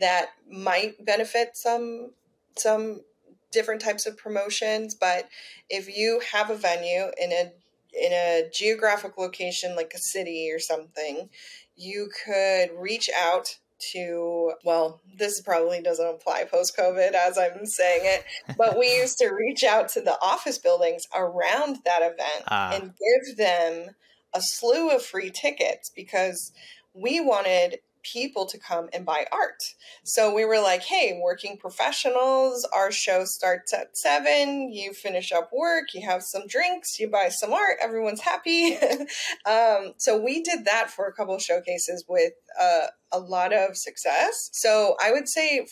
that 0.00 0.30
might 0.50 1.04
benefit 1.04 1.56
some 1.56 2.12
some 2.56 3.02
different 3.50 3.80
types 3.80 4.06
of 4.06 4.18
promotions, 4.18 4.94
but 4.94 5.28
if 5.70 5.96
you 5.96 6.20
have 6.32 6.50
a 6.50 6.56
venue 6.56 7.10
in 7.18 7.32
a 7.32 7.52
in 7.92 8.12
a 8.12 8.48
geographic 8.52 9.16
location 9.18 9.76
like 9.76 9.92
a 9.94 9.98
city 9.98 10.50
or 10.52 10.58
something, 10.58 11.28
you 11.76 12.08
could 12.24 12.70
reach 12.76 13.08
out 13.16 13.56
to 13.92 14.52
well 14.64 15.00
this 15.18 15.40
probably 15.40 15.80
doesn't 15.80 16.08
apply 16.08 16.44
post 16.44 16.76
covid 16.76 17.12
as 17.12 17.38
i'm 17.38 17.64
saying 17.64 18.00
it 18.02 18.24
but 18.56 18.76
we 18.76 18.86
used 18.96 19.18
to 19.18 19.28
reach 19.28 19.62
out 19.62 19.88
to 19.88 20.00
the 20.00 20.18
office 20.20 20.58
buildings 20.58 21.06
around 21.14 21.78
that 21.84 22.02
event 22.02 22.44
uh. 22.48 22.72
and 22.74 22.92
give 22.98 23.36
them 23.36 23.94
a 24.34 24.40
slew 24.42 24.90
of 24.90 25.02
free 25.02 25.30
tickets 25.30 25.90
because 25.94 26.52
we 26.92 27.20
wanted 27.20 27.78
people 28.12 28.46
to 28.46 28.58
come 28.58 28.88
and 28.92 29.04
buy 29.04 29.26
art. 29.32 29.74
So 30.04 30.34
we 30.34 30.44
were 30.44 30.60
like, 30.60 30.82
hey, 30.82 31.20
working 31.22 31.56
professionals, 31.56 32.66
our 32.74 32.90
show 32.90 33.24
starts 33.24 33.72
at 33.72 33.96
seven. 33.96 34.72
You 34.72 34.92
finish 34.92 35.32
up 35.32 35.50
work, 35.52 35.94
you 35.94 36.02
have 36.06 36.22
some 36.22 36.46
drinks, 36.46 36.98
you 36.98 37.08
buy 37.08 37.28
some 37.28 37.52
art, 37.52 37.76
everyone's 37.82 38.20
happy. 38.20 38.76
um, 39.46 39.94
so 39.96 40.20
we 40.20 40.42
did 40.42 40.64
that 40.64 40.90
for 40.90 41.06
a 41.06 41.12
couple 41.12 41.38
showcases 41.38 42.04
with 42.08 42.32
uh, 42.60 42.86
a 43.12 43.18
lot 43.18 43.52
of 43.52 43.76
success. 43.76 44.50
So 44.52 44.96
I 45.02 45.12
would 45.12 45.28
say, 45.28 45.66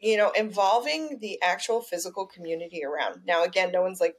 you 0.00 0.16
know, 0.16 0.30
involving 0.30 1.18
the 1.20 1.40
actual 1.42 1.80
physical 1.80 2.26
community 2.26 2.82
around. 2.84 3.22
Now, 3.26 3.44
again, 3.44 3.72
no 3.72 3.82
one's 3.82 4.00
like, 4.00 4.16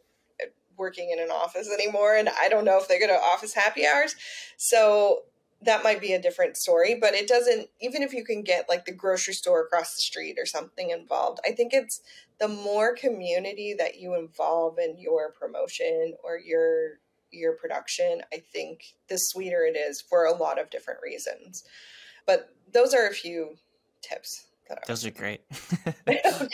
working 0.77 1.11
in 1.11 1.19
an 1.19 1.31
office 1.31 1.69
anymore 1.71 2.15
and 2.15 2.29
I 2.29 2.49
don't 2.49 2.65
know 2.65 2.77
if 2.77 2.89
they 2.89 2.99
go 2.99 3.07
to 3.07 3.13
office 3.13 3.53
happy 3.53 3.85
hours. 3.87 4.15
So 4.57 5.19
that 5.65 5.83
might 5.83 6.01
be 6.01 6.13
a 6.13 6.21
different 6.21 6.57
story, 6.57 6.97
but 6.99 7.13
it 7.13 7.27
doesn't, 7.27 7.69
even 7.81 8.03
if 8.03 8.13
you 8.13 8.23
can 8.23 8.43
get 8.43 8.69
like 8.69 8.85
the 8.85 8.91
grocery 8.91 9.33
store 9.33 9.61
across 9.61 9.95
the 9.95 10.01
street 10.01 10.37
or 10.39 10.45
something 10.45 10.91
involved, 10.91 11.39
I 11.45 11.51
think 11.51 11.73
it's 11.73 12.01
the 12.39 12.47
more 12.47 12.95
community 12.95 13.73
that 13.77 13.99
you 13.99 14.15
involve 14.15 14.77
in 14.79 14.97
your 14.97 15.31
promotion 15.31 16.13
or 16.23 16.37
your 16.37 16.99
your 17.31 17.53
production, 17.53 18.21
I 18.33 18.43
think 18.53 18.93
the 19.09 19.17
sweeter 19.17 19.65
it 19.65 19.75
is 19.75 19.99
for 19.99 20.25
a 20.25 20.33
lot 20.33 20.59
of 20.59 20.69
different 20.69 21.01
reasons. 21.03 21.65
But 22.25 22.49
those 22.71 22.93
are 22.93 23.07
a 23.07 23.13
few 23.13 23.57
tips. 24.01 24.45
Those 24.87 25.05
are 25.05 25.11
great. 25.11 25.41
yeah, 26.07 26.47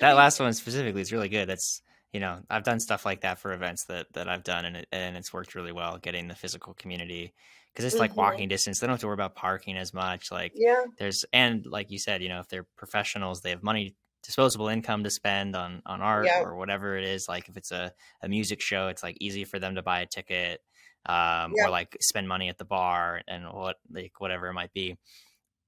that 0.00 0.16
last 0.16 0.40
one 0.40 0.52
specifically 0.52 1.00
is 1.00 1.12
really 1.12 1.28
good. 1.28 1.48
That's 1.48 1.82
you 2.14 2.20
know 2.20 2.38
i've 2.48 2.62
done 2.62 2.80
stuff 2.80 3.04
like 3.04 3.20
that 3.22 3.38
for 3.38 3.52
events 3.52 3.84
that 3.86 4.06
that 4.14 4.28
i've 4.28 4.44
done 4.44 4.64
and 4.64 4.76
it, 4.76 4.88
and 4.92 5.16
it's 5.16 5.32
worked 5.32 5.54
really 5.54 5.72
well 5.72 5.98
getting 5.98 6.28
the 6.28 6.34
physical 6.34 6.72
community 6.74 7.34
because 7.72 7.84
it's 7.84 7.94
mm-hmm. 7.96 8.02
like 8.02 8.16
walking 8.16 8.48
distance 8.48 8.78
they 8.78 8.86
don't 8.86 8.94
have 8.94 9.00
to 9.00 9.06
worry 9.06 9.14
about 9.14 9.34
parking 9.34 9.76
as 9.76 9.92
much 9.92 10.30
like 10.30 10.52
yeah 10.54 10.84
there's 10.96 11.24
and 11.32 11.66
like 11.66 11.90
you 11.90 11.98
said 11.98 12.22
you 12.22 12.28
know 12.28 12.38
if 12.38 12.48
they're 12.48 12.66
professionals 12.76 13.40
they 13.40 13.50
have 13.50 13.62
money 13.62 13.94
disposable 14.22 14.68
income 14.68 15.04
to 15.04 15.10
spend 15.10 15.54
on 15.56 15.82
on 15.84 16.00
art 16.00 16.24
yeah. 16.24 16.40
or 16.40 16.54
whatever 16.54 16.96
it 16.96 17.04
is 17.04 17.28
like 17.28 17.48
if 17.48 17.56
it's 17.56 17.72
a, 17.72 17.92
a 18.22 18.28
music 18.28 18.62
show 18.62 18.88
it's 18.88 19.02
like 19.02 19.16
easy 19.20 19.44
for 19.44 19.58
them 19.58 19.74
to 19.74 19.82
buy 19.82 20.00
a 20.00 20.06
ticket 20.06 20.60
um, 21.06 21.52
yeah. 21.54 21.66
or 21.66 21.70
like 21.70 21.94
spend 22.00 22.26
money 22.26 22.48
at 22.48 22.56
the 22.56 22.64
bar 22.64 23.20
and 23.28 23.44
what 23.44 23.76
like 23.92 24.12
whatever 24.20 24.46
it 24.46 24.54
might 24.54 24.72
be 24.72 24.96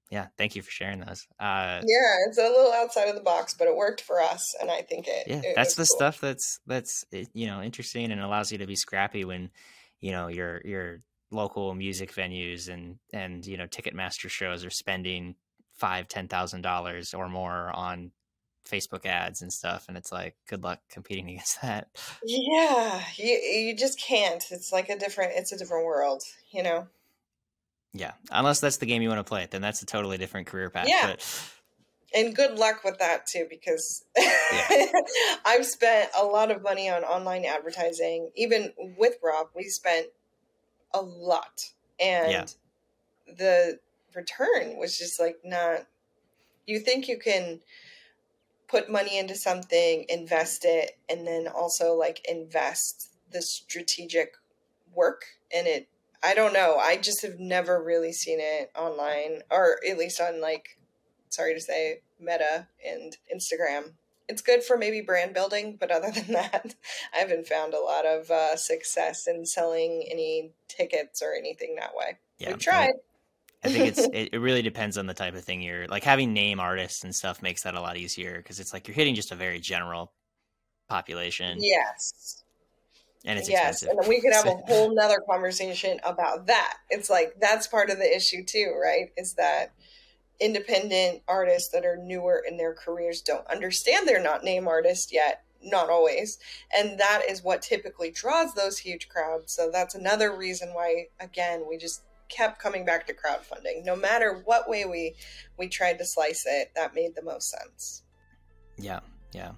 yeah, 0.09 0.27
thank 0.37 0.55
you 0.55 0.61
for 0.61 0.71
sharing 0.71 0.99
those. 0.99 1.27
Uh, 1.39 1.81
yeah, 1.83 2.15
it's 2.27 2.37
a 2.37 2.43
little 2.43 2.71
outside 2.71 3.09
of 3.09 3.15
the 3.15 3.21
box, 3.21 3.53
but 3.53 3.67
it 3.67 3.75
worked 3.75 4.01
for 4.01 4.21
us, 4.21 4.55
and 4.61 4.71
I 4.71 4.81
think 4.81 5.07
it. 5.07 5.27
Yeah, 5.27 5.41
it 5.43 5.55
that's 5.55 5.75
the 5.75 5.81
cool. 5.81 5.97
stuff 5.97 6.21
that's 6.21 6.59
that's 6.65 7.05
eh, 7.11 7.25
you 7.33 7.47
know 7.47 7.61
interesting 7.61 8.11
and 8.11 8.21
allows 8.21 8.51
you 8.51 8.57
to 8.59 8.67
be 8.67 8.75
scrappy 8.75 9.25
when 9.25 9.49
you 9.99 10.11
know 10.11 10.27
your 10.27 10.61
your 10.63 11.01
local 11.29 11.75
music 11.75 12.13
venues 12.13 12.69
and 12.69 12.97
and 13.11 13.45
you 13.45 13.57
know 13.57 13.67
Ticketmaster 13.67 14.29
shows 14.29 14.63
are 14.63 14.69
spending 14.69 15.35
five 15.75 16.07
ten 16.07 16.29
thousand 16.29 16.61
dollars 16.61 17.13
or 17.13 17.27
more 17.27 17.69
on 17.75 18.11
Facebook 18.69 19.05
ads 19.05 19.41
and 19.41 19.51
stuff, 19.51 19.85
and 19.87 19.97
it's 19.97 20.11
like 20.11 20.35
good 20.47 20.63
luck 20.63 20.79
competing 20.89 21.27
against 21.29 21.61
that. 21.61 21.89
Yeah, 22.23 23.01
you 23.15 23.33
you 23.35 23.75
just 23.75 23.99
can't. 23.99 24.43
It's 24.51 24.71
like 24.71 24.87
a 24.87 24.97
different. 24.97 25.33
It's 25.35 25.51
a 25.51 25.57
different 25.57 25.85
world, 25.85 26.23
you 26.51 26.63
know. 26.63 26.87
Yeah, 27.93 28.13
unless 28.31 28.59
that's 28.59 28.77
the 28.77 28.85
game 28.85 29.01
you 29.01 29.09
want 29.09 29.19
to 29.19 29.29
play, 29.29 29.47
then 29.49 29.61
that's 29.61 29.81
a 29.81 29.85
totally 29.85 30.17
different 30.17 30.47
career 30.47 30.69
path. 30.69 30.87
Yeah. 30.87 31.07
But... 31.07 31.51
And 32.13 32.35
good 32.35 32.57
luck 32.57 32.83
with 32.83 32.99
that 32.99 33.27
too, 33.27 33.47
because 33.49 34.05
yeah. 34.17 34.85
I've 35.45 35.65
spent 35.65 36.09
a 36.17 36.23
lot 36.23 36.51
of 36.51 36.61
money 36.61 36.89
on 36.89 37.03
online 37.03 37.45
advertising. 37.45 38.29
Even 38.35 38.73
with 38.97 39.15
Raw, 39.23 39.43
we 39.55 39.63
spent 39.63 40.07
a 40.93 41.01
lot, 41.01 41.71
and 41.99 42.31
yeah. 42.31 42.45
the 43.37 43.79
return 44.15 44.77
was 44.77 44.97
just 44.97 45.19
like 45.19 45.37
not. 45.43 45.85
You 46.65 46.79
think 46.79 47.07
you 47.07 47.17
can 47.17 47.61
put 48.67 48.89
money 48.89 49.17
into 49.17 49.35
something, 49.35 50.05
invest 50.09 50.65
it, 50.65 50.97
and 51.09 51.25
then 51.25 51.47
also 51.47 51.93
like 51.93 52.25
invest 52.29 53.09
the 53.31 53.41
strategic 53.41 54.35
work 54.93 55.23
and 55.53 55.67
it 55.67 55.87
I 56.23 56.33
don't 56.33 56.53
know. 56.53 56.77
I 56.77 56.97
just 56.97 57.21
have 57.21 57.39
never 57.39 57.81
really 57.81 58.11
seen 58.11 58.39
it 58.41 58.71
online 58.75 59.43
or 59.51 59.79
at 59.87 59.97
least 59.97 60.19
on 60.19 60.41
like 60.41 60.77
sorry 61.29 61.53
to 61.53 61.61
say 61.61 62.01
Meta 62.19 62.67
and 62.85 63.15
Instagram. 63.33 63.93
It's 64.27 64.41
good 64.41 64.63
for 64.63 64.77
maybe 64.77 65.01
brand 65.01 65.33
building, 65.33 65.77
but 65.79 65.91
other 65.91 66.11
than 66.15 66.33
that, 66.33 66.75
I 67.13 67.19
haven't 67.19 67.47
found 67.47 67.73
a 67.73 67.79
lot 67.79 68.05
of 68.05 68.29
uh, 68.29 68.55
success 68.55 69.27
in 69.27 69.45
selling 69.45 70.05
any 70.09 70.51
tickets 70.67 71.21
or 71.21 71.33
anything 71.33 71.75
that 71.75 71.95
way. 71.95 72.17
Yeah, 72.39 72.49
We've 72.49 72.59
tried. 72.59 72.93
I 73.63 73.69
think 73.69 73.97
it's 73.97 74.07
it 74.13 74.39
really 74.39 74.61
depends 74.61 74.97
on 74.97 75.07
the 75.07 75.13
type 75.13 75.35
of 75.35 75.43
thing 75.43 75.61
you're 75.61 75.87
like 75.87 76.03
having 76.03 76.33
name 76.33 76.59
artists 76.59 77.03
and 77.03 77.15
stuff 77.15 77.41
makes 77.41 77.63
that 77.63 77.75
a 77.75 77.81
lot 77.81 77.97
easier 77.97 78.37
because 78.37 78.59
it's 78.59 78.73
like 78.73 78.87
you're 78.87 78.95
hitting 78.95 79.15
just 79.15 79.31
a 79.31 79.35
very 79.35 79.59
general 79.59 80.11
population. 80.89 81.57
Yes. 81.59 82.43
And 83.25 83.37
it's 83.39 83.49
yes, 83.49 83.81
expensive. 83.81 83.99
and 83.99 84.07
we 84.07 84.21
could 84.21 84.33
have 84.33 84.45
a 84.45 84.55
whole 84.67 84.93
nother 84.93 85.21
conversation 85.29 85.99
about 86.05 86.47
that. 86.47 86.77
It's 86.89 87.09
like 87.09 87.35
that's 87.39 87.67
part 87.67 87.89
of 87.89 87.97
the 87.97 88.15
issue 88.15 88.43
too, 88.43 88.73
right? 88.81 89.11
Is 89.17 89.33
that 89.33 89.73
independent 90.39 91.21
artists 91.27 91.69
that 91.69 91.85
are 91.85 91.97
newer 91.97 92.43
in 92.47 92.57
their 92.57 92.73
careers 92.73 93.21
don't 93.21 93.47
understand 93.47 94.07
they're 94.07 94.21
not 94.21 94.43
name 94.43 94.67
artists 94.67 95.11
yet 95.11 95.43
not 95.63 95.89
always 95.89 96.37
and 96.75 96.99
that 96.99 97.23
is 97.27 97.43
what 97.43 97.61
typically 97.61 98.11
draws 98.11 98.53
those 98.53 98.77
huge 98.77 99.09
crowds 99.09 99.51
so 99.51 99.71
that's 99.71 99.95
another 99.95 100.35
reason 100.35 100.69
why 100.73 101.05
again 101.19 101.63
we 101.67 101.77
just 101.77 102.03
kept 102.29 102.61
coming 102.61 102.85
back 102.85 103.07
to 103.07 103.13
crowdfunding 103.13 103.83
no 103.83 103.95
matter 103.95 104.41
what 104.45 104.69
way 104.69 104.85
we 104.85 105.15
we 105.57 105.67
tried 105.67 105.97
to 105.97 106.05
slice 106.05 106.45
it 106.45 106.71
that 106.75 106.93
made 106.93 107.15
the 107.15 107.23
most 107.23 107.49
sense 107.49 108.03
yeah 108.77 108.99
yeah 109.33 109.51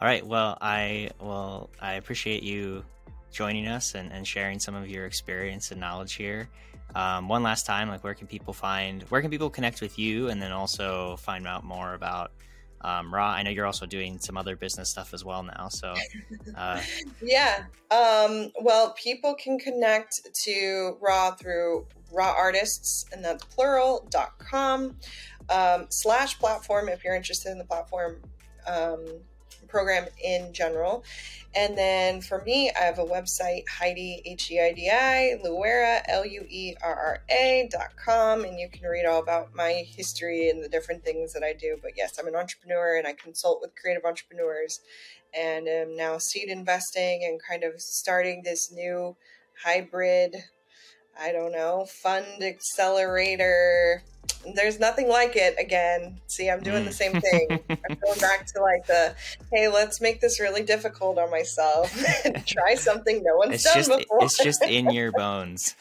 all 0.00 0.08
right 0.08 0.26
well 0.26 0.56
i 0.60 1.10
well 1.20 1.70
i 1.80 1.94
appreciate 1.94 2.42
you 2.42 2.84
joining 3.32 3.66
us 3.66 3.94
and, 3.94 4.12
and 4.12 4.26
sharing 4.26 4.58
some 4.58 4.74
of 4.74 4.88
your 4.88 5.06
experience 5.06 5.70
and 5.70 5.80
knowledge 5.80 6.14
here. 6.14 6.48
Um, 6.94 7.28
one 7.28 7.42
last 7.42 7.66
time 7.66 7.88
like 7.88 8.02
where 8.02 8.14
can 8.14 8.26
people 8.26 8.54
find 8.54 9.02
where 9.10 9.20
can 9.20 9.30
people 9.30 9.50
connect 9.50 9.82
with 9.82 9.98
you 9.98 10.28
and 10.28 10.40
then 10.40 10.52
also 10.52 11.16
find 11.18 11.46
out 11.46 11.62
more 11.62 11.92
about 11.92 12.32
um, 12.80 13.12
raw 13.12 13.28
i 13.28 13.42
know 13.42 13.50
you're 13.50 13.66
also 13.66 13.84
doing 13.84 14.18
some 14.18 14.38
other 14.38 14.56
business 14.56 14.88
stuff 14.88 15.12
as 15.12 15.22
well 15.22 15.42
now 15.42 15.68
so 15.68 15.92
uh, 16.56 16.80
yeah 17.22 17.64
um, 17.90 18.50
well 18.62 18.94
people 18.94 19.34
can 19.34 19.58
connect 19.58 20.14
to 20.44 20.96
raw 21.02 21.32
through 21.32 21.86
raw 22.10 22.32
artists 22.34 23.04
and 23.12 23.22
that's 23.22 23.44
plural 23.44 24.06
plural.com 24.10 24.96
um, 25.50 25.86
slash 25.90 26.38
platform 26.38 26.88
if 26.88 27.04
you're 27.04 27.14
interested 27.14 27.50
in 27.52 27.58
the 27.58 27.64
platform. 27.64 28.20
Um, 28.66 29.04
program 29.68 30.06
in 30.22 30.52
general 30.52 31.04
and 31.54 31.76
then 31.78 32.20
for 32.20 32.42
me, 32.44 32.70
I 32.70 32.84
have 32.84 32.98
a 32.98 33.04
website, 33.04 33.64
Heidi, 33.68 34.22
H 34.26 34.50
E 34.50 34.60
I 34.60 34.72
D 34.72 34.90
I, 34.90 35.40
Luerra, 35.42 36.02
L 36.06 36.24
U 36.24 36.46
E 36.48 36.74
R 36.82 36.94
R 36.94 37.22
A 37.30 37.68
dot 37.72 37.96
com, 37.96 38.44
and 38.44 38.60
you 38.60 38.68
can 38.68 38.86
read 38.86 39.06
all 39.06 39.20
about 39.20 39.54
my 39.54 39.84
history 39.86 40.50
and 40.50 40.62
the 40.62 40.68
different 40.68 41.04
things 41.04 41.32
that 41.32 41.42
I 41.42 41.54
do. 41.54 41.78
But 41.82 41.92
yes, 41.96 42.18
I'm 42.18 42.28
an 42.28 42.36
entrepreneur 42.36 42.98
and 42.98 43.06
I 43.06 43.14
consult 43.14 43.60
with 43.62 43.74
creative 43.80 44.04
entrepreneurs 44.04 44.80
and 45.34 45.68
am 45.68 45.96
now 45.96 46.18
seed 46.18 46.48
investing 46.48 47.24
and 47.24 47.40
kind 47.42 47.64
of 47.64 47.80
starting 47.80 48.42
this 48.42 48.70
new 48.70 49.16
hybrid, 49.64 50.36
I 51.20 51.32
don't 51.32 51.52
know, 51.52 51.86
fund 51.86 52.42
accelerator 52.42 54.02
there's 54.54 54.78
nothing 54.78 55.08
like 55.08 55.36
it 55.36 55.56
again. 55.58 56.20
See, 56.26 56.48
I'm 56.48 56.62
doing 56.62 56.84
mm. 56.84 56.86
the 56.86 56.92
same 56.92 57.20
thing. 57.20 57.48
I'm 57.70 57.98
going 58.04 58.18
back 58.20 58.46
to 58.46 58.62
like 58.62 58.86
the 58.86 59.14
hey, 59.52 59.68
let's 59.68 60.00
make 60.00 60.20
this 60.20 60.40
really 60.40 60.62
difficult 60.62 61.18
on 61.18 61.30
myself 61.30 61.94
and 62.24 62.46
try 62.46 62.74
something 62.74 63.22
no 63.22 63.36
one's 63.36 63.54
it's 63.54 63.64
done 63.64 63.74
just, 63.74 63.98
before. 63.98 64.24
It's 64.24 64.42
just 64.42 64.62
in 64.62 64.90
your 64.92 65.12
bones. 65.12 65.74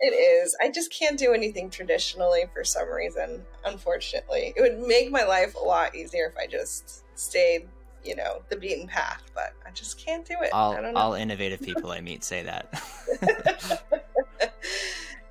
it 0.00 0.14
is. 0.14 0.56
I 0.60 0.70
just 0.70 0.92
can't 0.92 1.18
do 1.18 1.32
anything 1.32 1.70
traditionally 1.70 2.44
for 2.52 2.64
some 2.64 2.88
reason, 2.88 3.42
unfortunately. 3.64 4.54
It 4.56 4.60
would 4.60 4.86
make 4.86 5.10
my 5.10 5.24
life 5.24 5.54
a 5.54 5.64
lot 5.64 5.94
easier 5.94 6.26
if 6.26 6.36
I 6.36 6.46
just 6.46 7.04
stayed, 7.18 7.68
you 8.04 8.16
know, 8.16 8.42
the 8.48 8.56
beaten 8.56 8.86
path, 8.86 9.22
but 9.34 9.52
I 9.66 9.70
just 9.72 10.04
can't 10.04 10.26
do 10.26 10.36
it. 10.40 10.52
All, 10.52 10.76
all 10.96 11.14
innovative 11.14 11.60
people 11.60 11.90
I 11.90 12.00
meet 12.00 12.24
say 12.24 12.42
that 12.42 14.02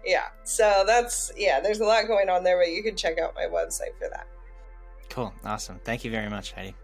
yeah 0.06 0.26
so 0.44 0.84
that's 0.86 1.32
yeah 1.38 1.60
there's 1.60 1.80
a 1.80 1.86
lot 1.86 2.08
going 2.08 2.30
on 2.30 2.44
there 2.44 2.58
but 2.58 2.72
you 2.72 2.84
can 2.84 2.96
check 2.96 3.20
out 3.20 3.34
my 3.36 3.46
website 3.46 3.96
for 3.98 4.10
that 4.10 4.28
cool 5.10 5.34
awesome 5.44 5.80
thank 5.84 6.04
you 6.04 6.12
very 6.12 6.30
much 6.30 6.54
heidi 6.54 6.76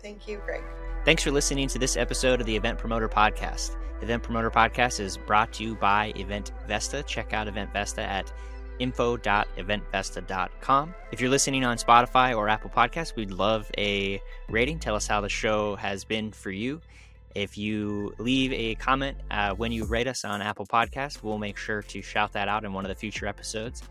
thank 0.00 0.26
you 0.26 0.40
greg 0.44 0.62
thanks 1.04 1.22
for 1.22 1.30
listening 1.30 1.68
to 1.68 1.78
this 1.78 1.96
episode 1.96 2.40
of 2.40 2.46
the 2.46 2.56
event 2.56 2.78
promoter 2.78 3.08
podcast 3.08 3.76
event 4.02 4.22
promoter 4.22 4.50
podcast 4.50 5.00
is 5.00 5.16
brought 5.16 5.52
to 5.52 5.64
you 5.64 5.74
by 5.76 6.12
event 6.16 6.52
vesta 6.66 7.02
check 7.02 7.32
out 7.32 7.46
EventVesta 7.46 7.98
at 7.98 8.32
info.eventvesta.com. 8.78 10.94
If 11.12 11.20
you're 11.20 11.30
listening 11.30 11.64
on 11.64 11.76
Spotify 11.76 12.36
or 12.36 12.48
Apple 12.48 12.70
Podcasts, 12.70 13.14
we'd 13.16 13.30
love 13.30 13.70
a 13.78 14.20
rating. 14.48 14.80
Tell 14.80 14.96
us 14.96 15.06
how 15.06 15.20
the 15.20 15.28
show 15.28 15.76
has 15.76 16.02
been 16.04 16.32
for 16.32 16.50
you. 16.50 16.80
If 17.34 17.58
you 17.58 18.14
leave 18.18 18.52
a 18.52 18.76
comment 18.76 19.18
uh, 19.30 19.54
when 19.54 19.72
you 19.72 19.84
rate 19.84 20.06
us 20.06 20.24
on 20.24 20.40
Apple 20.40 20.66
Podcasts, 20.66 21.22
we'll 21.22 21.38
make 21.38 21.56
sure 21.56 21.82
to 21.82 22.02
shout 22.02 22.32
that 22.32 22.48
out 22.48 22.64
in 22.64 22.72
one 22.72 22.84
of 22.84 22.88
the 22.88 22.94
future 22.94 23.26
episodes. 23.26 23.82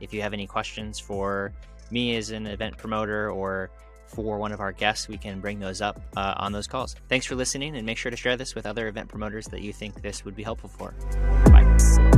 If 0.00 0.12
you 0.12 0.20
have 0.22 0.32
any 0.32 0.46
questions 0.46 0.98
for 0.98 1.52
me 1.90 2.16
as 2.16 2.30
an 2.30 2.46
event 2.46 2.76
promoter 2.76 3.30
or 3.30 3.70
for 4.06 4.38
one 4.38 4.52
of 4.52 4.60
our 4.60 4.72
guests, 4.72 5.06
we 5.06 5.16
can 5.16 5.38
bring 5.40 5.60
those 5.60 5.80
up 5.80 6.00
uh, 6.16 6.34
on 6.38 6.50
those 6.50 6.66
calls. 6.66 6.96
Thanks 7.08 7.26
for 7.26 7.34
listening 7.34 7.76
and 7.76 7.86
make 7.86 7.98
sure 7.98 8.10
to 8.10 8.16
share 8.16 8.36
this 8.36 8.54
with 8.54 8.66
other 8.66 8.88
event 8.88 9.08
promoters 9.08 9.46
that 9.46 9.60
you 9.60 9.72
think 9.72 10.02
this 10.02 10.24
would 10.24 10.34
be 10.34 10.42
helpful 10.42 10.70
for. 10.70 10.94
Bye. 11.50 12.17